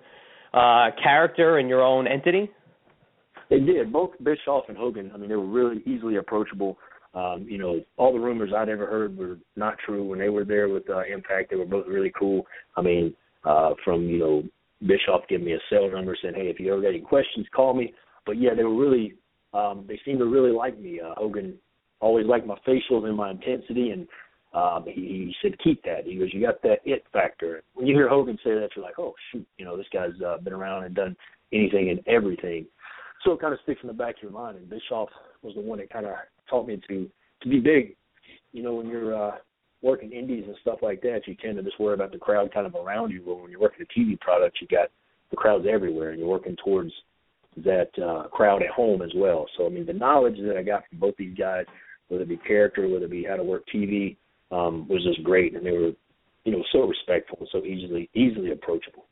uh, 0.54 0.90
character 1.02 1.58
and 1.58 1.70
your 1.70 1.82
own 1.82 2.08
entity? 2.08 2.50
They 3.50 3.60
did. 3.60 3.94
Both 3.94 4.12
Bischoff 4.24 4.66
and 4.68 4.78
Hogan. 4.78 5.12
I 5.14 5.18
mean, 5.18 5.30
they 5.30 5.36
were 5.36 5.46
really 5.46 5.82
easily 5.86 6.18
approachable. 6.18 6.78
Um, 7.14 7.46
you 7.48 7.58
know, 7.58 7.82
all 7.96 8.14
the 8.14 8.20
rumors 8.20 8.52
I'd 8.56 8.70
ever 8.70 8.86
heard 8.86 9.18
were 9.18 9.38
not 9.56 9.78
true. 9.86 10.04
When 10.04 10.20
they 10.20 10.30
were 10.30 10.44
there 10.44 10.70
with 10.70 10.90
uh, 10.90 11.04
Impact, 11.12 11.50
they 11.50 11.56
were 11.56 11.66
both 11.66 11.88
really 11.88 12.12
cool. 12.18 12.46
I 12.76 12.82
mean, 12.82 13.16
uh, 13.46 13.72
from 13.84 14.04
you 14.04 14.20
know 14.20 14.44
Bischoff 14.82 15.22
giving 15.30 15.46
me 15.46 15.54
a 15.54 15.60
cell 15.70 15.90
number 15.90 16.18
saying, 16.22 16.36
"Hey, 16.36 16.48
if 16.48 16.60
you 16.60 16.72
ever 16.72 16.82
got 16.82 16.90
any 16.90 17.00
questions, 17.00 17.48
call 17.56 17.74
me." 17.74 17.94
But 18.26 18.40
yeah, 18.40 18.54
they 18.56 18.64
were 18.64 18.76
really. 18.76 19.16
Um, 19.54 19.86
they 19.88 20.00
seemed 20.04 20.20
to 20.20 20.26
really 20.26 20.52
like 20.52 20.78
me. 20.78 21.00
Uh, 21.00 21.16
Hogan 21.16 21.58
always 22.00 22.26
liked 22.26 22.46
my 22.46 22.58
facials 22.68 23.06
and 23.06 23.16
my 23.16 23.32
intensity, 23.32 23.92
and 23.92 24.08
um, 24.54 24.86
he, 24.86 25.02
he 25.02 25.36
said 25.42 25.58
keep 25.64 25.84
that. 25.84 26.06
He 26.06 26.18
goes, 26.18 26.30
you 26.34 26.46
got 26.46 26.62
that 26.64 26.80
it 26.86 27.04
factor. 27.12 27.64
When 27.74 27.88
you 27.88 27.96
hear 27.96 28.10
Hogan 28.10 28.38
say 28.44 28.54
that, 28.54 28.70
you're 28.76 28.86
like, 28.86 29.00
oh 29.00 29.14
shoot, 29.32 29.46
you 29.58 29.66
know 29.66 29.78
this 29.78 29.88
guy's 29.92 30.20
uh, 30.26 30.38
been 30.38 30.54
around 30.54 30.86
and 30.86 30.96
done 30.96 31.16
anything 31.54 31.90
and 31.90 32.00
everything. 32.08 32.66
So 33.24 33.34
it 33.34 33.42
kind 33.42 33.54
of 33.54 33.60
sticks 33.64 33.82
in 33.82 33.88
the 33.88 33.94
back 33.94 34.18
of 34.18 34.24
your 34.24 34.32
mind. 34.32 34.58
And 34.58 34.70
Bischoff 34.70 35.10
was 35.42 35.56
the 35.56 35.62
one 35.62 35.80
that 35.80 35.90
kind 35.90 36.06
of 36.06 36.14
taught 36.50 36.68
me 36.68 36.82
to 36.88 37.10
to 37.44 37.50
be 37.50 37.60
big. 37.60 37.96
You 38.52 38.64
know, 38.64 38.76
when 38.76 38.88
you're 38.88 39.16
uh, 39.16 39.36
working 39.82 40.12
indies 40.12 40.46
and 40.48 40.56
stuff 40.62 40.80
like 40.82 41.02
that, 41.02 41.22
you 41.28 41.36
tend 41.36 41.58
to 41.58 41.64
just 41.64 41.80
worry 41.80 41.94
about 41.94 42.12
the 42.12 42.18
crowd 42.18 42.54
kind 42.54 42.66
of 42.66 42.76
around 42.76 43.12
you. 43.12 43.22
But 43.26 43.42
when 43.42 43.52
you're 43.52 43.60
working 43.60 43.86
a 43.86 44.00
TV 44.00 44.20
product, 44.20 44.60
you 44.62 44.68
got 44.68 44.90
the 45.30 45.38
crowds 45.38 45.66
everywhere, 45.70 46.12
and 46.12 46.20
you're 46.20 46.28
working 46.28 46.56
towards 46.64 46.92
that 47.58 47.90
uh, 48.00 48.28
crowd 48.30 48.62
at 48.62 48.70
home 48.70 49.02
as 49.02 49.12
well. 49.16 49.46
So 49.58 49.66
I 49.66 49.70
mean, 49.70 49.86
the 49.86 49.94
knowledge 49.94 50.38
that 50.46 50.58
I 50.58 50.64
got 50.64 50.84
from 50.90 51.00
both 51.00 51.16
these 51.18 51.38
guys 51.38 51.66
whether 52.08 52.24
it 52.24 52.30
be 52.30 52.38
character, 52.38 52.88
whether 52.88 53.06
it 53.06 53.12
be 53.12 53.24
how 53.24 53.36
to 53.36 53.44
work 53.44 53.64
TV, 53.74 54.18
um, 54.52 54.88
was 54.88 55.04
just 55.04 55.24
great, 55.24 55.56
and 55.56 55.66
they 55.66 55.72
were, 55.72 55.92
you 56.46 56.52
know, 56.52 56.64
so 56.72 56.82
respectful, 56.84 57.38
and 57.40 57.50
so 57.52 57.64
easily 57.64 58.10
easily 58.14 58.52
approachable. 58.52 59.06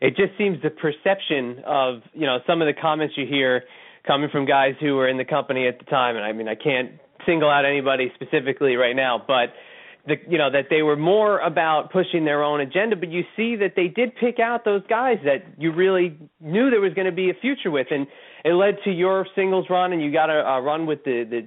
It 0.00 0.16
just 0.16 0.36
seems 0.38 0.60
the 0.62 0.70
perception 0.70 1.62
of 1.66 2.02
you 2.12 2.26
know 2.26 2.38
some 2.46 2.62
of 2.62 2.66
the 2.66 2.80
comments 2.80 3.14
you 3.16 3.26
hear 3.26 3.64
coming 4.06 4.28
from 4.30 4.46
guys 4.46 4.74
who 4.80 4.94
were 4.96 5.08
in 5.08 5.16
the 5.16 5.24
company 5.24 5.66
at 5.66 5.78
the 5.78 5.84
time, 5.86 6.16
and 6.16 6.24
I 6.24 6.32
mean 6.32 6.48
I 6.48 6.54
can't 6.54 6.92
single 7.26 7.50
out 7.50 7.64
anybody 7.64 8.12
specifically 8.14 8.76
right 8.76 8.94
now, 8.94 9.22
but 9.26 9.54
the 10.06 10.16
you 10.28 10.38
know 10.38 10.50
that 10.50 10.66
they 10.70 10.82
were 10.82 10.96
more 10.96 11.38
about 11.40 11.90
pushing 11.90 12.24
their 12.24 12.42
own 12.42 12.60
agenda 12.60 12.96
but 12.96 13.10
you 13.10 13.22
see 13.36 13.56
that 13.56 13.72
they 13.74 13.88
did 13.88 14.14
pick 14.16 14.38
out 14.38 14.64
those 14.64 14.82
guys 14.88 15.16
that 15.24 15.44
you 15.58 15.72
really 15.72 16.16
knew 16.40 16.70
there 16.70 16.80
was 16.80 16.92
going 16.94 17.06
to 17.06 17.12
be 17.12 17.30
a 17.30 17.34
future 17.40 17.70
with 17.70 17.86
and 17.90 18.06
it 18.44 18.52
led 18.52 18.76
to 18.84 18.90
your 18.90 19.26
singles 19.34 19.66
run 19.70 19.92
and 19.92 20.02
you 20.02 20.12
got 20.12 20.30
a, 20.30 20.40
a 20.46 20.62
run 20.62 20.86
with 20.86 21.02
the 21.04 21.24
the 21.28 21.46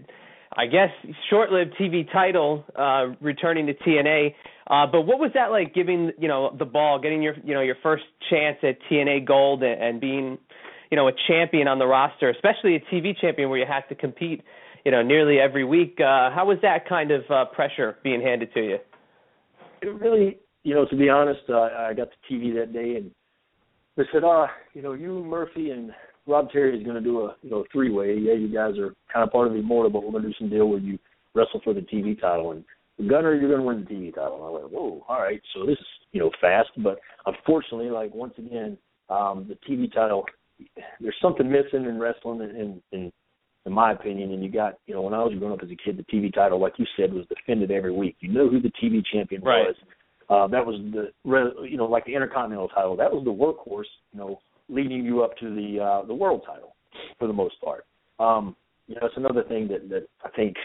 I 0.55 0.65
guess 0.65 0.89
short-lived 1.29 1.75
TV 1.79 2.11
title 2.11 2.65
uh, 2.75 3.13
returning 3.21 3.67
to 3.67 3.73
TNA. 3.75 4.33
Uh, 4.69 4.87
but 4.91 5.01
what 5.01 5.19
was 5.19 5.29
that 5.35 5.51
like 5.51 5.73
giving 5.73 6.11
you 6.17 6.27
know 6.27 6.55
the 6.57 6.65
ball, 6.65 6.99
getting 6.99 7.21
your 7.21 7.35
you 7.43 7.53
know 7.53 7.61
your 7.61 7.77
first 7.83 8.03
chance 8.29 8.57
at 8.63 8.77
TNA 8.89 9.25
Gold 9.25 9.63
and, 9.63 9.81
and 9.81 10.01
being 10.01 10.37
you 10.89 10.97
know 10.97 11.07
a 11.07 11.11
champion 11.27 11.67
on 11.67 11.79
the 11.79 11.85
roster, 11.85 12.29
especially 12.29 12.75
a 12.75 12.79
TV 12.93 13.15
champion 13.19 13.49
where 13.49 13.59
you 13.59 13.65
have 13.67 13.87
to 13.89 13.95
compete 13.95 14.43
you 14.83 14.91
know 14.91 15.03
nearly 15.03 15.39
every 15.39 15.63
week. 15.63 15.97
Uh, 15.99 16.31
how 16.31 16.45
was 16.47 16.57
that 16.63 16.89
kind 16.89 17.11
of 17.11 17.21
uh, 17.29 17.45
pressure 17.45 17.97
being 18.03 18.21
handed 18.21 18.53
to 18.55 18.61
you? 18.61 18.77
It 19.83 19.93
really, 20.01 20.39
you 20.63 20.73
know, 20.73 20.85
to 20.85 20.95
be 20.95 21.07
honest, 21.07 21.41
uh, 21.49 21.69
I 21.77 21.93
got 21.93 22.07
the 22.09 22.35
TV 22.35 22.53
that 22.55 22.73
day 22.73 22.95
and 22.95 23.11
they 23.95 24.03
said, 24.11 24.23
"Ah, 24.23 24.47
oh, 24.49 24.53
you 24.73 24.81
know, 24.81 24.93
you 24.93 25.23
Murphy 25.23 25.69
and 25.69 25.91
Rob 26.27 26.51
Terry 26.51 26.77
is 26.77 26.83
going 26.83 26.95
to 26.95 27.01
do 27.01 27.21
a 27.21 27.35
you 27.41 27.49
know 27.49 27.63
three 27.71 27.89
way. 27.89 28.17
Yeah, 28.17 28.33
you 28.33 28.53
guys 28.53 28.77
are 28.77 28.93
kind 29.11 29.23
of 29.23 29.31
part 29.31 29.47
of 29.47 29.53
the 29.53 29.59
immortal, 29.59 29.91
but 29.91 30.03
we're 30.03 30.11
going 30.11 30.23
to 30.23 30.29
do 30.29 30.35
some 30.37 30.49
deal 30.49 30.67
where 30.67 30.79
you 30.79 30.99
wrestle 31.33 31.61
for 31.63 31.73
the 31.73 31.81
TV 31.81 32.19
title 32.19 32.51
and 32.51 32.63
Gunner, 33.07 33.35
you're 33.35 33.49
going 33.49 33.61
to 33.61 33.65
win 33.65 33.85
the 33.87 33.93
TV 33.93 34.13
title. 34.13 34.37
And 34.37 34.45
I 34.45 34.59
went, 34.59 34.71
whoa, 34.71 35.05
all 35.07 35.21
right. 35.21 35.39
So 35.53 35.65
this 35.65 35.77
is 35.77 35.85
you 36.11 36.19
know 36.19 36.31
fast, 36.41 36.69
but 36.77 36.99
unfortunately, 37.25 37.89
like 37.89 38.13
once 38.13 38.33
again, 38.37 38.77
um, 39.09 39.47
the 39.47 39.57
TV 39.69 39.91
title, 39.91 40.25
there's 40.99 41.15
something 41.21 41.49
missing 41.49 41.85
in 41.85 41.99
wrestling, 41.99 42.41
in, 42.41 42.81
in 42.91 43.11
in 43.67 43.73
my 43.73 43.91
opinion. 43.91 44.31
And 44.33 44.43
you 44.43 44.51
got, 44.51 44.79
you 44.87 44.95
know, 44.95 45.01
when 45.01 45.13
I 45.13 45.19
was 45.19 45.37
growing 45.37 45.53
up 45.53 45.59
as 45.61 45.69
a 45.69 45.75
kid, 45.75 45.97
the 45.97 46.03
TV 46.11 46.33
title, 46.33 46.59
like 46.59 46.73
you 46.77 46.85
said, 46.97 47.13
was 47.13 47.25
defended 47.27 47.69
every 47.69 47.91
week. 47.91 48.15
You 48.19 48.33
know 48.33 48.49
who 48.49 48.59
the 48.59 48.71
TV 48.81 49.03
champion 49.13 49.43
right. 49.43 49.67
was. 49.67 49.75
Uh, 50.29 50.47
that 50.47 50.65
was 50.65 50.75
the, 50.91 51.11
you 51.69 51.77
know, 51.77 51.85
like 51.85 52.05
the 52.05 52.15
Intercontinental 52.15 52.69
title. 52.69 52.97
That 52.97 53.13
was 53.13 53.23
the 53.23 53.31
workhorse, 53.31 53.85
you 54.11 54.19
know, 54.19 54.39
leading 54.69 55.03
you 55.03 55.23
up 55.23 55.37
to 55.37 55.53
the 55.53 55.83
uh, 55.83 56.05
the 56.05 56.13
world 56.13 56.43
title 56.45 56.75
for 57.19 57.27
the 57.27 57.33
most 57.33 57.55
part. 57.61 57.85
Um, 58.19 58.55
you 58.87 58.95
know, 58.95 59.01
it's 59.03 59.17
another 59.17 59.43
thing 59.43 59.67
that 59.69 59.89
that 59.89 60.07
I 60.23 60.29
think 60.29 60.55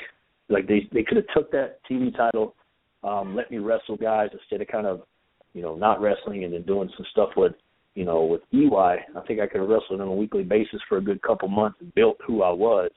like 0.49 0.67
they 0.67 0.88
they 0.93 1.03
could 1.03 1.17
have 1.17 1.27
took 1.35 1.51
that 1.53 1.79
TV 1.91 2.15
title, 2.17 2.55
um, 3.05 3.35
let 3.35 3.51
me 3.51 3.59
wrestle 3.59 3.97
guys 3.97 4.31
instead 4.33 4.61
of 4.61 4.69
kind 4.69 4.87
of, 4.87 5.03
you 5.55 5.62
know, 5.62 5.75
not 5.75 6.01
wrestling 6.01 6.45
and 6.45 6.53
then 6.53 6.62
doing 6.62 6.91
some 6.97 7.07
stuff 7.11 7.31
with, 7.37 7.53
you 7.95 8.05
know, 8.05 8.25
with 8.25 8.43
EY. 8.53 8.71
I 9.17 9.21
think 9.27 9.41
I 9.41 9.47
could 9.47 9.61
have 9.61 9.69
wrestled 9.69 10.01
on 10.01 10.09
a 10.09 10.12
weekly 10.12 10.45
basis 10.45 10.81
for 10.88 10.99
a 10.99 11.03
good 11.03 11.21
couple 11.23 11.49
months 11.49 11.79
and 11.81 11.95
built 11.95 12.19
who 12.27 12.43
I 12.43 12.51
was. 12.51 12.91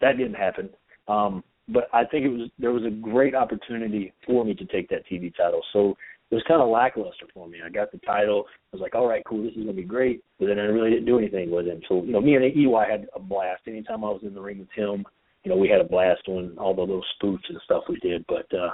That 0.00 0.16
didn't 0.16 0.34
happen. 0.34 0.70
Um, 1.08 1.44
but 1.68 1.88
I 1.92 2.04
think 2.04 2.24
it 2.24 2.28
was 2.28 2.50
there 2.58 2.72
was 2.72 2.84
a 2.84 2.90
great 2.90 3.34
opportunity 3.34 4.12
for 4.26 4.44
me 4.44 4.54
to 4.54 4.64
take 4.66 4.88
that 4.88 5.06
TV 5.10 5.34
title. 5.36 5.62
So 5.72 5.96
it 6.32 6.36
was 6.36 6.44
kind 6.48 6.62
of 6.62 6.70
lackluster 6.70 7.26
for 7.34 7.46
me. 7.46 7.58
I 7.62 7.68
got 7.68 7.92
the 7.92 7.98
title. 7.98 8.46
I 8.48 8.76
was 8.76 8.80
like, 8.80 8.94
all 8.94 9.06
right, 9.06 9.22
cool, 9.26 9.42
this 9.44 9.52
is 9.52 9.58
gonna 9.58 9.74
be 9.74 9.82
great. 9.82 10.24
But 10.40 10.46
then 10.46 10.58
I 10.58 10.62
really 10.62 10.88
didn't 10.88 11.04
do 11.04 11.18
anything 11.18 11.50
with 11.50 11.66
him. 11.66 11.82
So 11.86 12.02
you 12.02 12.10
know, 12.10 12.22
me 12.22 12.36
and 12.36 12.44
EY 12.44 12.90
had 12.90 13.06
a 13.14 13.20
blast. 13.20 13.60
Anytime 13.66 14.02
I 14.02 14.08
was 14.08 14.22
in 14.22 14.32
the 14.32 14.40
ring 14.40 14.58
with 14.58 14.72
him, 14.74 15.04
you 15.44 15.50
know, 15.50 15.58
we 15.58 15.68
had 15.68 15.82
a 15.82 15.84
blast 15.84 16.24
doing 16.24 16.56
all 16.56 16.74
the 16.74 16.80
little 16.80 17.04
spoofs 17.22 17.50
and 17.50 17.60
stuff 17.66 17.84
we 17.86 17.98
did. 17.98 18.24
But 18.28 18.46
uh, 18.56 18.70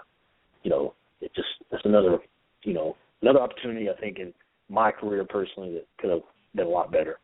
you 0.62 0.70
know, 0.70 0.94
it 1.20 1.34
just 1.34 1.48
that's 1.72 1.84
another, 1.84 2.18
you 2.62 2.74
know, 2.74 2.94
another 3.22 3.40
opportunity 3.40 3.90
I 3.90 4.00
think 4.00 4.20
in 4.20 4.32
my 4.68 4.92
career 4.92 5.24
personally 5.28 5.74
that 5.74 5.86
could 5.98 6.10
have 6.10 6.22
been 6.54 6.66
a 6.66 6.70
lot 6.70 6.92
better. 6.92 7.18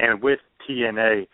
And 0.00 0.20
with 0.20 0.40
TNA, 0.68 1.28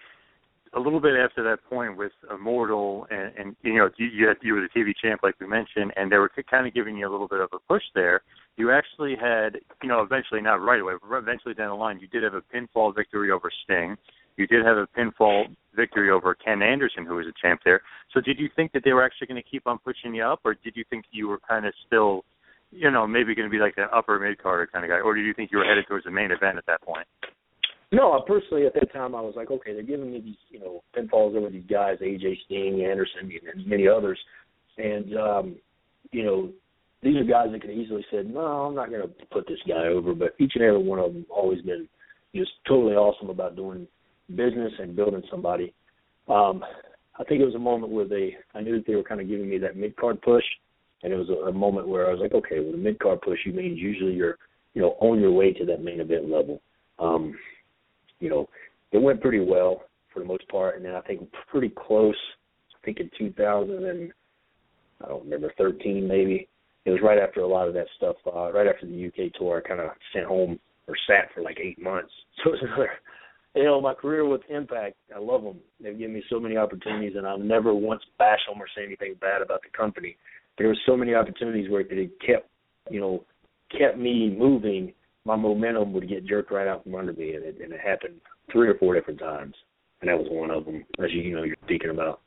a 0.77 0.81
little 0.81 1.01
bit 1.01 1.15
after 1.15 1.43
that 1.45 1.59
point 1.69 1.97
with 1.97 2.13
Immortal, 2.33 3.07
and, 3.11 3.33
and 3.37 3.57
you 3.63 3.75
know 3.75 3.89
you 3.97 4.07
you, 4.07 4.29
had, 4.29 4.37
you 4.43 4.55
were 4.55 4.61
the 4.61 4.81
TV 4.81 4.93
champ 5.01 5.21
like 5.23 5.35
we 5.41 5.47
mentioned, 5.47 5.93
and 5.97 6.11
they 6.11 6.17
were 6.17 6.31
kind 6.51 6.67
of 6.67 6.75
giving 6.75 6.97
you 6.97 7.09
a 7.09 7.13
little 7.13 7.29
bit 7.29 7.41
of 7.41 7.49
a 7.53 7.59
push 7.69 7.83
there. 7.95 8.23
You 8.57 8.71
actually 8.71 9.17
had, 9.21 9.59
you 9.83 9.89
know, 9.89 10.01
eventually 10.03 10.41
not 10.41 10.61
right 10.61 10.81
away, 10.81 10.95
but 11.01 11.17
eventually 11.17 11.55
down 11.55 11.71
the 11.71 11.75
line, 11.75 11.99
you 11.99 12.07
did 12.07 12.23
have 12.23 12.35
a 12.35 12.43
pinfall 12.43 12.95
victory 12.95 13.31
over 13.31 13.51
Sting. 13.65 13.97
You 14.37 14.47
did 14.47 14.65
have 14.65 14.77
a 14.77 14.87
pinfall 14.97 15.47
victory 15.75 16.11
over 16.11 16.35
Ken 16.35 16.63
Anderson, 16.63 17.05
who 17.05 17.17
was 17.17 17.27
a 17.27 17.33
champ 17.41 17.61
there. 17.65 17.83
So 18.13 18.21
did 18.21 18.39
you 18.39 18.49
think 18.55 18.73
that 18.73 18.83
they 18.85 18.93
were 18.93 19.05
actually 19.05 19.29
going 19.29 19.43
to 19.43 19.49
keep 19.49 19.67
on 19.67 19.79
pushing 19.79 20.15
you 20.15 20.25
up, 20.25 20.41
or 20.45 20.55
did 20.55 20.77
you 20.77 20.85
think 20.91 21.05
you 21.11 21.29
were 21.29 21.41
kind 21.49 21.67
of 21.67 21.75
still, 21.87 22.25
you 22.71 22.91
know, 22.91 23.07
maybe 23.07 23.35
going 23.35 23.49
to 23.49 23.53
be 23.53 23.59
like 23.59 23.75
an 23.77 23.87
upper 23.93 24.19
mid 24.19 24.41
carder 24.43 24.69
kind 24.73 24.85
of 24.85 24.91
guy, 24.91 25.01
or 25.01 25.15
did 25.15 25.25
you 25.25 25.35
think 25.35 25.51
you 25.51 25.59
were 25.59 25.65
headed 25.65 25.87
towards 25.87 26.05
the 26.05 26.11
main 26.11 26.31
event 26.31 26.59
at 26.59 26.67
that 26.67 26.83
point? 26.83 27.07
No, 27.93 28.23
personally 28.27 28.67
at 28.67 28.75
that 28.75 28.93
time 28.93 29.15
I 29.15 29.21
was 29.21 29.35
like, 29.37 29.51
okay, 29.51 29.73
they're 29.73 29.83
giving 29.83 30.13
me 30.13 30.21
these, 30.21 30.37
you 30.51 30.59
know, 30.59 30.83
pinfalls 30.97 31.37
over 31.37 31.51
these 31.51 31.67
guys, 31.71 31.99
AJ 32.03 32.37
Sting, 32.47 32.85
Anderson, 32.85 33.31
and 33.53 33.67
many 33.67 33.87
others, 33.87 34.19
and 34.79 35.17
um, 35.17 35.57
you 36.11 36.25
know, 36.25 36.51
these 37.03 37.17
are 37.17 37.25
guys 37.25 37.49
that 37.53 37.61
could 37.61 37.71
easily 37.71 38.05
said, 38.11 38.33
no, 38.33 38.41
I'm 38.41 38.75
not 38.75 38.89
going 38.89 39.03
to 39.03 39.27
put 39.27 39.47
this 39.47 39.59
guy 39.69 39.89
over, 39.89 40.15
but 40.15 40.35
each 40.39 40.53
and 40.55 40.65
every 40.65 40.83
one 40.83 40.99
of 40.99 41.13
them 41.13 41.27
always 41.29 41.61
been 41.63 41.87
just 42.35 42.51
totally 42.67 42.95
awesome 42.95 43.31
about 43.31 43.57
doing 43.57 43.87
business 44.35 44.73
and 44.79 44.97
building 44.97 45.23
somebody. 45.31 45.75
Um, 46.29 46.65
I 47.19 47.25
think 47.25 47.41
it 47.41 47.45
was 47.45 47.55
a 47.55 47.61
moment 47.61 47.93
where 47.93 48.09
they, 48.09 48.37
I 48.55 48.63
knew 48.63 48.77
that 48.77 48.87
they 48.87 48.95
were 48.95 49.05
kind 49.05 49.21
of 49.21 49.29
giving 49.29 49.49
me 49.49 49.59
that 49.59 49.77
mid 49.77 49.97
card 49.97 50.21
push, 50.23 50.45
and 51.03 51.13
it 51.13 51.17
was 51.17 51.29
a, 51.29 51.49
a 51.49 51.53
moment 51.53 51.89
where 51.89 52.09
I 52.09 52.11
was 52.11 52.21
like, 52.21 52.33
okay, 52.33 52.59
with 52.61 52.75
a 52.75 52.79
mid 52.79 52.99
card 52.99 53.21
push, 53.21 53.39
you 53.45 53.53
means 53.53 53.79
usually 53.79 54.15
you're, 54.15 54.39
you 54.73 54.81
know, 54.81 54.97
on 55.01 55.21
your 55.21 55.33
way 55.33 55.53
to 55.53 55.67
that 55.67 55.85
main 55.85 56.01
event 56.01 56.31
level. 56.31 56.61
Um, 56.99 57.37
you 58.21 58.31
know, 58.31 58.49
it 58.93 58.99
went 58.99 59.21
pretty 59.21 59.41
well 59.41 59.85
for 60.13 60.21
the 60.21 60.27
most 60.27 60.49
part, 60.49 60.77
and 60.77 60.85
then 60.85 60.95
I 60.95 61.01
think 61.01 61.29
pretty 61.51 61.73
close. 61.77 62.17
I 62.75 62.85
think 62.85 63.01
in 63.01 63.11
2000 63.19 63.85
and 63.85 64.13
I 65.05 65.09
don't 65.09 65.25
remember 65.25 65.53
13 65.59 66.07
maybe. 66.07 66.49
It 66.85 66.91
was 66.91 67.01
right 67.03 67.19
after 67.19 67.41
a 67.41 67.47
lot 67.47 67.67
of 67.67 67.75
that 67.75 67.87
stuff. 67.97 68.17
Uh, 68.27 68.53
right 68.53 68.67
after 68.67 68.87
the 68.87 69.07
UK 69.07 69.33
tour, 69.35 69.63
I 69.65 69.69
kind 69.69 69.81
of 69.81 69.91
sent 70.13 70.27
home 70.27 70.59
or 70.87 70.95
sat 71.07 71.33
for 71.35 71.43
like 71.43 71.59
eight 71.61 71.81
months. 71.81 72.13
So 72.45 72.51
it 72.51 72.61
was 72.61 72.63
another. 72.65 72.91
You 73.55 73.65
know, 73.65 73.81
my 73.81 73.95
career 73.95 74.27
with 74.27 74.41
Impact, 74.51 74.97
I 75.15 75.21
love 75.21 75.45
them. 75.45 75.61
They've 75.81 75.97
given 75.97 76.15
me 76.15 76.25
so 76.29 76.41
many 76.41 76.57
opportunities, 76.57 77.13
and 77.17 77.25
I'll 77.25 77.39
never 77.39 77.73
once 77.73 78.03
bash 78.19 78.41
them 78.49 78.61
or 78.61 78.67
say 78.77 78.85
anything 78.85 79.15
bad 79.21 79.41
about 79.41 79.61
the 79.63 79.71
company. 79.77 80.17
There 80.59 80.67
were 80.67 80.77
so 80.85 80.97
many 80.97 81.15
opportunities 81.15 81.71
where 81.71 81.83
it 81.83 82.11
kept, 82.27 82.49
you 82.91 83.01
know, 83.01 83.25
kept 83.71 83.97
me 83.97 84.35
moving 84.37 84.93
my 85.25 85.37
momentum 85.37 85.93
would 85.93 86.09
get 86.09 86.27
jerked 86.27 86.51
right 86.51 86.69
out 86.69 86.85
from 86.85 86.95
under 86.95 87.13
me, 87.13 87.35
and 87.35 87.45
it, 87.45 87.59
and 87.63 87.73
it 87.73 87.81
happened 87.81 88.21
three 88.53 88.69
or 88.69 88.75
four 88.75 88.95
different 88.95 89.19
times, 89.19 89.55
and 90.01 90.09
that 90.09 90.19
was 90.19 90.27
one 90.31 90.51
of 90.51 90.65
them, 90.65 90.85
as 91.03 91.11
you, 91.13 91.23
you 91.23 91.37
know 91.37 91.45
you're 91.45 91.57
speaking 91.65 91.91
about. 91.91 92.21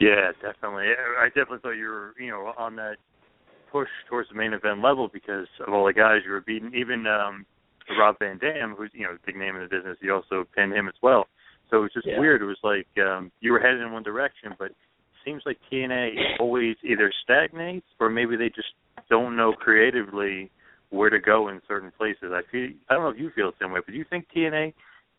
Yeah, 0.00 0.30
definitely. 0.40 0.86
I 1.20 1.26
definitely 1.28 1.58
thought 1.58 1.72
you 1.72 1.88
were, 1.88 2.14
you 2.18 2.30
know, 2.30 2.52
on 2.56 2.76
that 2.76 2.96
push 3.70 3.88
towards 4.08 4.28
the 4.28 4.34
main 4.34 4.52
event 4.52 4.82
level 4.82 5.08
because 5.12 5.46
of 5.66 5.74
all 5.74 5.86
the 5.86 5.92
guys 5.92 6.20
you 6.24 6.32
were 6.32 6.40
beating. 6.40 6.72
Even 6.74 7.06
um 7.06 7.44
Rob 7.98 8.16
Van 8.18 8.38
Dam, 8.38 8.74
who's 8.76 8.90
you 8.92 9.04
know 9.04 9.12
a 9.12 9.26
big 9.26 9.36
name 9.36 9.56
in 9.56 9.62
the 9.62 9.68
business, 9.68 9.98
you 10.00 10.14
also 10.14 10.46
pinned 10.54 10.72
him 10.72 10.88
as 10.88 10.94
well. 11.02 11.26
So 11.70 11.78
it 11.78 11.80
was 11.80 11.92
just 11.92 12.06
yeah. 12.06 12.18
weird. 12.18 12.42
It 12.42 12.46
was 12.46 12.58
like 12.62 12.86
um 13.04 13.30
you 13.40 13.52
were 13.52 13.60
headed 13.60 13.80
in 13.80 13.92
one 13.92 14.02
direction, 14.02 14.54
but 14.58 14.70
it 14.70 14.76
seems 15.24 15.42
like 15.44 15.58
TNA 15.70 16.38
always 16.40 16.76
either 16.82 17.12
stagnates 17.24 17.86
or 18.00 18.08
maybe 18.08 18.36
they 18.36 18.48
just 18.48 18.68
don't 19.10 19.36
know 19.36 19.52
creatively 19.52 20.50
where 20.90 21.10
to 21.10 21.18
go 21.18 21.48
in 21.48 21.60
certain 21.68 21.92
places. 21.96 22.32
I 22.32 22.40
feel 22.50 22.68
I 22.88 22.94
don't 22.94 23.04
know 23.04 23.10
if 23.10 23.18
you 23.18 23.30
feel 23.34 23.50
the 23.50 23.56
same 23.60 23.72
way, 23.72 23.80
but 23.84 23.92
do 23.92 23.98
you 23.98 24.06
think 24.08 24.26
TNA 24.34 24.72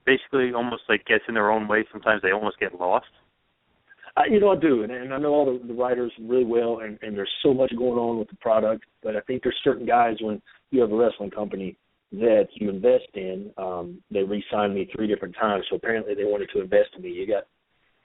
basically 0.06 0.54
almost 0.54 0.84
like 0.90 1.06
gets 1.06 1.24
in 1.28 1.36
their 1.36 1.52
own 1.52 1.68
way? 1.68 1.86
Sometimes 1.92 2.22
they 2.22 2.32
almost 2.32 2.60
get 2.60 2.80
lost. 2.80 3.08
Uh, 4.18 4.24
you 4.30 4.40
know, 4.40 4.50
I 4.50 4.56
do, 4.56 4.84
and, 4.84 4.92
and 4.92 5.14
I 5.14 5.18
know 5.18 5.30
all 5.30 5.46
the, 5.46 5.66
the 5.68 5.74
writers 5.74 6.12
really 6.20 6.44
well, 6.44 6.80
and, 6.80 6.98
and 7.02 7.16
there's 7.16 7.32
so 7.44 7.54
much 7.54 7.72
going 7.78 8.00
on 8.00 8.18
with 8.18 8.28
the 8.30 8.36
product. 8.38 8.86
But 9.04 9.16
I 9.16 9.22
think 9.22 9.44
there's 9.44 9.60
certain 9.64 9.86
guys 9.86 10.18
when 10.20 10.42
you 10.72 10.82
have 10.82 10.92
a 10.92 10.96
wrestling 10.96 11.32
company 11.32 11.78
that 12.12 12.48
you 12.54 12.70
invest 12.70 13.08
in. 13.14 13.52
Um, 13.58 14.02
they 14.10 14.24
re-signed 14.24 14.74
me 14.74 14.90
three 14.94 15.08
different 15.08 15.36
times, 15.36 15.66
so 15.70 15.76
apparently 15.76 16.16
they 16.16 16.24
wanted 16.24 16.50
to 16.54 16.62
invest 16.62 16.90
in 16.96 17.04
me. 17.04 17.12
You 17.12 17.28
got 17.28 17.44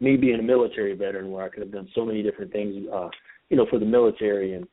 me 0.00 0.16
being 0.16 0.38
a 0.38 0.42
military 0.42 0.94
veteran, 0.94 1.30
where 1.30 1.44
I 1.44 1.48
could 1.48 1.62
have 1.62 1.72
done 1.72 1.88
so 1.94 2.04
many 2.04 2.22
different 2.22 2.52
things, 2.52 2.86
uh, 2.92 3.08
you 3.48 3.56
know, 3.56 3.66
for 3.70 3.78
the 3.78 3.86
military, 3.86 4.54
and 4.54 4.68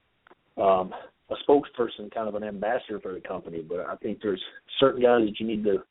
um, 0.58 0.94
a 1.32 1.36
spokesperson, 1.50 2.14
kind 2.14 2.28
of 2.28 2.36
an 2.36 2.44
ambassador 2.44 3.00
for 3.00 3.14
the 3.14 3.22
company. 3.22 3.62
But 3.68 3.82
I 3.82 3.96
think 3.96 4.20
there's 4.22 4.42
certain 4.80 5.02
guys 5.02 5.22
that 5.26 5.40
you 5.40 5.48
need 5.48 5.64
to 5.64 5.84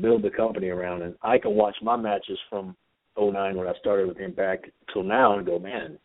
build 0.00 0.22
the 0.22 0.30
company 0.30 0.68
around. 0.68 1.02
And 1.02 1.14
I 1.22 1.38
can 1.38 1.54
watch 1.54 1.76
my 1.82 1.96
matches 1.96 2.38
from 2.48 2.74
'09 3.18 3.56
when 3.56 3.68
I 3.68 3.74
started 3.78 4.08
with 4.08 4.18
Impact 4.18 4.66
till 4.92 5.02
now 5.02 5.36
and 5.36 5.46
go, 5.46 5.58
man, 5.58 5.98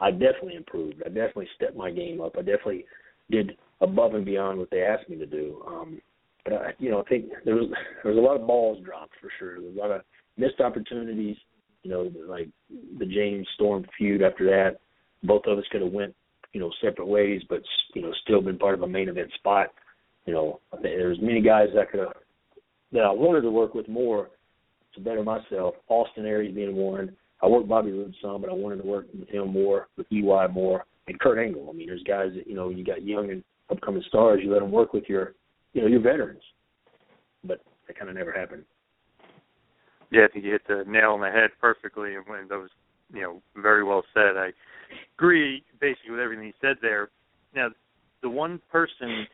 I 0.00 0.10
definitely 0.10 0.56
improved. 0.56 1.02
I 1.04 1.08
definitely 1.08 1.48
stepped 1.56 1.76
my 1.76 1.90
game 1.90 2.20
up. 2.20 2.36
I 2.36 2.42
definitely 2.42 2.84
did 3.30 3.56
above 3.80 4.14
and 4.14 4.24
beyond 4.24 4.58
what 4.58 4.70
they 4.70 4.82
asked 4.82 5.08
me 5.08 5.16
to 5.16 5.26
do. 5.26 5.62
Um, 5.66 6.00
but 6.44 6.54
I, 6.54 6.70
you 6.78 6.90
know, 6.90 7.00
I 7.00 7.08
think 7.08 7.26
there 7.44 7.54
was 7.56 7.68
there 8.02 8.12
was 8.12 8.18
a 8.18 8.24
lot 8.24 8.40
of 8.40 8.46
balls 8.46 8.84
dropped 8.84 9.14
for 9.20 9.30
sure. 9.38 9.54
There 9.54 9.68
was 9.68 9.76
a 9.76 9.80
lot 9.80 9.90
of 9.90 10.02
missed 10.36 10.60
opportunities. 10.60 11.36
You 11.82 11.90
know, 11.90 12.12
like 12.28 12.48
the 12.98 13.06
James 13.06 13.46
Storm 13.54 13.84
feud. 13.98 14.22
After 14.22 14.44
that, 14.46 14.78
both 15.24 15.42
of 15.46 15.58
us 15.58 15.64
could 15.72 15.82
have 15.82 15.92
went 15.92 16.14
you 16.52 16.60
know 16.60 16.70
separate 16.82 17.06
ways, 17.06 17.42
but 17.48 17.62
you 17.94 18.02
know 18.02 18.12
still 18.24 18.40
been 18.40 18.58
part 18.58 18.74
of 18.74 18.82
a 18.82 18.88
main 18.88 19.08
event 19.08 19.30
spot. 19.34 19.68
You 20.26 20.34
know, 20.34 20.60
there's 20.82 21.18
many 21.20 21.40
guys 21.40 21.68
that 21.74 21.90
could 21.90 22.00
that 22.92 23.00
I 23.00 23.12
wanted 23.12 23.42
to 23.42 23.50
work 23.50 23.74
with 23.74 23.88
more 23.88 24.28
to 24.94 25.00
better 25.00 25.22
myself. 25.22 25.74
Austin 25.88 26.26
Aries 26.26 26.54
being 26.54 26.76
one. 26.76 27.16
I 27.42 27.46
worked 27.46 27.68
Bobby 27.68 27.90
Roode 27.90 28.14
some, 28.22 28.40
but 28.40 28.50
I 28.50 28.54
wanted 28.54 28.82
to 28.82 28.88
work 28.88 29.06
with 29.18 29.28
him 29.28 29.48
more, 29.48 29.88
with 29.96 30.06
EY 30.12 30.46
more, 30.52 30.84
and 31.08 31.18
Kurt 31.18 31.38
Angle. 31.38 31.68
I 31.68 31.72
mean, 31.72 31.88
there's 31.88 32.02
guys 32.04 32.30
that 32.36 32.46
you 32.46 32.54
know 32.54 32.68
you 32.68 32.84
got 32.84 33.02
young 33.02 33.30
and 33.30 33.42
upcoming 33.70 34.04
stars. 34.08 34.40
You 34.42 34.52
let 34.52 34.60
them 34.60 34.70
work 34.70 34.92
with 34.92 35.04
your, 35.08 35.34
you 35.72 35.80
know, 35.82 35.88
your 35.88 36.00
veterans, 36.00 36.42
but 37.42 37.60
that 37.86 37.98
kind 37.98 38.10
of 38.10 38.16
never 38.16 38.32
happened. 38.32 38.64
Yeah, 40.10 40.26
I 40.28 40.28
think 40.28 40.44
you 40.44 40.52
hit 40.52 40.62
the 40.68 40.84
nail 40.86 41.12
on 41.12 41.20
the 41.20 41.30
head 41.30 41.50
perfectly, 41.60 42.14
and 42.14 42.24
when 42.26 42.46
that 42.48 42.58
was, 42.58 42.70
you 43.12 43.22
know, 43.22 43.42
very 43.56 43.82
well 43.82 44.04
said. 44.12 44.36
I 44.36 44.50
agree 45.16 45.64
basically 45.80 46.10
with 46.10 46.20
everything 46.20 46.46
you 46.46 46.52
said 46.60 46.76
there. 46.82 47.10
Now, 47.54 47.68
the 48.22 48.28
one 48.28 48.60
person 48.70 49.26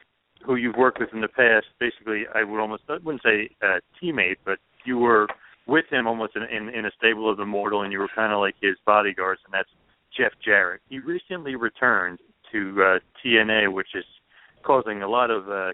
who 0.44 0.56
you've 0.56 0.76
worked 0.76 1.00
with 1.00 1.10
in 1.12 1.20
the 1.20 1.28
past, 1.28 1.66
basically, 1.80 2.24
I 2.34 2.44
would 2.44 2.60
almost 2.60 2.84
I 2.88 2.98
wouldn't 3.02 3.22
say 3.22 3.50
a 3.62 3.80
teammate, 4.02 4.36
but 4.44 4.58
you 4.84 4.98
were 4.98 5.26
with 5.66 5.84
him 5.90 6.06
almost 6.06 6.36
in 6.36 6.42
in, 6.44 6.68
in 6.74 6.86
a 6.86 6.90
stable 6.96 7.30
of 7.30 7.36
the 7.36 7.46
mortal, 7.46 7.82
and 7.82 7.92
you 7.92 7.98
were 7.98 8.08
kind 8.14 8.32
of 8.32 8.40
like 8.40 8.54
his 8.60 8.76
bodyguards, 8.86 9.40
and 9.44 9.52
that's 9.52 9.68
Jeff 10.16 10.32
Jarrett. 10.44 10.80
He 10.88 10.98
recently 10.98 11.56
returned 11.56 12.18
to 12.52 12.82
uh, 12.82 12.98
TNA, 13.24 13.72
which 13.72 13.88
is 13.94 14.04
causing 14.62 15.02
a 15.02 15.08
lot 15.08 15.30
of 15.30 15.48
uh, 15.48 15.72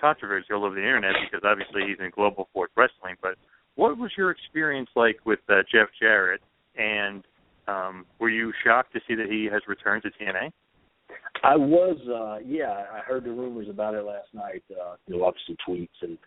controversy 0.00 0.52
all 0.52 0.64
over 0.64 0.74
the 0.74 0.80
internet 0.82 1.14
because 1.24 1.44
obviously 1.44 1.82
he's 1.86 1.98
in 1.98 2.10
Global 2.10 2.48
Force 2.52 2.70
Wrestling. 2.76 3.16
But 3.22 3.36
what 3.76 3.98
was 3.98 4.10
your 4.16 4.30
experience 4.30 4.90
like 4.96 5.18
with 5.24 5.40
uh, 5.48 5.62
Jeff 5.72 5.88
Jarrett? 6.00 6.40
And 6.76 7.24
um, 7.68 8.06
were 8.18 8.30
you 8.30 8.52
shocked 8.64 8.92
to 8.94 9.00
see 9.06 9.14
that 9.14 9.26
he 9.30 9.48
has 9.52 9.62
returned 9.68 10.02
to 10.02 10.10
TNA? 10.10 10.50
I 11.42 11.56
was, 11.56 11.96
uh, 12.08 12.44
yeah, 12.44 12.84
I 12.92 13.00
heard 13.00 13.24
the 13.24 13.30
rumors 13.30 13.68
about 13.68 13.94
it 13.94 14.04
last 14.04 14.28
night. 14.34 14.62
Uh, 14.70 14.96
you 15.06 15.16
know, 15.16 15.24
obviously 15.24 15.56
tweets 15.66 15.88
and 16.02 16.18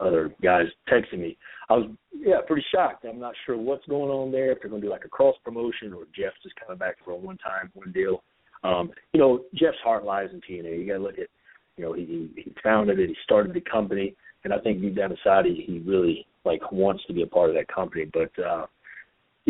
other 0.00 0.34
guys 0.42 0.66
texting 0.88 1.20
me. 1.20 1.36
I 1.68 1.74
was, 1.74 1.90
yeah, 2.14 2.40
pretty 2.46 2.64
shocked. 2.74 3.04
I'm 3.04 3.18
not 3.18 3.34
sure 3.46 3.56
what's 3.56 3.86
going 3.86 4.10
on 4.10 4.32
there. 4.32 4.52
If 4.52 4.58
they're 4.60 4.70
going 4.70 4.82
to 4.82 4.88
do 4.88 4.92
like 4.92 5.04
a 5.04 5.08
cross 5.08 5.36
promotion 5.44 5.92
or 5.92 6.04
Jeff's 6.16 6.42
just 6.42 6.54
coming 6.56 6.78
back 6.78 6.96
for 7.04 7.12
a 7.12 7.16
one 7.16 7.38
time, 7.38 7.70
one 7.74 7.92
deal. 7.92 8.22
Um, 8.62 8.90
you 9.12 9.20
know, 9.20 9.44
Jeff's 9.54 9.78
heart 9.82 10.04
lies 10.04 10.28
in 10.32 10.40
TNA. 10.40 10.78
You 10.78 10.86
got 10.86 10.98
to 10.98 11.02
look 11.02 11.18
at, 11.18 11.28
you 11.76 11.84
know, 11.84 11.92
he 11.94 12.30
he 12.36 12.52
founded 12.62 12.98
it, 12.98 13.08
he 13.08 13.16
started 13.24 13.54
the 13.54 13.60
company, 13.60 14.14
and 14.44 14.52
I 14.52 14.58
think 14.58 14.82
deep 14.82 14.96
down 14.96 15.12
inside 15.12 15.46
he, 15.46 15.64
he 15.66 15.78
really 15.78 16.26
like 16.44 16.72
wants 16.72 17.04
to 17.06 17.14
be 17.14 17.22
a 17.22 17.26
part 17.26 17.48
of 17.48 17.56
that 17.56 17.68
company. 17.74 18.06
But 18.12 18.30
uh, 18.42 18.66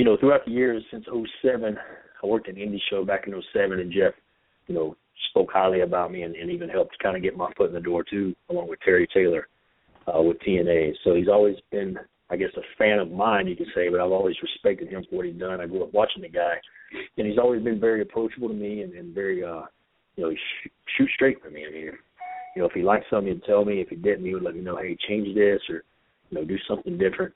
you 0.01 0.07
know, 0.07 0.17
throughout 0.17 0.47
the 0.47 0.51
years 0.51 0.83
since 0.91 1.05
'07, 1.43 1.77
I 2.23 2.27
worked 2.27 2.49
an 2.49 2.57
indie 2.57 2.81
show 2.89 3.05
back 3.05 3.27
in 3.27 3.35
'07, 3.53 3.81
and 3.81 3.93
Jeff, 3.93 4.15
you 4.67 4.75
know, 4.75 4.97
spoke 5.29 5.51
highly 5.53 5.83
about 5.83 6.11
me 6.11 6.23
and, 6.23 6.35
and 6.35 6.51
even 6.51 6.71
helped 6.71 6.99
kind 7.03 7.19
of 7.19 7.23
get 7.23 7.37
my 7.37 7.53
foot 7.55 7.69
in 7.69 7.75
the 7.75 7.81
door 7.81 8.03
too, 8.03 8.35
along 8.49 8.71
with 8.71 8.81
Terry 8.81 9.07
Taylor 9.13 9.47
uh, 10.07 10.23
with 10.23 10.39
TNA. 10.39 10.95
So 11.05 11.15
he's 11.15 11.29
always 11.29 11.57
been, 11.71 11.99
I 12.31 12.37
guess, 12.39 12.49
a 12.57 12.63
fan 12.79 12.99
of 12.99 13.11
mine, 13.11 13.47
you 13.47 13.57
could 13.57 13.67
say. 13.75 13.91
But 13.91 14.01
I've 14.01 14.11
always 14.11 14.37
respected 14.41 14.89
him 14.89 15.05
for 15.11 15.17
what 15.17 15.27
he's 15.27 15.39
done. 15.39 15.61
I 15.61 15.67
grew 15.67 15.83
up 15.83 15.93
watching 15.93 16.23
the 16.23 16.31
guy, 16.31 16.55
and 17.19 17.27
he's 17.27 17.37
always 17.37 17.63
been 17.63 17.79
very 17.79 18.01
approachable 18.01 18.49
to 18.49 18.55
me 18.55 18.81
and, 18.81 18.95
and 18.95 19.15
very, 19.15 19.45
uh, 19.45 19.65
you 20.17 20.25
know, 20.25 20.33
sh- 20.33 20.71
shoot 20.97 21.11
straight 21.15 21.43
for 21.43 21.51
me. 21.51 21.67
I 21.69 21.71
mean, 21.71 21.93
you 22.57 22.63
know, 22.63 22.65
if 22.69 22.73
he 22.73 22.81
liked 22.81 23.05
something, 23.11 23.35
he'd 23.35 23.45
tell 23.45 23.67
me. 23.67 23.83
If 23.83 23.91
he 23.91 23.97
didn't, 23.97 24.25
he 24.25 24.33
would 24.33 24.45
let 24.45 24.55
me 24.55 24.63
know, 24.63 24.79
hey, 24.79 24.97
change 25.07 25.35
this 25.35 25.61
or, 25.69 25.85
you 26.31 26.39
know, 26.39 26.45
do 26.47 26.57
something 26.67 26.97
different. 26.97 27.35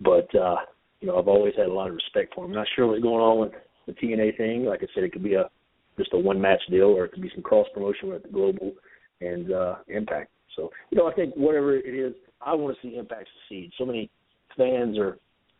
But 0.00 0.34
uh, 0.34 0.56
you 1.02 1.08
know, 1.08 1.18
I've 1.18 1.28
always 1.28 1.54
had 1.56 1.66
a 1.66 1.72
lot 1.72 1.88
of 1.88 1.94
respect 1.94 2.34
for 2.34 2.44
him. 2.44 2.52
Not 2.52 2.66
sure 2.74 2.86
what's 2.86 3.02
going 3.02 3.20
on 3.20 3.40
with 3.40 3.52
the 3.86 3.92
TNA 3.92 4.36
thing. 4.36 4.64
Like 4.64 4.82
I 4.82 4.86
said, 4.94 5.02
it 5.02 5.12
could 5.12 5.24
be 5.24 5.34
a 5.34 5.50
just 5.98 6.14
a 6.14 6.18
one 6.18 6.40
match 6.40 6.62
deal, 6.70 6.86
or 6.86 7.04
it 7.04 7.12
could 7.12 7.22
be 7.22 7.30
some 7.34 7.42
cross 7.42 7.66
promotion 7.74 8.08
with 8.08 8.22
the 8.22 8.28
Global 8.28 8.72
and 9.20 9.52
uh, 9.52 9.74
Impact. 9.88 10.30
So, 10.56 10.70
you 10.90 10.98
know, 10.98 11.10
I 11.10 11.12
think 11.12 11.34
whatever 11.34 11.76
it 11.76 11.94
is, 11.94 12.14
I 12.40 12.54
want 12.54 12.76
to 12.76 12.82
see 12.82 12.96
Impact 12.96 13.28
succeed. 13.42 13.72
So 13.76 13.84
many 13.84 14.08
fans 14.56 14.96
are 14.96 15.18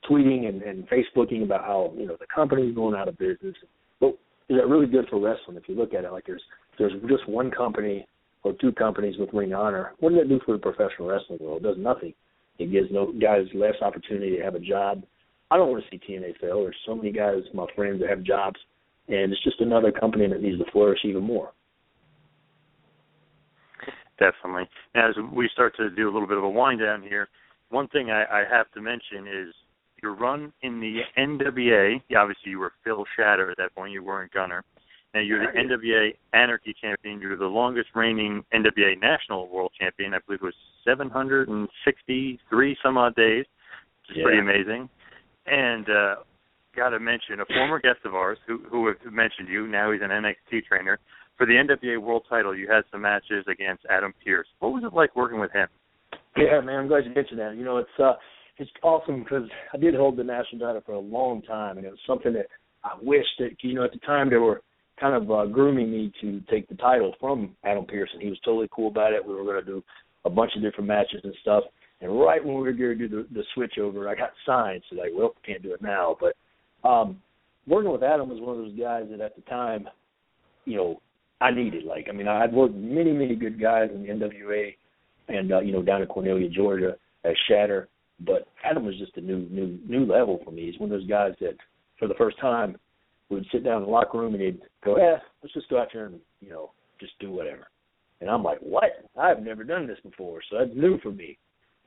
tweeting 0.08 0.48
and, 0.48 0.62
and 0.62 0.88
Facebooking 0.88 1.42
about 1.42 1.62
how 1.62 1.92
you 1.96 2.06
know 2.06 2.16
the 2.18 2.26
company's 2.32 2.74
going 2.74 2.94
out 2.94 3.08
of 3.08 3.18
business. 3.18 3.56
But 4.00 4.18
is 4.48 4.58
that 4.58 4.68
really 4.68 4.86
good 4.86 5.06
for 5.10 5.20
wrestling? 5.20 5.56
If 5.56 5.68
you 5.68 5.74
look 5.74 5.92
at 5.92 6.04
it, 6.04 6.12
like 6.12 6.26
there's 6.26 6.42
there's 6.78 6.92
just 7.08 7.28
one 7.28 7.50
company 7.50 8.06
or 8.44 8.52
two 8.60 8.72
companies 8.72 9.16
with 9.18 9.30
Ring 9.32 9.52
Honor. 9.52 9.92
What 9.98 10.10
does 10.10 10.20
that 10.20 10.28
do 10.28 10.40
for 10.46 10.52
the 10.52 10.58
professional 10.58 11.08
wrestling 11.08 11.38
world? 11.40 11.64
It 11.64 11.64
does 11.64 11.76
nothing. 11.78 12.14
It 12.58 12.70
gives 12.70 12.88
no 12.90 13.12
guys 13.12 13.46
less 13.54 13.74
opportunity 13.80 14.36
to 14.36 14.42
have 14.42 14.54
a 14.54 14.60
job. 14.60 15.02
I 15.52 15.58
don't 15.58 15.70
want 15.70 15.84
to 15.84 15.90
see 15.90 16.00
TNA 16.08 16.38
fail. 16.40 16.62
There's 16.62 16.74
so 16.86 16.94
many 16.94 17.12
guys, 17.12 17.42
my 17.52 17.66
friends, 17.76 18.00
that 18.00 18.08
have 18.08 18.22
jobs, 18.22 18.58
and 19.08 19.30
it's 19.30 19.44
just 19.44 19.60
another 19.60 19.92
company 19.92 20.26
that 20.26 20.40
needs 20.40 20.58
to 20.64 20.70
flourish 20.72 21.00
even 21.04 21.22
more. 21.22 21.52
Definitely. 24.18 24.66
Now 24.94 25.10
as 25.10 25.16
we 25.30 25.50
start 25.52 25.76
to 25.76 25.90
do 25.90 26.08
a 26.08 26.12
little 26.12 26.26
bit 26.26 26.38
of 26.38 26.44
a 26.44 26.48
wind 26.48 26.80
down 26.80 27.02
here, 27.02 27.28
one 27.68 27.86
thing 27.88 28.10
I, 28.10 28.24
I 28.24 28.44
have 28.50 28.70
to 28.72 28.80
mention 28.80 29.26
is 29.26 29.52
your 30.02 30.14
run 30.14 30.54
in 30.62 30.80
the 30.80 31.00
NWA. 31.18 32.00
Obviously, 32.16 32.52
you 32.52 32.58
were 32.58 32.72
Phil 32.82 33.04
Shatter 33.14 33.50
at 33.50 33.58
that 33.58 33.74
point. 33.74 33.92
You 33.92 34.02
weren't 34.02 34.32
Gunner. 34.32 34.64
Now 35.12 35.20
you're 35.20 35.40
the 35.40 35.58
NWA 35.58 36.14
Anarchy 36.32 36.74
Champion. 36.80 37.20
You're 37.20 37.36
the 37.36 37.44
longest 37.44 37.90
reigning 37.94 38.42
NWA 38.54 38.98
National 38.98 39.50
World 39.50 39.72
Champion. 39.78 40.14
I 40.14 40.20
believe 40.26 40.40
it 40.40 40.46
was 40.46 40.54
763 40.86 42.76
some 42.82 42.96
odd 42.96 43.14
days, 43.14 43.44
which 44.08 44.12
is 44.12 44.16
yeah. 44.16 44.24
pretty 44.24 44.38
amazing. 44.38 44.88
And 45.46 45.88
uh, 45.88 46.14
got 46.76 46.90
to 46.90 47.00
mention 47.00 47.40
a 47.40 47.46
former 47.46 47.80
guest 47.80 47.98
of 48.04 48.14
ours 48.14 48.38
who 48.46 48.58
who 48.70 48.86
have 48.88 48.96
mentioned 49.12 49.48
you. 49.48 49.66
Now 49.66 49.92
he's 49.92 50.02
an 50.02 50.10
NXT 50.10 50.64
trainer. 50.66 50.98
For 51.36 51.46
the 51.46 51.54
NWA 51.54 52.00
World 52.00 52.24
Title, 52.28 52.54
you 52.54 52.70
had 52.70 52.82
some 52.92 53.02
matches 53.02 53.44
against 53.50 53.84
Adam 53.90 54.12
Pearce. 54.24 54.46
What 54.60 54.72
was 54.72 54.84
it 54.84 54.94
like 54.94 55.16
working 55.16 55.40
with 55.40 55.50
him? 55.52 55.68
Yeah, 56.36 56.60
man, 56.60 56.80
I'm 56.80 56.88
glad 56.88 57.04
you 57.04 57.12
mentioned 57.14 57.40
that. 57.40 57.56
You 57.56 57.64
know, 57.64 57.78
it's 57.78 57.90
uh, 57.98 58.14
it's 58.58 58.70
awesome 58.82 59.22
because 59.22 59.48
I 59.72 59.76
did 59.76 59.94
hold 59.94 60.16
the 60.16 60.24
national 60.24 60.60
title 60.60 60.82
for 60.84 60.92
a 60.92 61.00
long 61.00 61.42
time, 61.42 61.78
and 61.78 61.86
it 61.86 61.90
was 61.90 61.98
something 62.06 62.32
that 62.34 62.46
I 62.84 62.92
wish 63.02 63.26
that 63.38 63.50
you 63.60 63.74
know 63.74 63.84
at 63.84 63.92
the 63.92 63.98
time 63.98 64.30
they 64.30 64.36
were 64.36 64.62
kind 65.00 65.20
of 65.20 65.30
uh, 65.30 65.46
grooming 65.46 65.90
me 65.90 66.12
to 66.20 66.40
take 66.50 66.68
the 66.68 66.74
title 66.76 67.14
from 67.18 67.56
Adam 67.64 67.84
Pearson. 67.84 68.20
He 68.20 68.28
was 68.28 68.38
totally 68.44 68.68
cool 68.70 68.88
about 68.88 69.12
it. 69.12 69.26
We 69.26 69.34
were 69.34 69.44
going 69.44 69.64
to 69.64 69.70
do 69.70 69.82
a 70.24 70.30
bunch 70.30 70.52
of 70.54 70.62
different 70.62 70.86
matches 70.86 71.20
and 71.24 71.34
stuff. 71.40 71.64
And 72.02 72.20
right 72.20 72.44
when 72.44 72.56
we 72.56 72.62
were 72.62 72.72
going 72.72 72.98
to 72.98 73.08
do 73.08 73.08
the, 73.08 73.26
the 73.32 73.44
switch 73.54 73.78
over, 73.78 74.08
I 74.08 74.16
got 74.16 74.32
signed. 74.44 74.82
So 74.90 74.96
like, 74.96 75.12
well, 75.14 75.34
can't 75.46 75.62
do 75.62 75.72
it 75.72 75.80
now. 75.80 76.16
But 76.20 76.34
um, 76.86 77.22
working 77.66 77.92
with 77.92 78.02
Adam 78.02 78.28
was 78.28 78.40
one 78.40 78.58
of 78.58 78.64
those 78.64 78.78
guys 78.78 79.04
that 79.10 79.20
at 79.20 79.36
the 79.36 79.42
time, 79.42 79.88
you 80.64 80.76
know, 80.76 81.00
I 81.40 81.52
needed. 81.52 81.84
Like, 81.84 82.08
I 82.08 82.12
mean, 82.12 82.26
I'd 82.26 82.52
worked 82.52 82.74
many, 82.74 83.12
many 83.12 83.36
good 83.36 83.60
guys 83.60 83.90
in 83.94 84.02
the 84.02 84.08
NWA, 84.08 84.74
and 85.28 85.52
uh, 85.52 85.60
you 85.60 85.72
know, 85.72 85.82
down 85.82 86.02
in 86.02 86.08
Cornelia, 86.08 86.48
Georgia, 86.48 86.96
at 87.24 87.34
Shatter. 87.48 87.88
But 88.20 88.48
Adam 88.64 88.84
was 88.84 88.98
just 88.98 89.16
a 89.16 89.20
new, 89.20 89.48
new, 89.50 89.78
new 89.88 90.04
level 90.04 90.40
for 90.44 90.50
me. 90.50 90.66
He's 90.70 90.78
one 90.80 90.92
of 90.92 90.98
those 90.98 91.08
guys 91.08 91.32
that, 91.40 91.56
for 91.98 92.08
the 92.08 92.14
first 92.14 92.38
time, 92.40 92.76
would 93.30 93.46
sit 93.50 93.64
down 93.64 93.78
in 93.78 93.84
the 93.84 93.90
locker 93.90 94.18
room 94.18 94.34
and 94.34 94.42
he'd 94.42 94.60
go, 94.84 94.96
"Eh, 94.96 95.18
let's 95.42 95.54
just 95.54 95.68
go 95.68 95.80
out 95.80 95.88
there 95.92 96.06
and 96.06 96.20
you 96.40 96.50
know, 96.50 96.72
just 97.00 97.12
do 97.20 97.30
whatever." 97.30 97.68
And 98.20 98.28
I'm 98.28 98.42
like, 98.42 98.58
"What? 98.58 99.08
I've 99.16 99.42
never 99.42 99.62
done 99.62 99.86
this 99.86 99.98
before, 100.02 100.40
so 100.50 100.58
that's 100.58 100.76
new 100.76 100.98
for 100.98 101.12
me." 101.12 101.38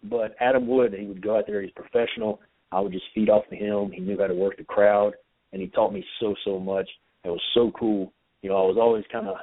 But 0.10 0.36
Adam 0.40 0.68
would. 0.68 0.94
He 0.94 1.06
would 1.06 1.22
go 1.22 1.38
out 1.38 1.46
there. 1.48 1.62
He's 1.62 1.72
professional. 1.72 2.40
I 2.72 2.80
would 2.80 2.92
just 2.92 3.06
feed 3.14 3.30
off 3.30 3.46
of 3.52 3.58
him. 3.58 3.92
He 3.92 4.02
knew 4.02 4.18
how 4.20 4.28
to 4.28 4.34
work 4.34 4.58
the 4.58 4.64
crowd, 4.64 5.14
and 5.54 5.62
he 5.62 5.68
taught 5.70 5.94
me 5.94 6.06
so 6.20 6.36
so 6.44 6.60
much. 6.60 6.90
It 7.24 7.30
was 7.30 7.42
so 7.54 7.72
cool. 7.80 8.12
You 8.42 8.50
know, 8.50 8.58
I 8.58 8.68
was 8.68 8.78
always 8.80 9.04
kind 9.12 9.28
of 9.28 9.36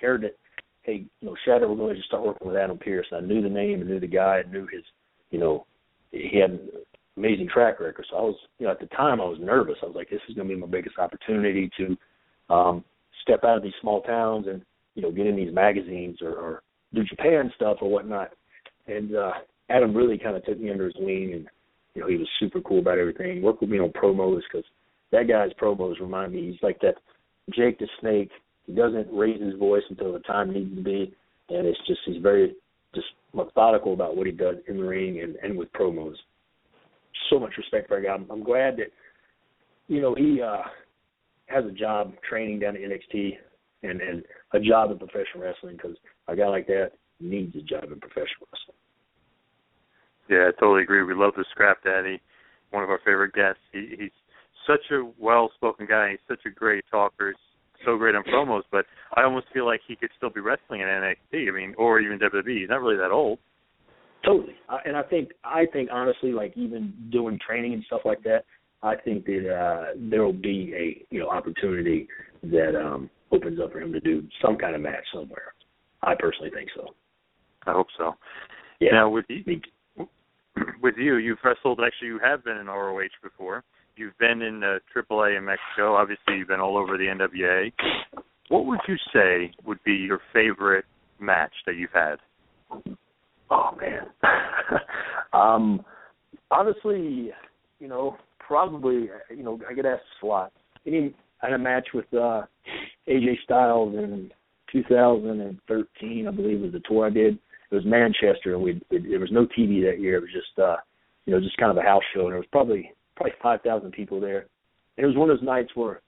heard 0.00 0.22
that, 0.22 0.36
hey, 0.82 1.04
you 1.20 1.28
know, 1.28 1.36
Shatter, 1.44 1.68
we're 1.68 1.76
going 1.76 1.90
to 1.90 1.96
just 1.96 2.08
start 2.08 2.24
working 2.24 2.48
with 2.48 2.56
Adam 2.56 2.78
Pearce. 2.78 3.06
I 3.12 3.20
knew 3.20 3.42
the 3.42 3.48
name, 3.48 3.80
I 3.80 3.84
knew 3.84 4.00
the 4.00 4.06
guy, 4.06 4.42
I 4.44 4.50
knew 4.50 4.66
his, 4.72 4.82
you 5.30 5.38
know, 5.38 5.66
he 6.12 6.40
had 6.40 6.50
an 6.50 6.60
amazing 7.16 7.48
track 7.52 7.80
record. 7.80 8.06
So 8.10 8.16
I 8.16 8.20
was, 8.20 8.36
you 8.58 8.66
know, 8.66 8.72
at 8.72 8.80
the 8.80 8.86
time 8.86 9.20
I 9.20 9.24
was 9.24 9.38
nervous. 9.40 9.76
I 9.82 9.86
was 9.86 9.96
like, 9.96 10.10
this 10.10 10.20
is 10.28 10.34
going 10.34 10.48
to 10.48 10.54
be 10.54 10.60
my 10.60 10.66
biggest 10.66 10.98
opportunity 10.98 11.70
to 11.76 12.54
um, 12.54 12.84
step 13.22 13.44
out 13.44 13.56
of 13.56 13.62
these 13.62 13.72
small 13.80 14.02
towns 14.02 14.46
and, 14.46 14.62
you 14.94 15.02
know, 15.02 15.10
get 15.10 15.26
in 15.26 15.36
these 15.36 15.52
magazines 15.52 16.18
or, 16.22 16.32
or 16.32 16.62
do 16.94 17.04
Japan 17.04 17.52
stuff 17.56 17.78
or 17.80 17.90
whatnot. 17.90 18.30
And 18.86 19.14
uh, 19.14 19.32
Adam 19.70 19.96
really 19.96 20.18
kind 20.18 20.36
of 20.36 20.44
took 20.44 20.60
me 20.60 20.70
under 20.70 20.86
his 20.86 20.94
wing, 20.98 21.32
and 21.34 21.46
you 21.94 22.02
know, 22.02 22.08
he 22.08 22.16
was 22.16 22.28
super 22.38 22.60
cool 22.60 22.80
about 22.80 22.98
everything. 22.98 23.42
Worked 23.42 23.62
with 23.62 23.70
me 23.70 23.78
on 23.78 23.90
promos 23.90 24.40
because 24.50 24.66
that 25.12 25.28
guy's 25.28 25.52
promos 25.60 26.00
remind 26.00 26.32
me 26.32 26.50
he's 26.50 26.62
like 26.62 26.80
that 26.80 26.96
Jake 27.54 27.78
the 27.78 27.88
Snake. 28.00 28.30
He 28.66 28.74
doesn't 28.74 29.08
raise 29.12 29.40
his 29.40 29.58
voice 29.58 29.82
until 29.88 30.12
the 30.12 30.20
time 30.20 30.52
needs 30.52 30.74
to 30.74 30.82
be, 30.82 31.14
and 31.48 31.66
it's 31.66 31.78
just 31.86 32.00
he's 32.04 32.22
very 32.22 32.54
just 32.94 33.06
methodical 33.32 33.94
about 33.94 34.16
what 34.16 34.26
he 34.26 34.32
does 34.32 34.56
in 34.68 34.78
the 34.78 34.84
ring 34.84 35.20
and 35.20 35.36
and 35.36 35.56
with 35.56 35.72
promos. 35.72 36.16
So 37.28 37.38
much 37.38 37.52
respect 37.56 37.88
for 37.88 38.00
that 38.00 38.06
guy. 38.06 38.14
I'm, 38.14 38.26
I'm 38.30 38.42
glad 38.42 38.76
that 38.76 38.88
you 39.88 40.00
know 40.00 40.14
he 40.14 40.40
uh 40.42 40.62
has 41.46 41.64
a 41.64 41.72
job 41.72 42.12
training 42.28 42.60
down 42.60 42.76
at 42.76 42.82
NXT 42.82 43.32
and 43.82 44.00
and 44.00 44.24
a 44.52 44.60
job 44.60 44.90
in 44.90 44.98
professional 44.98 45.42
wrestling 45.42 45.76
because 45.76 45.96
a 46.28 46.36
guy 46.36 46.48
like 46.48 46.66
that 46.66 46.92
needs 47.20 47.54
a 47.56 47.62
job 47.62 47.84
in 47.84 48.00
professional 48.00 48.46
wrestling. 48.52 48.76
Yeah, 50.30 50.48
I 50.48 50.60
totally 50.60 50.82
agree. 50.82 51.02
We 51.02 51.14
love 51.14 51.32
the 51.36 51.44
Scrap 51.50 51.82
Daddy, 51.82 52.20
one 52.70 52.84
of 52.84 52.88
our 52.88 53.00
favorite 53.04 53.34
guests. 53.34 53.60
He, 53.72 53.96
he's 53.98 54.10
such 54.64 54.90
a 54.92 55.10
well-spoken 55.18 55.86
guy. 55.86 56.10
He's 56.10 56.20
such 56.28 56.46
a 56.46 56.50
great 56.50 56.84
talker. 56.88 57.28
He's 57.28 57.84
so 57.84 57.96
great 57.98 58.14
on 58.14 58.22
promos, 58.22 58.62
but 58.70 58.86
I 59.16 59.24
almost 59.24 59.46
feel 59.52 59.66
like 59.66 59.80
he 59.88 59.96
could 59.96 60.10
still 60.16 60.30
be 60.30 60.40
wrestling 60.40 60.82
in 60.82 60.86
NXT. 60.86 61.48
I 61.48 61.50
mean, 61.50 61.74
or 61.76 61.98
even 61.98 62.20
WWE. 62.20 62.60
He's 62.60 62.68
not 62.68 62.80
really 62.80 62.96
that 62.96 63.10
old. 63.10 63.40
Totally, 64.24 64.54
I, 64.68 64.78
and 64.84 64.96
I 64.96 65.02
think 65.02 65.30
I 65.44 65.64
think 65.72 65.88
honestly, 65.90 66.30
like 66.32 66.52
even 66.54 66.92
doing 67.10 67.38
training 67.44 67.72
and 67.72 67.82
stuff 67.86 68.02
like 68.04 68.22
that, 68.24 68.44
I 68.82 68.94
think 68.96 69.24
that 69.24 69.50
uh 69.50 69.94
there 69.96 70.22
will 70.22 70.34
be 70.34 70.74
a 70.76 71.06
you 71.12 71.20
know 71.20 71.30
opportunity 71.30 72.06
that 72.42 72.78
um 72.78 73.08
opens 73.32 73.58
up 73.58 73.72
for 73.72 73.80
him 73.80 73.94
to 73.94 74.00
do 74.00 74.22
some 74.44 74.58
kind 74.58 74.74
of 74.74 74.82
match 74.82 75.04
somewhere. 75.14 75.54
I 76.02 76.14
personally 76.18 76.50
think 76.50 76.68
so. 76.76 76.88
I 77.66 77.72
hope 77.72 77.86
so. 77.96 78.12
Yeah. 78.78 78.90
Now 78.92 79.08
with 79.08 79.24
you, 79.30 79.42
with 80.82 80.94
you, 80.96 81.16
you've 81.16 81.38
wrestled. 81.44 81.80
Actually, 81.84 82.08
you 82.08 82.20
have 82.22 82.44
been 82.44 82.56
in 82.56 82.66
ROH 82.66 83.08
before. 83.22 83.62
You've 83.96 84.16
been 84.18 84.42
in 84.42 84.62
uh, 84.62 84.78
AAA 84.94 85.38
in 85.38 85.44
Mexico. 85.44 85.94
Obviously, 85.94 86.36
you've 86.38 86.48
been 86.48 86.60
all 86.60 86.76
over 86.76 86.96
the 86.96 87.04
NWA. 87.04 87.72
What 88.48 88.66
would 88.66 88.80
you 88.88 88.96
say 89.12 89.52
would 89.64 89.82
be 89.84 89.92
your 89.92 90.20
favorite 90.32 90.84
match 91.20 91.52
that 91.66 91.76
you've 91.76 91.92
had? 91.92 92.16
Oh 93.50 93.76
man. 93.80 94.06
um 95.32 95.84
honestly, 96.50 97.30
you 97.78 97.88
know, 97.88 98.16
probably 98.38 99.08
you 99.28 99.42
know, 99.42 99.60
I 99.68 99.74
get 99.74 99.86
asked 99.86 100.02
a 100.22 100.26
lot. 100.26 100.52
Any 100.86 101.14
I 101.42 101.46
had 101.46 101.54
a 101.54 101.58
match 101.58 101.88
with 101.94 102.06
uh 102.12 102.42
AJ 103.08 103.42
Styles 103.44 103.94
in 103.94 104.30
2013, 104.72 106.28
I 106.28 106.30
believe 106.30 106.60
was 106.60 106.72
the 106.72 106.80
tour 106.88 107.06
I 107.06 107.10
did, 107.10 107.38
it 107.70 107.74
was 107.74 107.84
Manchester, 107.84 108.54
and 108.54 108.62
we 108.62 108.80
there 108.90 109.20
was 109.20 109.30
no 109.30 109.46
TV 109.46 109.84
that 109.84 110.00
year. 110.00 110.16
It 110.16 110.22
was 110.22 110.32
just 110.32 110.58
uh, 110.58 110.76
you 111.26 111.32
know 111.32 111.40
just 111.40 111.56
kind 111.56 111.70
of 111.70 111.76
a 111.76 111.86
house 111.86 112.02
show, 112.14 112.22
and 112.22 112.30
there 112.30 112.38
was 112.38 112.48
probably 112.50 112.92
probably 113.16 113.34
five 113.42 113.60
thousand 113.62 113.92
people 113.92 114.20
there. 114.20 114.46
And 114.96 115.04
it 115.04 115.06
was 115.06 115.16
one 115.16 115.30
of 115.30 115.36
those 115.38 115.46
nights 115.46 115.70
where, 115.74 116.00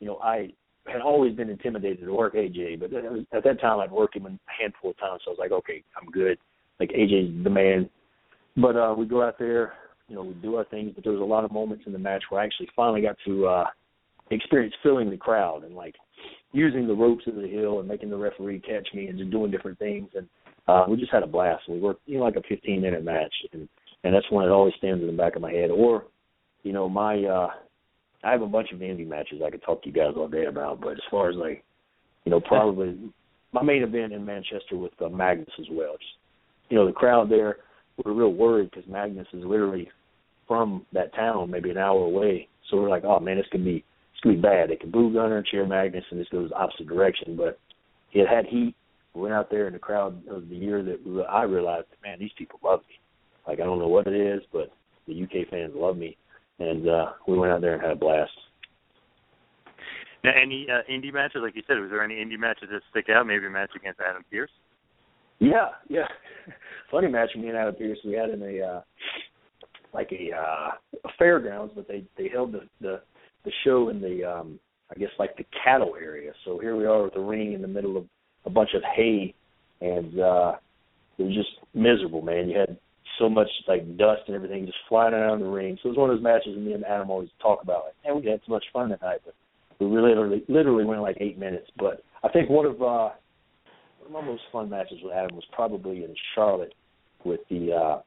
you 0.00 0.06
know, 0.06 0.18
I 0.22 0.50
had 0.86 1.02
always 1.02 1.34
been 1.34 1.50
intimidated 1.50 2.00
to 2.00 2.14
work 2.14 2.34
AJ, 2.34 2.80
but 2.80 2.90
at 3.36 3.44
that 3.44 3.60
time 3.60 3.80
I'd 3.80 3.90
worked 3.90 4.16
him 4.16 4.26
a 4.26 4.38
handful 4.46 4.90
of 4.90 4.98
times, 4.98 5.20
so 5.24 5.30
I 5.30 5.32
was 5.32 5.38
like, 5.38 5.52
okay, 5.52 5.82
I'm 6.00 6.10
good. 6.10 6.38
Like 6.80 6.90
AJ's 6.90 7.44
the 7.44 7.50
man. 7.50 7.90
But 8.56 8.76
uh 8.76 8.94
we 8.96 9.06
go 9.06 9.22
out 9.22 9.38
there, 9.38 9.74
you 10.08 10.14
know, 10.14 10.22
we 10.22 10.34
do 10.34 10.54
our 10.56 10.64
things, 10.64 10.92
but 10.94 11.04
there 11.04 11.12
was 11.12 11.20
a 11.20 11.24
lot 11.24 11.44
of 11.44 11.52
moments 11.52 11.84
in 11.86 11.92
the 11.92 11.98
match 11.98 12.22
where 12.28 12.40
I 12.40 12.44
actually 12.44 12.68
finally 12.74 13.02
got 13.02 13.16
to 13.26 13.46
uh 13.46 13.64
experience 14.30 14.74
filling 14.82 15.10
the 15.10 15.16
crowd 15.16 15.64
and 15.64 15.74
like 15.74 15.94
using 16.52 16.86
the 16.86 16.94
ropes 16.94 17.26
of 17.26 17.34
the 17.34 17.48
hill 17.48 17.80
and 17.80 17.88
making 17.88 18.10
the 18.10 18.16
referee 18.16 18.60
catch 18.60 18.88
me 18.94 19.08
and 19.08 19.18
just 19.18 19.30
doing 19.30 19.50
different 19.50 19.78
things 19.78 20.08
and 20.14 20.28
uh 20.68 20.84
we 20.88 20.96
just 20.96 21.12
had 21.12 21.22
a 21.22 21.26
blast. 21.26 21.62
We 21.68 21.80
worked 21.80 22.02
you 22.06 22.18
know 22.18 22.24
like 22.24 22.36
a 22.36 22.42
fifteen 22.48 22.80
minute 22.80 23.04
match 23.04 23.34
and 23.52 23.68
and 24.04 24.14
that's 24.14 24.30
one 24.30 24.44
that 24.44 24.52
always 24.52 24.74
stands 24.78 25.02
in 25.02 25.06
the 25.06 25.12
back 25.12 25.36
of 25.36 25.42
my 25.42 25.52
head. 25.52 25.70
Or, 25.70 26.04
you 26.62 26.72
know, 26.72 26.88
my 26.88 27.24
uh 27.24 27.48
I 28.24 28.32
have 28.32 28.42
a 28.42 28.46
bunch 28.46 28.72
of 28.72 28.80
indie 28.80 29.06
matches 29.06 29.40
I 29.44 29.50
could 29.50 29.62
talk 29.62 29.82
to 29.82 29.88
you 29.88 29.94
guys 29.94 30.14
all 30.16 30.28
day 30.28 30.46
about, 30.46 30.80
but 30.80 30.92
as 30.92 31.02
far 31.10 31.30
as 31.30 31.36
like, 31.36 31.64
you 32.24 32.30
know, 32.30 32.40
probably 32.40 33.12
my 33.52 33.62
main 33.62 33.82
event 33.82 34.12
in 34.12 34.24
Manchester 34.24 34.76
with 34.76 34.92
uh, 35.00 35.08
Magnus 35.08 35.48
as 35.58 35.66
well. 35.70 35.92
Just, 35.92 36.12
you 36.68 36.76
know, 36.76 36.86
the 36.86 36.92
crowd 36.92 37.30
there 37.30 37.58
were 38.04 38.12
real 38.12 38.32
worried 38.32 38.70
because 38.70 38.88
Magnus 38.90 39.26
is 39.32 39.44
literally 39.44 39.88
from 40.46 40.84
that 40.92 41.14
town, 41.14 41.50
maybe 41.50 41.70
an 41.70 41.78
hour 41.78 42.00
away. 42.00 42.48
So 42.68 42.76
we're 42.76 42.90
like, 42.90 43.04
oh 43.04 43.20
man, 43.20 43.36
this 43.36 43.46
could 43.50 43.64
be 43.64 43.84
this 44.12 44.20
could 44.22 44.36
be 44.36 44.40
bad. 44.40 44.70
They 44.70 44.76
could 44.76 44.92
boo 44.92 45.12
Gunner 45.12 45.38
and 45.38 45.46
cheer 45.46 45.66
Magnus, 45.66 46.04
and 46.10 46.20
this 46.20 46.28
goes 46.28 46.50
opposite 46.54 46.88
direction. 46.88 47.36
But 47.36 47.58
it 48.12 48.28
had 48.28 48.46
heat. 48.46 48.74
We 49.18 49.24
went 49.24 49.34
out 49.34 49.50
there 49.50 49.66
in 49.66 49.72
the 49.72 49.80
crowd 49.80 50.22
of 50.30 50.48
the 50.48 50.54
year 50.54 50.80
that 50.84 51.26
I 51.28 51.42
realized, 51.42 51.88
man, 52.04 52.20
these 52.20 52.30
people 52.38 52.60
love 52.62 52.80
me. 52.88 53.00
Like 53.48 53.58
I 53.58 53.64
don't 53.64 53.80
know 53.80 53.88
what 53.88 54.06
it 54.06 54.14
is, 54.14 54.42
but 54.52 54.70
the 55.08 55.22
UK 55.24 55.50
fans 55.50 55.72
love 55.74 55.96
me 55.96 56.16
and 56.60 56.88
uh, 56.88 57.06
we 57.26 57.36
went 57.36 57.52
out 57.52 57.60
there 57.60 57.74
and 57.74 57.82
had 57.82 57.90
a 57.90 57.96
blast. 57.96 58.30
Now, 60.22 60.30
any 60.40 60.68
uh, 60.70 60.82
indie 60.88 61.12
matches, 61.12 61.40
like 61.42 61.56
you 61.56 61.62
said, 61.66 61.80
was 61.80 61.90
there 61.90 62.02
any 62.02 62.14
indie 62.14 62.38
matches 62.38 62.68
that 62.70 62.80
stick 62.90 63.06
out? 63.08 63.26
Maybe 63.26 63.46
a 63.46 63.50
match 63.50 63.70
against 63.74 64.00
Adam 64.00 64.24
Pearce. 64.30 64.50
Yeah, 65.40 65.70
yeah. 65.88 66.06
Funny 66.90 67.08
match 67.08 67.30
me 67.36 67.48
and 67.48 67.56
Adam 67.56 67.74
Pearce. 67.74 67.98
We 68.04 68.12
had 68.12 68.30
in 68.30 68.42
a 68.42 68.60
uh, 68.60 68.80
like 69.92 70.12
a, 70.12 70.36
uh, 70.36 70.70
a 71.04 71.08
fairgrounds, 71.18 71.72
but 71.74 71.88
they 71.88 72.04
they 72.16 72.28
held 72.28 72.52
the 72.52 72.62
the 72.80 73.00
the 73.44 73.52
show 73.64 73.88
in 73.88 74.00
the 74.00 74.24
um 74.24 74.60
I 74.90 74.98
guess 74.98 75.10
like 75.18 75.36
the 75.36 75.44
cattle 75.64 75.94
area. 76.00 76.32
So 76.44 76.58
here 76.58 76.76
we 76.76 76.86
are 76.86 77.02
with 77.02 77.14
the 77.14 77.20
ring 77.20 77.52
in 77.52 77.62
the 77.62 77.68
middle 77.68 77.96
of 77.96 78.04
a 78.44 78.50
bunch 78.50 78.70
of 78.74 78.82
hay, 78.96 79.34
and 79.80 80.18
uh 80.20 80.52
it 81.18 81.24
was 81.24 81.34
just 81.34 81.50
miserable, 81.74 82.22
man. 82.22 82.48
You 82.48 82.58
had 82.58 82.76
so 83.18 83.28
much 83.28 83.48
like 83.66 83.96
dust 83.96 84.22
and 84.26 84.36
everything 84.36 84.66
just 84.66 84.78
flying 84.88 85.14
around 85.14 85.40
the 85.40 85.46
ring. 85.46 85.76
So 85.82 85.88
it 85.88 85.90
was 85.90 85.98
one 85.98 86.10
of 86.10 86.16
those 86.16 86.22
matches 86.22 86.56
me 86.56 86.72
and 86.72 86.84
Adam 86.84 87.10
always 87.10 87.28
talk 87.42 87.62
about. 87.62 87.86
Like, 87.86 87.94
man, 88.04 88.22
we 88.22 88.30
had 88.30 88.40
so 88.46 88.52
much 88.52 88.64
fun 88.72 88.90
that 88.90 89.02
night, 89.02 89.20
but 89.24 89.34
we 89.80 89.86
literally 89.86 90.44
literally 90.48 90.84
went 90.84 91.02
like 91.02 91.16
eight 91.20 91.38
minutes. 91.38 91.70
But 91.76 92.02
I 92.22 92.28
think 92.28 92.48
one 92.48 92.66
of 92.66 92.80
uh 92.82 93.10
one 93.98 94.06
of 94.06 94.12
my 94.12 94.20
most 94.22 94.42
fun 94.52 94.70
matches 94.70 94.98
with 95.02 95.12
Adam 95.12 95.34
was 95.34 95.44
probably 95.52 96.04
in 96.04 96.14
Charlotte 96.34 96.74
with 97.24 97.40
the 97.50 97.72
uh 97.72 98.02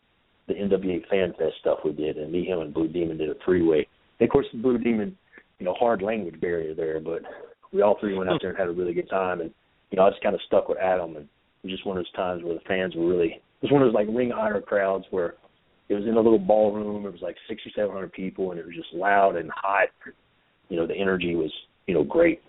the 0.47 0.53
NWA 0.53 1.07
Fan 1.07 1.33
Fest 1.37 1.53
stuff 1.59 1.79
we 1.85 1.91
did, 1.91 2.17
and 2.17 2.31
me, 2.31 2.45
him, 2.45 2.59
and 2.59 2.73
Blue 2.73 2.87
Demon 2.87 3.17
did 3.17 3.29
a 3.29 3.35
three 3.45 3.61
way. 3.61 3.87
And 4.19 4.27
of 4.27 4.31
course, 4.31 4.47
the 4.51 4.59
Blue 4.59 4.77
Demon, 4.77 5.17
you 5.59 5.65
know, 5.65 5.73
hard 5.73 6.01
language 6.01 6.39
barrier 6.41 6.73
there, 6.73 6.99
but 6.99 7.21
we 7.71 7.81
all 7.81 7.97
three 7.99 8.17
went 8.17 8.29
out 8.29 8.39
there 8.41 8.51
and 8.51 8.59
had 8.59 8.67
a 8.67 8.71
really 8.71 8.93
good 8.93 9.09
time. 9.09 9.41
And 9.41 9.51
you 9.91 9.97
know, 9.97 10.05
I 10.05 10.09
just 10.09 10.23
kind 10.23 10.35
of 10.35 10.41
stuck 10.47 10.69
with 10.69 10.79
Adam, 10.79 11.15
and 11.17 11.25
it 11.25 11.63
was 11.63 11.71
just 11.71 11.85
one 11.85 11.97
of 11.97 12.03
those 12.03 12.13
times 12.13 12.43
where 12.43 12.55
the 12.55 12.61
fans 12.67 12.95
were 12.95 13.07
really 13.07 13.41
it 13.61 13.65
was 13.65 13.71
one 13.71 13.83
of 13.83 13.87
those 13.87 13.95
like 13.95 14.07
ring 14.09 14.31
honor 14.31 14.61
crowds 14.61 15.05
where 15.11 15.35
it 15.89 15.93
was 15.93 16.05
in 16.05 16.15
a 16.15 16.21
little 16.21 16.39
ballroom. 16.39 17.05
It 17.05 17.11
was 17.11 17.21
like 17.21 17.35
six 17.47 17.61
or 17.65 17.71
seven 17.75 17.93
hundred 17.93 18.13
people, 18.13 18.51
and 18.51 18.59
it 18.59 18.65
was 18.65 18.75
just 18.75 18.93
loud 18.93 19.35
and 19.35 19.51
hot. 19.53 19.89
You 20.69 20.77
know, 20.77 20.87
the 20.87 20.95
energy 20.95 21.35
was 21.35 21.51
you 21.85 21.93
know 21.93 22.03
great. 22.03 22.41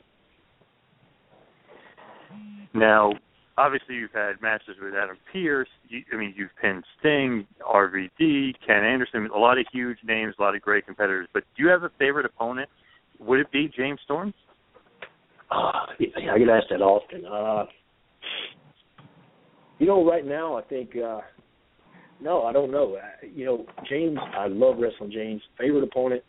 Now, 2.73 3.13
obviously, 3.59 3.97
you've 3.97 4.13
had 4.13 4.41
matches 4.41 4.77
with 4.81 4.95
Adam 4.95 5.19
Pearce. 5.31 5.69
You, 5.89 6.03
I 6.13 6.17
mean, 6.17 6.33
you've 6.37 6.51
pinned 6.61 6.85
Sting, 7.01 7.47
RVD, 7.61 8.55
Ken 8.67 8.85
Anderson, 8.85 9.29
a 9.35 9.39
lot 9.39 9.59
of 9.59 9.67
huge 9.73 9.99
names, 10.05 10.35
a 10.39 10.43
lot 10.43 10.55
of 10.55 10.63
great 10.63 10.87
competitors. 10.87 11.29
But 11.35 11.45
do 11.57 11.65
you 11.65 11.69
have 11.69 11.83
a 11.83 11.91
favorite 11.99 12.25
opponent? 12.25 12.71
Would 13.19 13.41
it 13.41 13.53
be 13.53 13.71
James 13.77 14.01
Storm? 14.05 14.33
Uh, 15.53 16.35
I 16.35 16.39
get 16.39 16.49
asked 16.49 16.69
that 16.71 16.81
often. 16.81 17.25
Uh, 17.27 17.67
you 19.79 19.87
know, 19.87 20.05
right 20.05 20.25
now 20.25 20.57
I 20.57 20.63
think 20.63 20.91
uh 20.97 21.21
no, 22.21 22.45
I 22.45 22.53
don't 22.53 22.71
know. 22.71 22.95
Uh, 22.95 23.27
you 23.35 23.45
know, 23.45 23.67
James, 23.89 24.17
I 24.39 24.47
love 24.47 24.77
wrestling 24.79 25.11
James. 25.11 25.43
Favorite 25.59 25.83
opponent 25.83 26.23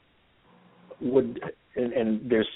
would 1.01 1.39
and, 1.75 1.93
and 1.93 2.31
there's 2.31 2.47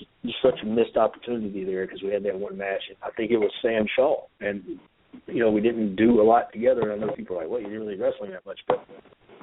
such 0.43 0.59
a 0.63 0.65
missed 0.65 0.97
opportunity 0.97 1.63
there 1.63 1.85
because 1.85 2.01
we 2.03 2.11
had 2.11 2.23
that 2.23 2.37
one 2.37 2.57
match. 2.57 2.81
I 3.01 3.09
think 3.11 3.31
it 3.31 3.37
was 3.37 3.51
Sam 3.61 3.85
Shaw, 3.95 4.23
and 4.41 4.63
you 5.27 5.39
know 5.39 5.51
we 5.51 5.61
didn't 5.61 5.95
do 5.95 6.21
a 6.21 6.23
lot 6.23 6.51
together. 6.53 6.91
And 6.91 7.03
I 7.03 7.05
know 7.05 7.13
people 7.13 7.37
are 7.37 7.41
like, 7.41 7.49
"Well, 7.49 7.61
you 7.61 7.67
didn't 7.67 7.81
really 7.81 7.97
wrestling 7.97 8.31
that 8.31 8.45
much," 8.45 8.59
but 8.67 8.85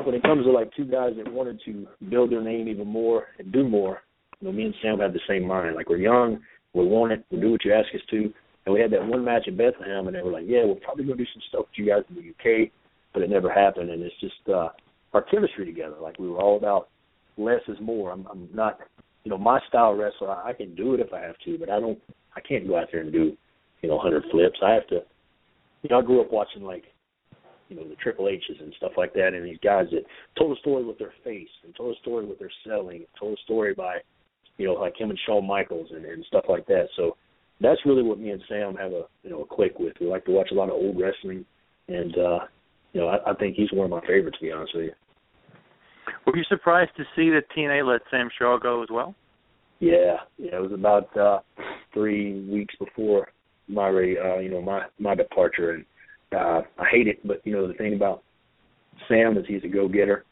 when 0.05 0.15
it 0.15 0.23
comes 0.23 0.45
to 0.45 0.53
like 0.53 0.71
two 0.77 0.85
guys 0.85 1.13
that 1.17 1.33
wanted 1.33 1.61
to 1.65 1.87
build 2.09 2.31
their 2.31 2.43
name 2.43 2.69
even 2.69 2.87
more 2.87 3.27
and 3.39 3.53
do 3.53 3.69
more, 3.69 4.03
you 4.41 4.49
know, 4.49 4.53
me 4.53 4.65
and 4.65 4.75
Sam 4.83 4.99
have 5.01 5.13
the 5.13 5.21
same 5.29 5.47
mind. 5.47 5.75
Like 5.75 5.89
we're 5.89 5.97
young, 5.99 6.41
we 6.75 6.85
want 6.85 7.13
it, 7.13 7.25
we 7.31 7.41
do 7.41 7.53
what 7.53 7.65
you 7.65 7.73
ask 7.73 7.89
us 7.95 8.01
to, 8.11 8.33
and 8.67 8.75
we 8.75 8.81
had 8.81 8.91
that 8.93 9.07
one 9.07 9.25
match 9.25 9.47
in 9.47 9.57
Bethlehem, 9.57 10.07
and 10.07 10.17
they 10.17 10.23
were 10.23 10.33
like, 10.33 10.45
"Yeah, 10.47 10.65
we're 10.65 10.75
probably 10.77 11.05
gonna 11.05 11.17
do 11.17 11.27
some 11.33 11.43
stuff 11.49 11.67
with 11.67 11.79
you 11.79 11.87
guys 11.87 12.03
in 12.09 12.17
the 12.17 12.31
UK," 12.31 12.71
but 13.13 13.23
it 13.23 13.31
never 13.31 13.51
happened. 13.51 13.91
And 13.91 14.03
it's 14.03 14.19
just 14.21 14.49
uh, 14.49 14.71
our 15.13 15.23
chemistry 15.23 15.65
together. 15.65 15.97
Like 16.01 16.19
we 16.19 16.29
were 16.29 16.39
all 16.39 16.57
about 16.57 16.89
less 17.37 17.61
is 17.69 17.79
more. 17.81 18.11
I'm, 18.11 18.27
I'm 18.31 18.49
not, 18.55 18.79
you 19.25 19.31
know, 19.31 19.39
my 19.39 19.61
style 19.69 19.95
wrestler. 19.95 20.31
I, 20.31 20.51
I 20.51 20.53
can 20.53 20.75
do 20.75 20.95
it 20.95 21.01
if 21.01 21.13
I 21.13 21.21
have 21.21 21.37
to, 21.45 21.59
but 21.59 21.71
I 21.71 21.81
don't. 21.81 21.99
I 22.37 22.41
can't 22.41 22.67
go 22.67 22.77
out 22.77 22.89
there 22.91 23.01
and 23.01 23.13
do, 23.13 23.37
you 23.81 23.89
know, 23.89 23.95
100 23.95 24.25
flips. 24.31 24.59
I 24.65 24.73
have 24.73 24.87
to. 24.89 25.01
You 25.83 25.91
know, 25.91 25.99
I 25.99 26.03
grew 26.03 26.21
up 26.21 26.33
watching 26.33 26.63
like, 26.63 26.85
you 27.69 27.77
know, 27.77 27.89
the 27.89 27.95
Triple 27.97 28.29
H's 28.29 28.57
and 28.61 28.75
stuff 28.77 28.93
like 28.97 29.13
that, 29.15 29.35
and 29.35 29.45
these 29.45 29.59
guys 29.63 29.87
that 29.93 30.05
told 30.37 30.57
a 30.57 30.61
story 30.61 30.85
with 30.85 30.99
their 30.99 31.13
face 31.23 31.49
and 31.65 31.75
told 31.77 31.95
a 31.95 32.01
story 32.01 32.27
with 32.27 32.39
their 32.39 32.51
selling, 32.67 32.97
and 32.97 33.07
told 33.19 33.39
a 33.39 33.43
story 33.43 33.75
by, 33.75 33.99
you 34.59 34.67
know, 34.67 34.75
like 34.75 34.99
him 34.99 35.11
and 35.11 35.19
Shawn 35.27 35.47
Michaels 35.47 35.89
and, 35.93 36.05
and 36.05 36.25
stuff 36.27 36.45
like 36.49 36.67
that. 36.67 36.87
So 36.97 37.17
that's 37.61 37.81
really 37.85 38.03
what 38.03 38.19
me 38.19 38.31
and 38.31 38.43
Sam 38.49 38.75
have 38.77 38.93
a 38.93 39.03
you 39.23 39.31
know 39.31 39.43
a 39.43 39.55
click 39.55 39.79
with. 39.79 39.95
We 40.01 40.07
like 40.07 40.25
to 40.27 40.33
watch 40.33 40.49
a 40.51 40.55
lot 40.55 40.69
of 40.69 40.75
old 40.75 40.99
wrestling, 40.99 41.45
and 41.89 42.17
uh, 42.17 42.39
you 42.93 43.01
know 43.01 43.09
I, 43.09 43.31
I 43.31 43.35
think 43.35 43.57
he's 43.57 43.73
one 43.73 43.85
of 43.85 43.91
my 43.91 44.07
favorites. 44.07 44.39
To 44.39 44.45
be 44.45 44.53
honest 44.53 44.75
with 44.75 44.85
you. 44.87 44.93
Were 46.27 46.37
you 46.37 46.45
surprised 46.49 46.91
to 46.97 47.05
see 47.17 47.31
that 47.31 47.45
TNA 47.57 47.87
let 47.87 48.03
Sam 48.11 48.29
Shaw 48.39 48.59
go 48.59 48.83
as 48.83 48.89
well? 48.91 49.15
Yeah, 49.81 50.17
yeah. 50.39 50.57
It 50.57 50.63
was 50.63 50.73
about 50.73 51.15
uh, 51.17 51.41
three 51.93 52.49
weeks 52.49 52.75
before 52.79 53.29
my 53.69 53.89
uh, 53.89 54.39
you 54.39 54.51
know 54.51 54.63
my 54.63 54.83
my 54.99 55.15
departure, 55.15 55.73
and 55.73 55.85
uh, 56.35 56.63
I 56.79 56.85
hate 56.91 57.09
it. 57.09 57.27
But 57.27 57.41
you 57.45 57.53
know 57.53 57.67
the 57.67 57.75
thing 57.75 57.95
about 57.95 58.23
Sam 59.09 59.37
is 59.37 59.45
he's 59.47 59.65
a 59.65 59.69
go 59.69 59.89
getter, 59.89 60.25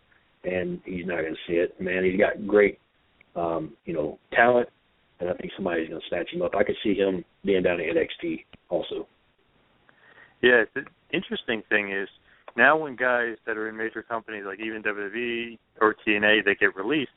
and 0.44 0.80
he's 0.84 1.06
not 1.06 1.20
going 1.20 1.34
to 1.34 1.52
see 1.52 1.54
it. 1.54 1.80
Man, 1.80 2.04
he's 2.04 2.18
got 2.18 2.46
great 2.46 2.78
um, 3.36 3.72
you 3.84 3.94
know 3.94 4.18
talent 4.32 4.68
and 5.22 5.30
I 5.30 5.34
think 5.34 5.52
somebody's 5.56 5.88
going 5.88 6.00
to 6.00 6.08
snatch 6.08 6.30
him 6.32 6.42
up. 6.42 6.52
I 6.56 6.64
could 6.64 6.74
see 6.82 6.94
him 6.94 7.24
being 7.44 7.62
down 7.62 7.80
at 7.80 7.86
NXT 7.86 8.44
also. 8.68 9.06
Yeah, 10.42 10.64
the 10.74 10.82
interesting 11.12 11.62
thing 11.68 11.92
is 11.92 12.08
now 12.56 12.76
when 12.76 12.96
guys 12.96 13.36
that 13.46 13.56
are 13.56 13.68
in 13.68 13.76
major 13.76 14.02
companies 14.02 14.42
like 14.44 14.58
even 14.58 14.82
WWE 14.82 15.58
or 15.80 15.94
TNA 16.06 16.44
they 16.44 16.56
get 16.56 16.74
released, 16.74 17.12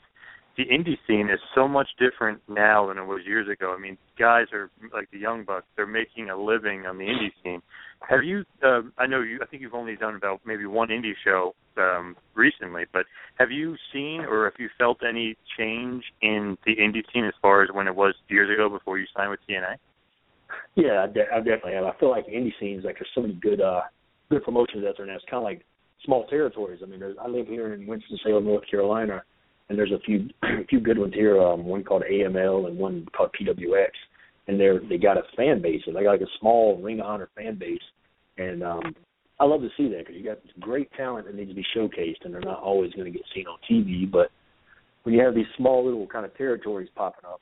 the 0.56 0.66
indie 0.66 0.98
scene 1.08 1.30
is 1.32 1.40
so 1.56 1.68
much 1.68 1.88
different 2.00 2.42
now 2.48 2.88
than 2.88 3.00
it 3.00 3.06
was 3.06 3.22
years 3.26 3.48
ago. 3.50 3.76
I 3.76 3.82
mean, 3.82 3.98
guys 4.18 4.46
are 4.54 4.70
like 4.94 5.10
the 5.12 5.18
Young 5.18 5.44
Bucks; 5.44 5.66
they're 5.76 5.88
making 5.88 6.30
a 6.30 6.38
living 6.38 6.86
on 6.86 7.00
the 7.00 7.06
indie 7.06 7.34
scene. 7.44 7.62
Have 8.08 8.24
you? 8.24 8.46
Uh, 8.64 8.82
I 9.00 9.08
know 9.08 9.22
you. 9.22 9.40
I 9.42 9.48
think 9.48 9.64
you've 9.64 9.74
only 9.74 9.96
done 9.96 10.16
about 10.16 10.42
maybe 10.46 10.68
one 10.68 10.90
indie 10.90 11.14
show 11.24 11.56
um, 11.78 12.16
recently, 12.34 12.84
but 12.94 13.06
have 13.40 13.52
you 13.52 13.76
seen 13.94 14.22
or 14.22 14.46
have 14.46 14.54
you 14.60 14.70
felt 14.78 15.00
any 15.08 15.36
change 15.58 16.04
in 16.22 16.58
the 16.66 16.76
indie 16.76 17.04
scene 17.14 17.26
as 17.26 17.34
far 17.42 17.64
as 17.64 17.70
when 17.74 17.88
it 17.88 17.96
was 17.96 18.14
years 18.30 18.50
ago 18.54 18.70
before 18.70 18.98
you 18.98 19.06
signed 19.16 19.32
with 19.32 19.40
TNA? 19.50 19.76
Yeah, 20.76 21.04
I, 21.04 21.08
de- 21.08 21.34
I 21.34 21.38
definitely 21.38 21.74
have. 21.74 21.86
I 21.86 21.98
feel 22.00 22.10
like 22.10 22.26
the 22.26 22.34
indie 22.34 22.54
scenes 22.60 22.84
like 22.86 22.96
there's 22.96 23.10
so 23.16 23.22
many 23.22 23.34
good 23.36 23.62
uh 23.62 23.82
good 24.30 24.44
promotions 24.44 24.86
out 24.88 24.96
there 24.98 25.06
now. 25.06 25.16
It's 25.16 25.26
kind 25.30 25.38
of 25.38 25.44
like 25.44 25.66
small 26.04 26.26
territories. 26.28 26.82
I 26.84 26.88
mean, 26.88 27.00
there's, 27.00 27.18
I 27.22 27.28
live 27.28 27.48
here 27.48 27.74
in 27.74 27.88
Winston 27.88 28.18
Salem, 28.24 28.46
North 28.46 28.70
Carolina, 28.70 29.24
and 29.70 29.78
there's 29.78 29.92
a 29.92 30.00
few 30.00 30.28
a 30.44 30.66
few 30.70 30.80
good 30.80 30.98
ones 30.98 31.14
here. 31.14 31.42
Um, 31.42 31.66
one 31.66 31.84
called 31.84 32.04
AML 32.10 32.68
and 32.68 32.78
one 32.78 33.06
called 33.16 33.32
PWX, 33.40 33.90
and 34.48 34.60
they're 34.60 34.80
they 34.88 34.98
got 34.98 35.18
a 35.18 35.24
fan 35.36 35.62
base. 35.62 35.82
They 35.86 35.94
got 35.94 36.12
like 36.12 36.22
a 36.22 36.40
small 36.40 36.80
Ring 36.82 37.00
of 37.00 37.06
Honor 37.06 37.30
fan 37.36 37.58
base, 37.58 37.80
and 38.38 38.64
um, 38.64 38.96
I 39.40 39.46
love 39.46 39.62
to 39.62 39.70
see 39.76 39.90
that 39.90 40.00
because 40.00 40.16
you 40.16 40.24
got 40.24 40.40
great 40.60 40.90
talent 40.94 41.28
that 41.28 41.36
needs 41.36 41.52
to 41.52 41.56
be 41.56 41.66
showcased, 41.76 42.24
and 42.24 42.34
they're 42.34 42.42
not 42.42 42.62
always 42.62 42.94
going 42.94 43.12
to 43.12 43.18
get 43.18 43.26
seen 43.34 43.46
on 43.48 43.58
TV. 43.70 44.10
But 44.10 44.30
when 45.04 45.14
you 45.14 45.22
have 45.22 45.36
these 45.36 45.46
small 45.58 45.84
little 45.84 46.08
kind 46.08 46.26
of 46.26 46.36
territories 46.38 46.90
popping 46.96 47.26
up, 47.26 47.42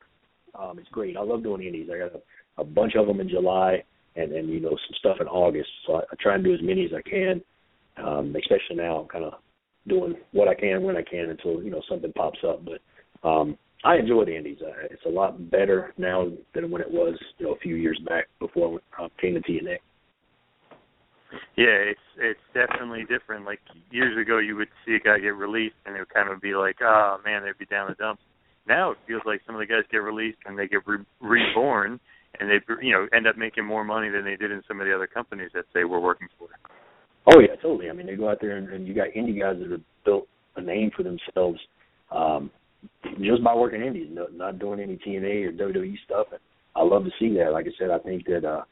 um, 0.60 0.80
it's 0.80 0.90
great. 0.90 1.18
I 1.18 1.22
love 1.22 1.44
doing 1.44 1.66
indies. 1.66 1.90
I 1.94 1.98
got 2.00 2.12
a, 2.16 2.62
a 2.62 2.64
bunch 2.64 2.96
of 2.96 3.08
them 3.08 3.20
in 3.20 3.30
July. 3.30 3.84
and 4.16 4.32
then 4.32 4.48
you 4.48 4.60
know 4.60 4.70
some 4.70 4.96
stuff 5.00 5.18
in 5.20 5.28
August. 5.28 5.70
So 5.86 5.96
I, 5.96 6.00
I 6.00 6.16
try 6.20 6.36
and 6.36 6.44
do 6.44 6.54
as 6.54 6.62
many 6.62 6.86
as 6.86 6.92
I 6.96 7.08
can, 7.08 7.42
um, 7.98 8.36
especially 8.36 8.76
now. 8.76 8.98
I'm 9.00 9.08
kind 9.08 9.26
of 9.26 9.34
doing 9.88 10.16
what 10.32 10.48
I 10.48 10.56
can 10.56 10.84
when 10.84 10.98
I 10.98 11.02
can 11.02 11.30
until 11.30 11.64
you 11.64 11.72
know 11.72 11.82
something 11.90 12.14
pops 12.14 12.40
up. 12.48 12.64
But 12.66 13.28
um, 13.28 13.58
I 13.84 13.96
enjoy 13.98 14.26
the 14.26 14.36
Indies. 14.36 14.60
Uh, 14.62 14.88
it's 14.92 15.06
a 15.06 15.10
lot 15.10 15.50
better 15.52 15.94
now 15.98 16.30
than 16.54 16.70
when 16.72 16.82
it 16.82 16.92
was 16.92 17.18
you 17.38 17.46
know 17.46 17.54
a 17.54 17.60
few 17.60 17.76
years 17.76 18.00
back 18.08 18.26
before 18.40 18.80
I 18.98 19.08
came 19.20 19.34
to 19.36 19.42
TNA. 19.42 19.78
Yeah, 21.56 21.94
it's 21.94 22.08
it's 22.18 22.40
definitely 22.54 23.06
different. 23.10 23.46
Like 23.46 23.60
years 23.92 24.18
ago, 24.20 24.40
you 24.40 24.56
would 24.56 24.70
see 24.86 24.96
a 24.96 25.00
guy 25.00 25.20
get 25.20 25.36
released, 25.36 25.76
and 25.86 25.96
it 25.96 26.00
would 26.00 26.14
kind 26.14 26.32
of 26.32 26.42
be 26.42 26.56
like, 26.56 26.78
oh 26.82 27.18
man, 27.24 27.44
they'd 27.44 27.58
be 27.58 27.66
down 27.66 27.90
the 27.90 27.96
dumps. 27.96 28.22
Now 28.68 28.92
it 28.92 28.98
feels 29.08 29.22
like 29.26 29.42
some 29.46 29.56
of 29.56 29.60
the 29.60 29.68
guys 29.68 29.84
get 29.92 29.98
released 29.98 30.38
and 30.46 30.58
they 30.58 30.68
get 30.68 30.88
re- 30.88 31.06
reborn, 31.22 32.00
and 32.40 32.50
they 32.50 32.60
you 32.82 32.94
know 32.94 33.08
end 33.16 33.28
up 33.28 33.38
making 33.38 33.66
more 33.66 33.84
money 33.84 34.10
than 34.10 34.24
they 34.24 34.36
did 34.36 34.52
in 34.52 34.62
some 34.68 34.80
of 34.80 34.88
the 34.88 34.96
other 34.96 35.08
companies 35.08 35.52
that 35.54 35.66
they 35.74 35.84
were 35.84 36.00
working 36.00 36.28
for. 36.40 36.48
Oh 37.28 37.40
yeah, 37.40 37.56
totally. 37.62 37.90
I 37.90 37.94
mean, 37.94 38.08
they 38.08 38.16
go 38.16 38.30
out 38.30 38.40
there 38.42 38.58
and, 38.58 38.70
and 38.70 38.88
you 38.88 38.94
got 38.94 39.08
indie 39.16 39.40
guys 39.40 39.56
that 39.62 39.72
have 39.72 39.82
built 40.06 40.28
a 40.56 40.62
name 40.62 40.92
for 40.96 41.04
themselves 41.04 41.60
um, 42.12 42.52
just 43.22 43.44
by 43.44 43.56
working 43.56 43.82
indies, 43.82 44.10
no, 44.12 44.28
not 44.32 44.60
doing 44.60 44.80
any 44.80 44.98
TNA 44.98 45.48
or 45.48 45.52
WWE 45.52 45.96
stuff. 46.06 46.28
And 46.32 46.40
I 46.76 46.84
love 46.84 47.06
to 47.06 47.12
see 47.20 47.36
that. 47.38 47.52
Like 47.52 47.66
I 47.66 47.72
said, 47.80 47.92
I 47.92 48.00
think 48.00 48.26
that 48.26 48.46
uh, 48.46 48.64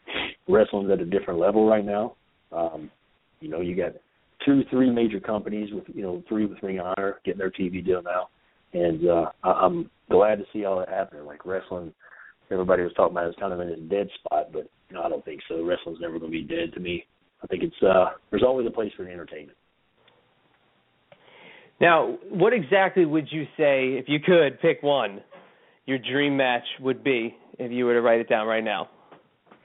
wrestling's 0.47 0.91
at 0.91 0.99
a 0.99 1.05
different 1.05 1.39
level 1.39 1.67
right 1.67 1.85
now. 1.85 2.15
Um, 2.51 2.91
you 3.39 3.49
know, 3.49 3.61
you 3.61 3.75
got 3.75 3.93
two, 4.45 4.63
three 4.69 4.89
major 4.89 5.19
companies 5.19 5.69
with 5.73 5.83
you 5.93 6.01
know 6.03 6.23
three 6.27 6.45
with 6.45 6.61
Ring 6.61 6.79
of 6.79 6.93
Honor 6.97 7.19
getting 7.25 7.39
their 7.39 7.51
TV 7.51 7.83
deal 7.83 8.01
now, 8.01 8.29
and 8.73 9.07
uh, 9.07 9.31
I, 9.43 9.51
I'm 9.51 9.89
glad 10.09 10.37
to 10.37 10.45
see 10.53 10.65
all 10.65 10.79
that 10.79 10.89
happening. 10.89 11.25
Like 11.25 11.45
wrestling, 11.45 11.93
everybody 12.51 12.83
was 12.83 12.93
talking 12.93 13.15
about 13.15 13.27
it's 13.27 13.39
kind 13.39 13.53
of 13.53 13.59
in 13.59 13.69
its 13.69 13.81
dead 13.89 14.07
spot, 14.19 14.51
but 14.51 14.69
you 14.89 14.95
know, 14.95 15.03
I 15.03 15.09
don't 15.09 15.23
think 15.25 15.41
so. 15.47 15.63
Wrestling's 15.63 15.99
never 16.01 16.19
going 16.19 16.31
to 16.31 16.37
be 16.37 16.43
dead 16.43 16.73
to 16.73 16.79
me. 16.79 17.05
I 17.43 17.47
think 17.47 17.63
it's 17.63 17.83
uh, 17.83 18.11
there's 18.29 18.43
always 18.43 18.67
a 18.67 18.71
place 18.71 18.91
for 18.95 19.03
the 19.03 19.11
entertainment. 19.11 19.57
Now, 21.79 22.17
what 22.29 22.53
exactly 22.53 23.05
would 23.05 23.27
you 23.31 23.45
say 23.57 23.97
if 23.97 24.05
you 24.07 24.19
could 24.19 24.61
pick 24.61 24.83
one? 24.83 25.21
Your 25.87 25.97
dream 25.97 26.37
match 26.37 26.63
would 26.79 27.03
be 27.03 27.35
if 27.57 27.71
you 27.71 27.85
were 27.85 27.93
to 27.93 28.01
write 28.01 28.19
it 28.19 28.29
down 28.29 28.45
right 28.45 28.63
now. 28.63 28.87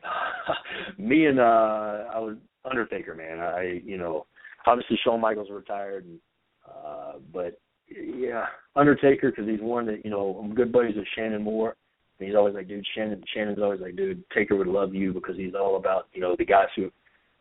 Me 0.98 1.26
and 1.26 1.38
uh 1.38 1.42
I 1.42 2.18
was 2.18 2.36
Undertaker, 2.68 3.14
man. 3.14 3.38
I 3.38 3.80
you 3.84 3.98
know, 3.98 4.26
obviously 4.66 4.98
Shawn 5.04 5.20
Michaels 5.20 5.50
retired, 5.50 6.04
and, 6.04 6.18
uh, 6.66 7.12
but 7.32 7.58
yeah, 7.88 8.46
Undertaker 8.74 9.30
because 9.30 9.48
he's 9.48 9.60
one 9.60 9.86
that 9.86 10.04
you 10.04 10.10
know 10.10 10.40
I'm 10.42 10.54
good 10.54 10.72
buddies 10.72 10.96
with 10.96 11.06
Shannon 11.14 11.42
Moore. 11.42 11.76
And 12.18 12.28
he's 12.28 12.36
always 12.36 12.54
like, 12.54 12.68
dude, 12.68 12.86
Shannon. 12.94 13.22
Shannon's 13.34 13.58
always 13.60 13.80
like, 13.80 13.96
dude, 13.96 14.22
Taker 14.34 14.56
would 14.56 14.66
love 14.66 14.94
you 14.94 15.12
because 15.12 15.36
he's 15.36 15.54
all 15.54 15.76
about 15.76 16.08
you 16.12 16.20
know 16.20 16.34
the 16.36 16.44
guys 16.44 16.68
who 16.74 16.90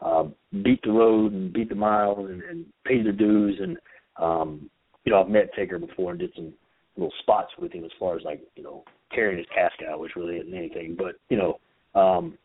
uh, 0.01 0.25
beat 0.63 0.81
the 0.83 0.91
road 0.91 1.31
and 1.33 1.53
beat 1.53 1.69
the 1.69 1.75
miles 1.75 2.29
and, 2.29 2.41
and 2.43 2.65
pay 2.85 3.01
their 3.01 3.13
dues. 3.13 3.59
And 3.61 3.77
um, 4.17 4.69
you 5.05 5.11
know, 5.11 5.21
I've 5.21 5.29
met 5.29 5.53
Taker 5.55 5.79
before 5.79 6.11
and 6.11 6.19
did 6.19 6.31
some 6.35 6.53
little 6.97 7.13
spots 7.21 7.51
with 7.59 7.71
him 7.71 7.85
as 7.85 7.91
far 7.99 8.15
as 8.17 8.23
like 8.23 8.41
you 8.55 8.63
know 8.63 8.83
carrying 9.13 9.37
his 9.37 9.47
casket 9.53 9.87
out, 9.87 9.99
which 9.99 10.15
really 10.15 10.37
isn't 10.37 10.53
anything. 10.53 10.95
But 10.97 11.15
you 11.29 11.37
know, 11.37 11.99
um, 11.99 12.37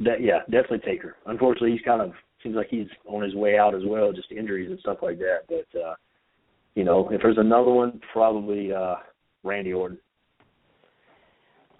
that 0.00 0.20
yeah, 0.20 0.40
definitely 0.50 0.80
Taker. 0.80 1.16
Unfortunately, 1.26 1.72
he's 1.72 1.82
kind 1.82 2.02
of 2.02 2.12
seems 2.42 2.56
like 2.56 2.68
he's 2.70 2.88
on 3.06 3.22
his 3.22 3.34
way 3.34 3.58
out 3.58 3.74
as 3.74 3.82
well, 3.86 4.12
just 4.12 4.30
injuries 4.32 4.70
and 4.70 4.78
stuff 4.80 4.98
like 5.02 5.18
that. 5.18 5.40
But 5.48 5.80
uh, 5.80 5.94
you 6.74 6.84
know, 6.84 7.08
if 7.10 7.20
there's 7.22 7.38
another 7.38 7.70
one, 7.70 8.00
probably 8.12 8.72
uh, 8.72 8.96
Randy 9.42 9.72
Orton. 9.72 9.98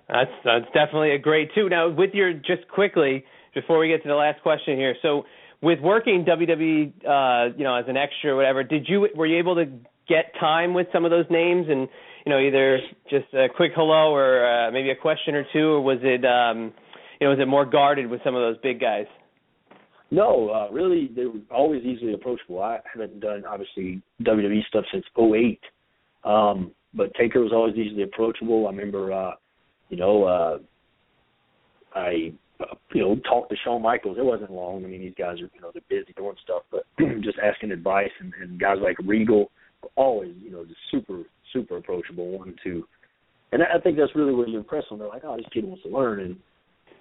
That's 0.08 0.30
that's 0.44 0.66
definitely 0.66 1.12
a 1.12 1.18
great 1.18 1.50
too. 1.54 1.68
Now, 1.68 1.90
with 1.90 2.10
your 2.14 2.32
just 2.32 2.66
quickly 2.72 3.24
before 3.54 3.78
we 3.78 3.88
get 3.88 4.02
to 4.02 4.08
the 4.08 4.14
last 4.14 4.42
question 4.42 4.76
here, 4.76 4.94
so 5.02 5.24
with 5.60 5.80
working 5.80 6.24
WWE, 6.24 6.92
uh, 7.04 7.54
you 7.56 7.64
know, 7.64 7.74
as 7.76 7.84
an 7.88 7.96
extra 7.96 8.32
or 8.32 8.36
whatever, 8.36 8.62
did 8.62 8.86
you 8.88 9.08
were 9.14 9.26
you 9.26 9.38
able 9.38 9.56
to 9.56 9.66
get 10.08 10.32
time 10.40 10.72
with 10.72 10.86
some 10.92 11.04
of 11.04 11.10
those 11.10 11.26
names 11.30 11.66
and 11.68 11.88
you 12.24 12.32
know 12.32 12.38
either 12.38 12.78
just 13.10 13.26
a 13.34 13.48
quick 13.54 13.72
hello 13.74 14.14
or 14.14 14.46
uh, 14.46 14.70
maybe 14.70 14.90
a 14.90 14.96
question 14.96 15.34
or 15.34 15.44
two, 15.52 15.72
or 15.72 15.80
was 15.82 15.98
it 16.02 16.24
um, 16.24 16.72
you 17.20 17.26
know 17.26 17.30
was 17.30 17.40
it 17.40 17.46
more 17.46 17.66
guarded 17.66 18.08
with 18.08 18.20
some 18.24 18.34
of 18.34 18.40
those 18.40 18.56
big 18.62 18.80
guys? 18.80 19.06
No, 20.10 20.48
uh, 20.50 20.72
really, 20.72 21.10
they 21.14 21.26
were 21.26 21.40
always 21.50 21.84
easily 21.84 22.14
approachable. 22.14 22.62
I 22.62 22.78
haven't 22.92 23.20
done 23.20 23.44
obviously 23.46 24.00
WWE 24.22 24.66
stuff 24.68 24.84
since 24.90 25.04
'08, 25.18 25.60
um, 26.24 26.72
but 26.94 27.14
Taker 27.14 27.40
was 27.40 27.52
always 27.52 27.76
easily 27.76 28.04
approachable. 28.04 28.66
I 28.66 28.70
remember, 28.70 29.12
uh, 29.12 29.32
you 29.90 29.98
know, 29.98 30.24
uh, 30.24 30.58
I 31.94 32.32
uh, 32.60 32.74
you 32.94 33.02
know 33.02 33.16
talked 33.28 33.50
to 33.50 33.56
Shawn 33.62 33.82
Michaels. 33.82 34.16
It 34.18 34.24
wasn't 34.24 34.50
long. 34.50 34.82
I 34.82 34.88
mean, 34.88 35.02
these 35.02 35.14
guys 35.18 35.36
are 35.40 35.50
you 35.54 35.60
know 35.60 35.72
they're 35.72 35.82
busy 35.90 36.14
doing 36.16 36.36
stuff, 36.42 36.62
but 36.70 36.84
just 37.20 37.38
asking 37.42 37.70
advice 37.70 38.10
and, 38.20 38.32
and 38.40 38.58
guys 38.58 38.78
like 38.82 38.96
Regal, 39.04 39.50
always 39.94 40.34
you 40.40 40.50
know 40.50 40.64
just 40.64 40.80
super 40.90 41.22
super 41.52 41.76
approachable, 41.76 42.38
one 42.38 42.54
to, 42.64 42.86
and 43.52 43.62
I 43.62 43.78
think 43.80 43.98
that's 43.98 44.14
really 44.14 44.34
where 44.34 44.48
you 44.48 44.58
impress 44.58 44.84
them. 44.88 44.98
They're 44.98 45.08
like, 45.08 45.22
oh, 45.24 45.36
this 45.36 45.46
kid 45.52 45.64
wants 45.64 45.82
to 45.82 45.90
learn, 45.90 46.20
and 46.20 46.36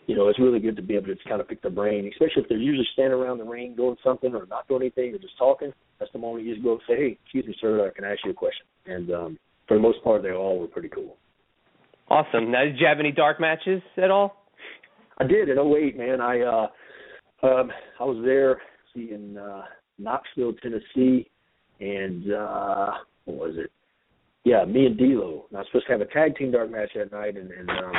you 0.07 0.15
know, 0.15 0.29
it's 0.29 0.39
really 0.39 0.59
good 0.59 0.77
to 0.77 0.81
be 0.81 0.95
able 0.95 1.07
to 1.07 1.15
just 1.15 1.27
kind 1.27 1.41
of 1.41 1.47
pick 1.47 1.61
their 1.61 1.69
brain, 1.69 2.09
especially 2.11 2.41
if 2.41 2.49
they're 2.49 2.57
usually 2.57 2.87
standing 2.93 3.13
around 3.13 3.37
the 3.37 3.43
ring 3.43 3.75
doing 3.75 3.97
something 4.03 4.33
or 4.33 4.45
not 4.47 4.67
doing 4.67 4.81
anything 4.81 5.13
or 5.13 5.17
just 5.17 5.37
talking. 5.37 5.71
That's 5.99 6.11
the 6.13 6.19
moment 6.19 6.45
you 6.45 6.53
just 6.53 6.63
go 6.63 6.71
and 6.71 6.81
say, 6.87 6.95
hey, 6.95 7.19
excuse 7.23 7.45
me, 7.45 7.55
sir, 7.59 7.85
I 7.85 7.93
can 7.93 8.05
ask 8.05 8.19
you 8.23 8.31
a 8.31 8.33
question. 8.33 8.65
And 8.85 9.11
um, 9.11 9.39
for 9.67 9.75
the 9.75 9.81
most 9.81 10.01
part, 10.03 10.23
they 10.23 10.31
all 10.31 10.59
were 10.59 10.67
pretty 10.67 10.87
cool. 10.87 11.17
Awesome. 12.09 12.51
Now, 12.51 12.63
did 12.63 12.79
you 12.79 12.87
have 12.87 13.01
any 13.01 13.11
dark 13.11 13.41
matches 13.41 13.81
at 13.97 14.09
all? 14.09 14.45
I 15.19 15.25
did 15.25 15.49
in 15.49 15.57
08, 15.57 15.97
man. 15.97 16.21
I 16.21 16.41
uh, 16.41 16.67
um, 17.45 17.71
I 17.99 18.03
was 18.03 18.23
there 18.23 18.61
see, 18.93 19.11
in 19.11 19.37
uh, 19.37 19.63
Knoxville, 19.99 20.53
Tennessee, 20.61 21.29
and 21.79 22.31
uh, 22.31 22.91
what 23.25 23.37
was 23.37 23.55
it? 23.57 23.71
Yeah, 24.45 24.63
me 24.63 24.85
and 24.85 24.97
D'Lo. 24.97 25.45
I 25.53 25.57
was 25.57 25.67
supposed 25.67 25.87
to 25.87 25.91
have 25.91 26.01
a 26.01 26.05
tag 26.05 26.37
team 26.37 26.51
dark 26.51 26.71
match 26.71 26.91
that 26.95 27.11
night, 27.11 27.35
and, 27.35 27.51
and 27.51 27.69
um, 27.69 27.93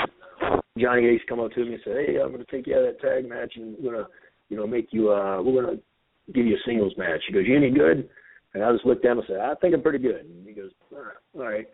Johnny 0.81 1.07
Ace 1.07 1.20
come 1.29 1.41
up 1.41 1.53
to 1.53 1.64
me 1.64 1.74
and 1.74 1.83
said, 1.85 1.97
"Hey, 2.07 2.16
I'm 2.20 2.33
going 2.33 2.45
to 2.45 2.51
take 2.51 2.66
you 2.66 2.74
out 2.74 2.85
of 2.85 2.95
that 2.95 3.01
tag 3.01 3.29
match, 3.29 3.53
and 3.57 3.76
we're 3.79 3.93
going 3.93 4.05
to, 4.05 4.11
you 4.49 4.57
know, 4.57 4.66
make 4.66 4.89
you. 4.91 5.12
uh 5.12 5.43
We're 5.43 5.62
going 5.62 5.76
to 5.76 5.83
give 6.33 6.47
you 6.47 6.57
a 6.57 6.59
singles 6.64 6.95
match." 6.97 7.20
He 7.26 7.33
goes, 7.33 7.45
"You 7.47 7.57
any 7.57 7.70
good?" 7.70 8.09
And 8.55 8.64
I 8.64 8.72
just 8.72 8.87
looked 8.87 9.05
him 9.05 9.18
and 9.18 9.26
said, 9.26 9.41
"I 9.41 9.55
think 9.57 9.74
I'm 9.74 9.83
pretty 9.83 9.99
good." 9.99 10.24
And 10.24 10.47
he 10.47 10.53
goes, 10.53 10.70
"All 10.93 11.03
right. 11.35 11.66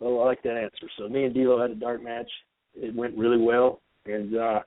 Well, 0.00 0.22
I 0.22 0.26
like 0.26 0.42
that 0.42 0.56
answer." 0.56 0.88
So 0.98 1.08
me 1.08 1.24
and 1.24 1.34
D'Lo 1.34 1.60
had 1.60 1.70
a 1.70 1.74
dark 1.74 2.02
match. 2.02 2.30
It 2.74 2.94
went 2.94 3.16
really 3.16 3.38
well, 3.38 3.80
and 4.06 4.36
uh 4.36 4.60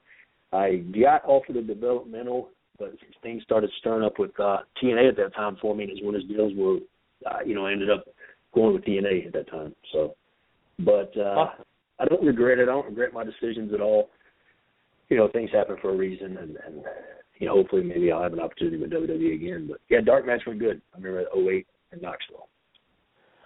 I 0.54 0.84
got 1.00 1.24
offered 1.26 1.56
a 1.56 1.62
developmental, 1.62 2.50
but 2.78 2.94
things 3.24 3.44
started 3.44 3.70
stirring 3.80 4.04
up 4.04 4.20
with 4.20 4.38
uh 4.40 4.58
TNA 4.82 5.10
at 5.10 5.18
that 5.18 5.36
time 5.36 5.58
for 5.62 5.76
me. 5.76 5.84
And 5.84 5.94
as 5.94 6.04
when 6.04 6.16
his 6.16 6.26
deals 6.26 6.54
were, 6.56 6.78
uh, 7.26 7.40
you 7.46 7.56
know, 7.56 7.68
ended 7.68 7.90
up 7.90 8.06
going 8.54 8.74
with 8.74 8.84
TNA 8.84 9.28
at 9.28 9.34
that 9.34 9.50
time. 9.50 9.74
So, 9.94 10.16
but 10.80 11.16
uh, 11.18 11.46
I 12.02 12.06
don't 12.06 12.26
regret 12.26 12.60
it. 12.60 12.64
I 12.64 12.66
don't 12.74 12.88
regret 12.88 13.14
my 13.14 13.24
decisions 13.24 13.74
at 13.74 13.82
all. 13.82 14.10
You 15.10 15.18
know, 15.18 15.28
things 15.28 15.50
happen 15.54 15.78
for 15.82 15.92
a 15.92 15.96
reason, 15.96 16.38
and, 16.38 16.58
and 16.66 16.84
you 17.40 17.48
know, 17.48 17.54
hopefully, 17.54 17.84
maybe 17.84 18.12
I'll 18.12 18.24
have 18.24 18.34
an 18.34 18.40
opportunity 18.40 18.78
with 18.78 18.92
WWE 18.92 19.36
again. 19.36 19.68
But 19.70 19.80
yeah, 19.90 20.00
dark 20.02 20.26
match 20.26 20.42
went 20.48 20.60
good. 20.60 20.82
I 20.94 20.98
remember 20.98 21.20
at 21.22 21.28
08 21.36 21.68
in 21.94 22.02
Knoxville. 22.02 22.48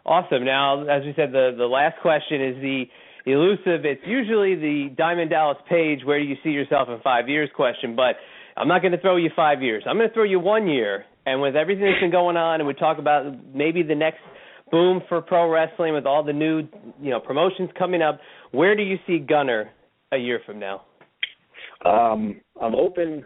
Awesome. 0.06 0.46
Now, 0.46 0.84
as 0.84 1.04
we 1.04 1.14
said, 1.16 1.32
the 1.32 1.56
the 1.58 1.66
last 1.66 2.00
question 2.02 2.42
is 2.42 2.56
the 2.62 2.84
elusive. 3.26 3.86
It's 3.86 4.04
usually 4.06 4.56
the 4.56 4.94
Diamond 4.96 5.32
Dallas 5.32 5.58
Page, 5.68 6.02
where 6.06 6.20
do 6.20 6.26
you 6.26 6.36
see 6.44 6.52
yourself 6.52 6.88
in 6.90 7.00
five 7.04 7.28
years 7.28 7.50
question, 7.56 7.96
but 7.96 8.16
I'm 8.56 8.68
not 8.68 8.82
going 8.82 8.92
to 8.92 9.02
throw 9.02 9.18
you 9.18 9.32
five 9.36 9.62
years. 9.62 9.84
I'm 9.88 9.98
going 9.98 10.08
to 10.08 10.14
throw 10.14 10.24
you 10.24 10.40
one 10.40 10.68
year. 10.68 11.06
And 11.26 11.42
with 11.42 11.56
everything 11.56 11.86
that's 11.86 12.00
been 12.00 12.12
going 12.12 12.38
on, 12.38 12.62
and 12.62 12.68
we 12.68 12.76
talk 12.76 13.00
about 13.00 13.26
maybe 13.54 13.82
the 13.82 13.96
next 13.96 14.20
boom 14.70 15.02
for 15.10 15.22
pro 15.22 15.50
wrestling 15.50 15.94
with 15.94 16.06
all 16.06 16.24
the 16.24 16.34
new 16.34 16.68
you 17.02 17.10
know 17.10 17.20
promotions 17.20 17.70
coming 17.78 18.02
up. 18.02 18.20
Where 18.56 18.74
do 18.74 18.84
you 18.84 18.98
see 19.06 19.20
Gunner 19.20 19.70
a 20.14 20.18
year 20.18 20.40
from 20.46 20.60
now? 20.60 20.84
Um, 21.84 22.40
I'm 22.62 22.74
open 22.74 23.26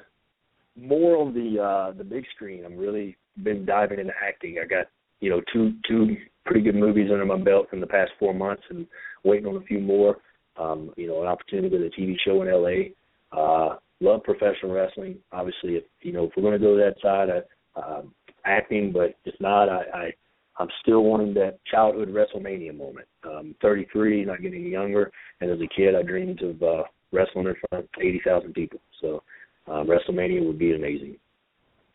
more 0.76 1.18
on 1.18 1.36
the 1.36 1.62
uh 1.62 1.96
the 1.96 2.04
big 2.04 2.24
screen. 2.34 2.66
I'm 2.66 2.76
really 2.76 3.16
been 3.44 3.64
diving 3.64 4.00
into 4.00 4.14
acting. 4.28 4.58
I 4.60 4.66
got 4.66 4.88
you 5.20 5.30
know 5.30 5.40
two 5.54 5.74
two 5.88 6.18
pretty 6.48 6.62
good 6.62 6.74
movies 6.74 7.12
under 7.12 7.26
my 7.26 7.38
belt 7.38 7.68
in 7.74 7.80
the 7.80 7.86
past 7.86 8.10
four 8.18 8.34
months, 8.34 8.64
and 8.72 8.88
waiting 9.24 9.46
on 9.46 9.58
a 9.58 9.66
few 9.66 9.80
more. 9.80 10.18
Um, 10.58 10.92
you 10.98 11.08
know, 11.08 11.22
an 11.22 11.28
opportunity 11.28 11.70
with 11.70 11.86
a 11.86 12.02
TV 12.02 12.16
show 12.26 12.42
in 12.42 12.52
LA. 12.52 12.90
Uh, 13.32 13.76
love 14.00 14.24
professional 14.24 14.74
wrestling. 14.74 15.20
Obviously, 15.32 15.76
if 15.76 15.84
you 16.02 16.12
know 16.12 16.24
if 16.24 16.32
we're 16.36 16.42
going 16.42 16.60
to 16.60 16.66
go 16.66 16.76
that 16.76 16.96
side, 17.04 17.30
I, 17.30 17.80
uh, 17.80 18.02
acting, 18.46 18.92
but 18.92 19.14
if 19.26 19.40
not, 19.40 19.70
I, 19.70 19.84
I 19.94 20.14
I'm 20.60 20.68
still 20.82 21.04
wanting 21.04 21.34
that 21.36 21.60
childhood 21.66 22.10
WrestleMania 22.10 22.76
moment. 22.78 23.08
Um, 23.24 23.56
33, 23.62 24.26
not 24.26 24.42
getting 24.42 24.66
younger, 24.66 25.12
and 25.42 25.50
as 25.50 25.60
a 25.60 25.76
kid, 25.76 25.96
I 25.96 26.04
dreamed 26.04 26.42
of 26.42 26.62
uh, 26.62 26.84
wrestling 27.12 27.48
in 27.48 27.56
front 27.70 27.86
of 27.86 27.90
80,000 28.02 28.54
people. 28.54 28.80
So 29.02 29.24
um, 29.68 29.88
WrestleMania 29.88 30.46
would 30.46 30.60
be 30.60 30.76
amazing. 30.76 31.16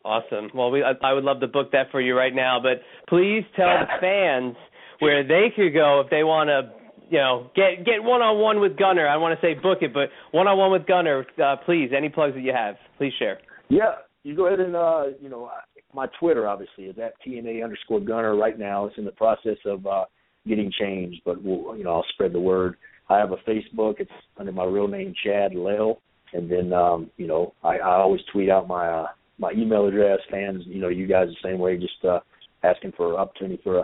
Awesome. 0.05 0.51
Well, 0.55 0.71
we 0.71 0.83
I, 0.83 0.93
I 1.03 1.13
would 1.13 1.25
love 1.25 1.41
to 1.41 1.47
book 1.47 1.73
that 1.73 1.91
for 1.91 2.01
you 2.01 2.17
right 2.17 2.35
now, 2.35 2.59
but 2.63 2.83
please 3.09 3.43
tell 3.57 3.67
the 3.67 3.87
fans 4.01 4.57
where 4.99 5.27
they 5.27 5.49
could 5.55 5.73
go 5.73 6.01
if 6.01 6.11
they 6.11 6.25
want 6.25 6.49
to 6.49 6.85
you 7.11 7.19
know, 7.19 7.51
get 7.55 7.85
get 7.85 8.03
one 8.03 8.23
on 8.23 8.41
one 8.41 8.61
with 8.61 8.79
Gunner. 8.79 9.07
I 9.07 9.17
want 9.17 9.39
to 9.39 9.47
say 9.47 9.55
book 9.55 9.79
it, 9.83 9.93
but 9.93 10.09
one 10.33 10.47
on 10.47 10.59
one 10.59 10.73
with 10.73 10.87
Gunner, 10.87 11.27
uh, 11.43 11.57
please. 11.65 11.91
Any 11.97 12.09
plugs 12.09 12.35
that 12.35 12.41
you 12.41 12.53
have, 12.53 12.77
please 12.99 13.13
share. 13.19 13.39
Yeah, 13.69 13.97
you 14.23 14.35
go 14.35 14.47
ahead 14.47 14.61
and 14.61 14.75
uh, 14.75 15.05
you 15.21 15.29
know, 15.29 15.51
my 15.95 16.07
Twitter 16.19 16.49
obviously 16.49 16.85
is 16.85 16.97
at 16.99 17.15
TNA 17.27 17.63
underscore 17.63 18.01
Gunner. 18.01 18.37
Right 18.37 18.59
now, 18.59 18.87
it's 18.87 18.99
in 18.99 19.05
the 19.05 19.13
process 19.13 19.59
of 19.65 19.87
uh, 19.87 20.05
getting 20.47 20.71
changed, 20.79 21.23
but 21.25 21.43
we'll, 21.43 21.77
you 21.77 21.85
know, 21.85 21.95
I'll 21.95 22.07
spread 22.13 22.33
the 22.33 22.41
word. 22.41 22.77
I 23.09 23.19
have 23.19 23.33
a 23.33 23.37
Facebook. 23.49 24.01
It's 24.01 24.11
under 24.39 24.53
my 24.53 24.65
real 24.65 24.89
name, 24.89 25.15
Chad 25.25 25.55
Lail, 25.55 26.01
and 26.33 26.51
then 26.51 26.73
um, 26.73 27.11
you 27.17 27.27
know, 27.27 27.55
I, 27.63 27.79
I 27.79 27.97
always 27.97 28.23
tweet 28.33 28.51
out 28.51 28.67
my 28.67 28.89
uh, 28.89 29.07
my 29.39 29.53
email 29.53 29.87
address. 29.87 30.19
Fans, 30.31 30.63
you 30.67 30.81
know, 30.81 30.89
you 30.89 31.07
guys 31.07 31.29
the 31.29 31.49
same 31.49 31.59
way. 31.59 31.77
Just 31.77 32.05
uh, 32.05 32.21
asking 32.63 32.93
for 32.97 33.19
opportunity 33.19 33.61
for 33.63 33.79